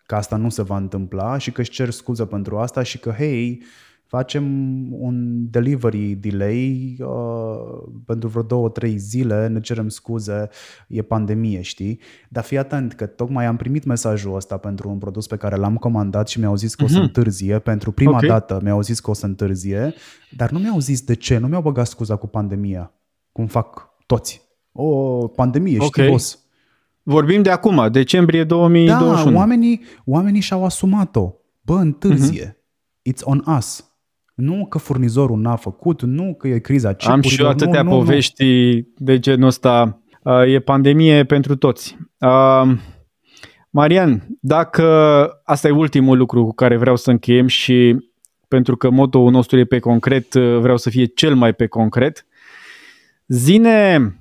[0.06, 3.10] că asta nu se va întâmpla și că își cer scuze pentru asta și că,
[3.10, 3.68] hei, uh,
[4.10, 4.44] facem
[4.92, 10.50] un delivery delay uh, pentru vreo două, trei zile, ne cerem scuze,
[10.88, 12.00] e pandemie, știi?
[12.30, 15.76] Dar fii atent că tocmai am primit mesajul ăsta pentru un produs pe care l-am
[15.76, 16.88] comandat și mi-au zis că mm-hmm.
[16.88, 17.06] o să mhm.
[17.06, 17.60] întârzie.
[17.60, 18.28] Pentru prima okay.
[18.28, 19.94] dată mi-au zis că o să întârzie,
[20.36, 22.94] dar nu mi-au zis de ce, nu mi-au băgat scuza cu pandemia,
[23.32, 24.42] cum fac toți.
[24.72, 25.88] O, pandemie, okay.
[25.88, 26.40] știi, boss.
[27.04, 29.32] Vorbim de acum, decembrie 2021.
[29.32, 31.34] Da, oamenii, oamenii și-au asumat-o.
[31.62, 32.48] Bă, întârzie.
[32.48, 32.58] Mm-hmm.
[33.14, 33.89] It's on us.
[34.40, 37.16] Nu că furnizorul n-a făcut, nu că e criza chipurilor.
[37.16, 38.88] Am și eu atâtea nu, povești nu.
[38.98, 40.02] de genul ăsta.
[40.24, 41.98] Uh, e pandemie pentru toți.
[42.20, 42.78] Uh,
[43.70, 44.84] Marian, dacă
[45.44, 47.96] asta e ultimul lucru cu care vreau să încheiem și
[48.48, 52.26] pentru că motoul nostru e pe concret, uh, vreau să fie cel mai pe concret.
[53.28, 54.14] Zine,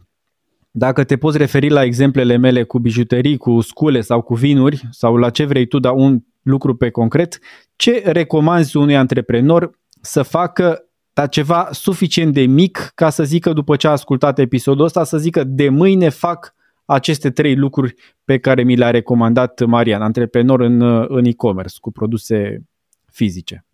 [0.70, 5.16] dacă te poți referi la exemplele mele cu bijuterii, cu scule sau cu vinuri sau
[5.16, 7.38] la ce vrei tu, dar un lucru pe concret,
[7.76, 10.88] ce recomanzi unui antreprenor să facă
[11.18, 15.18] dar ceva suficient de mic ca să zică după ce a ascultat episodul ăsta, să
[15.18, 16.54] zică de mâine fac
[16.84, 17.94] aceste trei lucruri
[18.24, 22.64] pe care mi le-a recomandat Marian, antreprenor în, în e-commerce cu produse
[23.12, 23.64] fizice.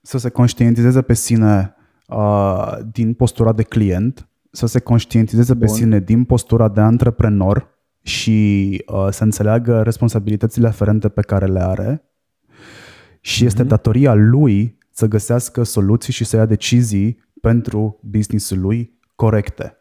[0.00, 1.74] Să se conștientizeze pe sine
[2.08, 5.66] uh, din postura de client, să se conștientizeze Bun.
[5.66, 7.68] pe sine din postura de antreprenor
[8.02, 12.13] și uh, să înțeleagă responsabilitățile aferente pe care le are
[13.24, 13.68] și este mm-hmm.
[13.68, 19.78] datoria lui să găsească soluții și să ia decizii pentru businessul lui corecte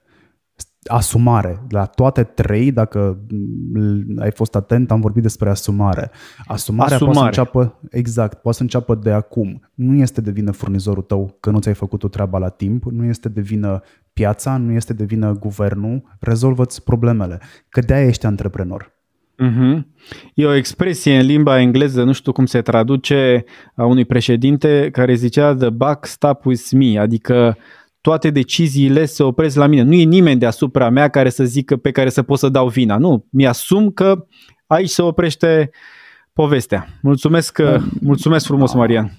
[0.84, 1.62] asumare.
[1.70, 3.20] La toate trei, dacă
[4.18, 6.12] ai fost atent, am vorbit despre asumare.
[6.46, 7.20] Asumarea asumare.
[7.20, 9.70] poate să înceapă, exact, poate să înceapă de acum.
[9.74, 13.04] Nu este de vină furnizorul tău că nu ți-ai făcut o treaba la timp, nu
[13.04, 13.82] este de vină
[14.14, 17.40] piața, nu este de vină guvernul, rezolvă-ți problemele.
[17.70, 18.92] Că de-aia ești antreprenor.
[19.40, 19.82] Uh-huh.
[20.34, 23.44] E o expresie în limba engleză, nu știu cum se traduce,
[23.76, 27.58] a unui președinte care zicea the buck stop with me, adică
[28.02, 29.82] toate deciziile se opresc la mine.
[29.82, 32.98] Nu e nimeni deasupra mea care să zică pe care să pot să dau vina.
[32.98, 34.26] Nu, mi-asum că
[34.68, 35.70] aici se oprește
[36.34, 36.88] povestea.
[37.02, 37.84] Mulțumesc, da.
[38.02, 39.18] mulțumesc frumos, Marian.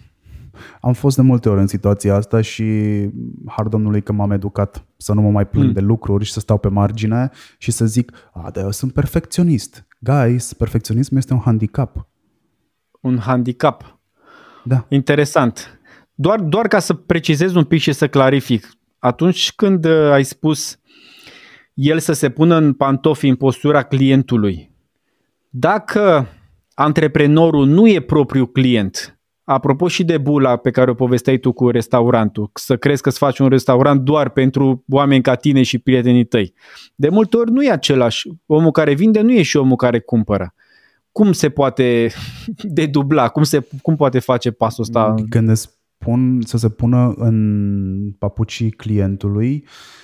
[0.81, 2.65] Am fost de multe ori în situația asta și
[3.47, 5.73] har Domnului că m-am educat să nu mă mai plâng mm.
[5.73, 9.87] de lucruri și să stau pe margine și să zic, a, dar eu sunt perfecționist.
[10.05, 12.09] Guys, perfecționism este un handicap.
[13.01, 13.99] Un handicap.
[14.65, 14.87] Da.
[14.89, 15.81] Interesant.
[16.15, 18.71] Doar, doar ca să precizez un pic și să clarific.
[18.99, 20.79] Atunci când uh, ai spus
[21.75, 24.71] el să se pună în pantofi în postura clientului,
[25.49, 26.29] dacă
[26.75, 29.14] antreprenorul nu e propriu client,
[29.45, 33.19] apropo și de bula pe care o povesteai tu cu restaurantul, să crezi că îți
[33.19, 36.55] faci un restaurant doar pentru oameni ca tine și prietenii tăi.
[36.95, 38.29] De multe ori nu e același.
[38.47, 40.55] Omul care vinde nu e și omul care cumpără.
[41.13, 42.11] Cum se poate
[42.63, 43.29] dedubla?
[43.29, 45.15] Cum, se, cum poate face pasul ăsta?
[45.29, 50.04] Când îți pun, să se pună în papucii clientului, uh,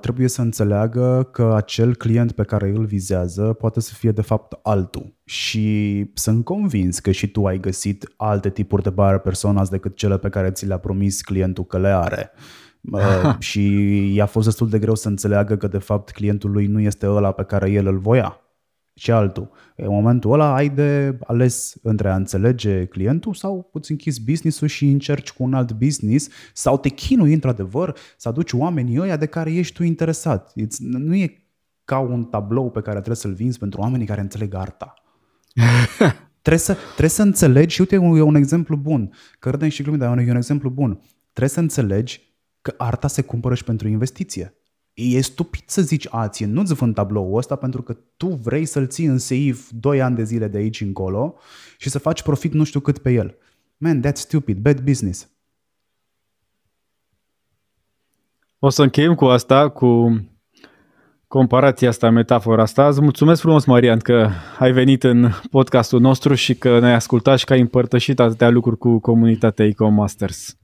[0.00, 4.58] trebuie să înțeleagă că acel client pe care îl vizează poate să fie de fapt
[4.62, 5.14] altul.
[5.24, 10.18] Și sunt convins că și tu ai găsit alte tipuri de buyer personas decât cele
[10.18, 12.30] pe care ți le-a promis clientul că le are.
[12.92, 16.80] Uh, și i-a fost destul de greu să înțeleagă că de fapt clientul lui nu
[16.80, 18.40] este ăla pe care el îl voia
[18.98, 19.50] și altul.
[19.76, 24.86] În momentul ăla ai de ales între a înțelege clientul sau îți închizi business-ul și
[24.86, 29.52] încerci cu un alt business sau te chinui într-adevăr să aduci oamenii ăia de care
[29.52, 30.52] ești tu interesat.
[30.52, 31.46] It's, nu e
[31.84, 34.94] ca un tablou pe care trebuie să-l vinzi pentru oamenii care înțeleg arta.
[36.42, 40.00] trebuie, să, trebuie să înțelegi, și uite, e un exemplu bun, că râdem și glumim,
[40.00, 41.00] dar e un exemplu bun.
[41.32, 44.54] Trebuie să înțelegi că arta se cumpără și pentru investiție.
[44.96, 48.86] E stupid să zici, a, ție nu-ți vând tabloul ăsta pentru că tu vrei să-l
[48.86, 51.34] ții în save 2 ani de zile de aici încolo
[51.78, 53.36] și să faci profit nu știu cât pe el.
[53.76, 55.28] Man, that's stupid, bad business.
[58.58, 60.20] O să încheiem cu asta, cu
[61.26, 62.88] comparația asta, metafora asta.
[62.88, 64.28] Îți mulțumesc frumos, Marian, că
[64.58, 68.78] ai venit în podcastul nostru și că ne-ai ascultat și că ai împărtășit atâtea lucruri
[68.78, 70.56] cu comunitatea EcoMasters.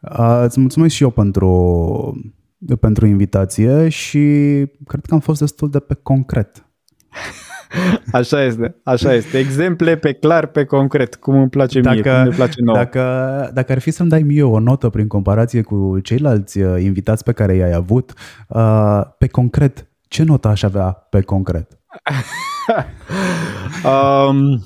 [0.00, 2.37] Uh, îți mulțumesc și eu pentru
[2.80, 4.18] pentru invitație și
[4.86, 6.66] cred că am fost destul de pe concret.
[8.12, 9.38] Așa este, așa este.
[9.38, 12.76] Exemple pe clar, pe concret, cum îmi place dacă, mie, cum îmi place nouă.
[12.76, 13.00] Dacă,
[13.54, 17.32] dacă ar fi să-mi dai mie o notă prin comparație cu ceilalți uh, invitați pe
[17.32, 18.12] care i-ai avut,
[18.48, 21.78] uh, pe concret, ce notă aș avea pe concret?
[24.28, 24.62] um,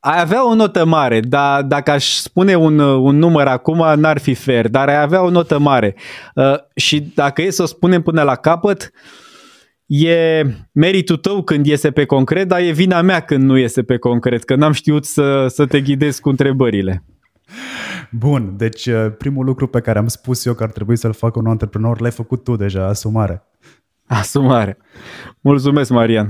[0.00, 4.34] ai avea o notă mare, dar dacă aș spune un, un număr acum, n-ar fi
[4.34, 5.94] fair, dar ai avea o notă mare.
[6.34, 8.90] Uh, și dacă e să o spunem până la capăt,
[9.86, 10.42] e
[10.72, 14.44] meritul tău când iese pe concret, dar e vina mea când nu iese pe concret,
[14.44, 17.04] că n-am știut să, să te ghidez cu întrebările.
[18.10, 21.38] Bun, deci uh, primul lucru pe care am spus eu că ar trebui să-l facă
[21.38, 23.42] un antreprenor, l-ai făcut tu deja, asumare.
[24.06, 24.78] Asumare.
[25.40, 26.26] Mulțumesc, Marian.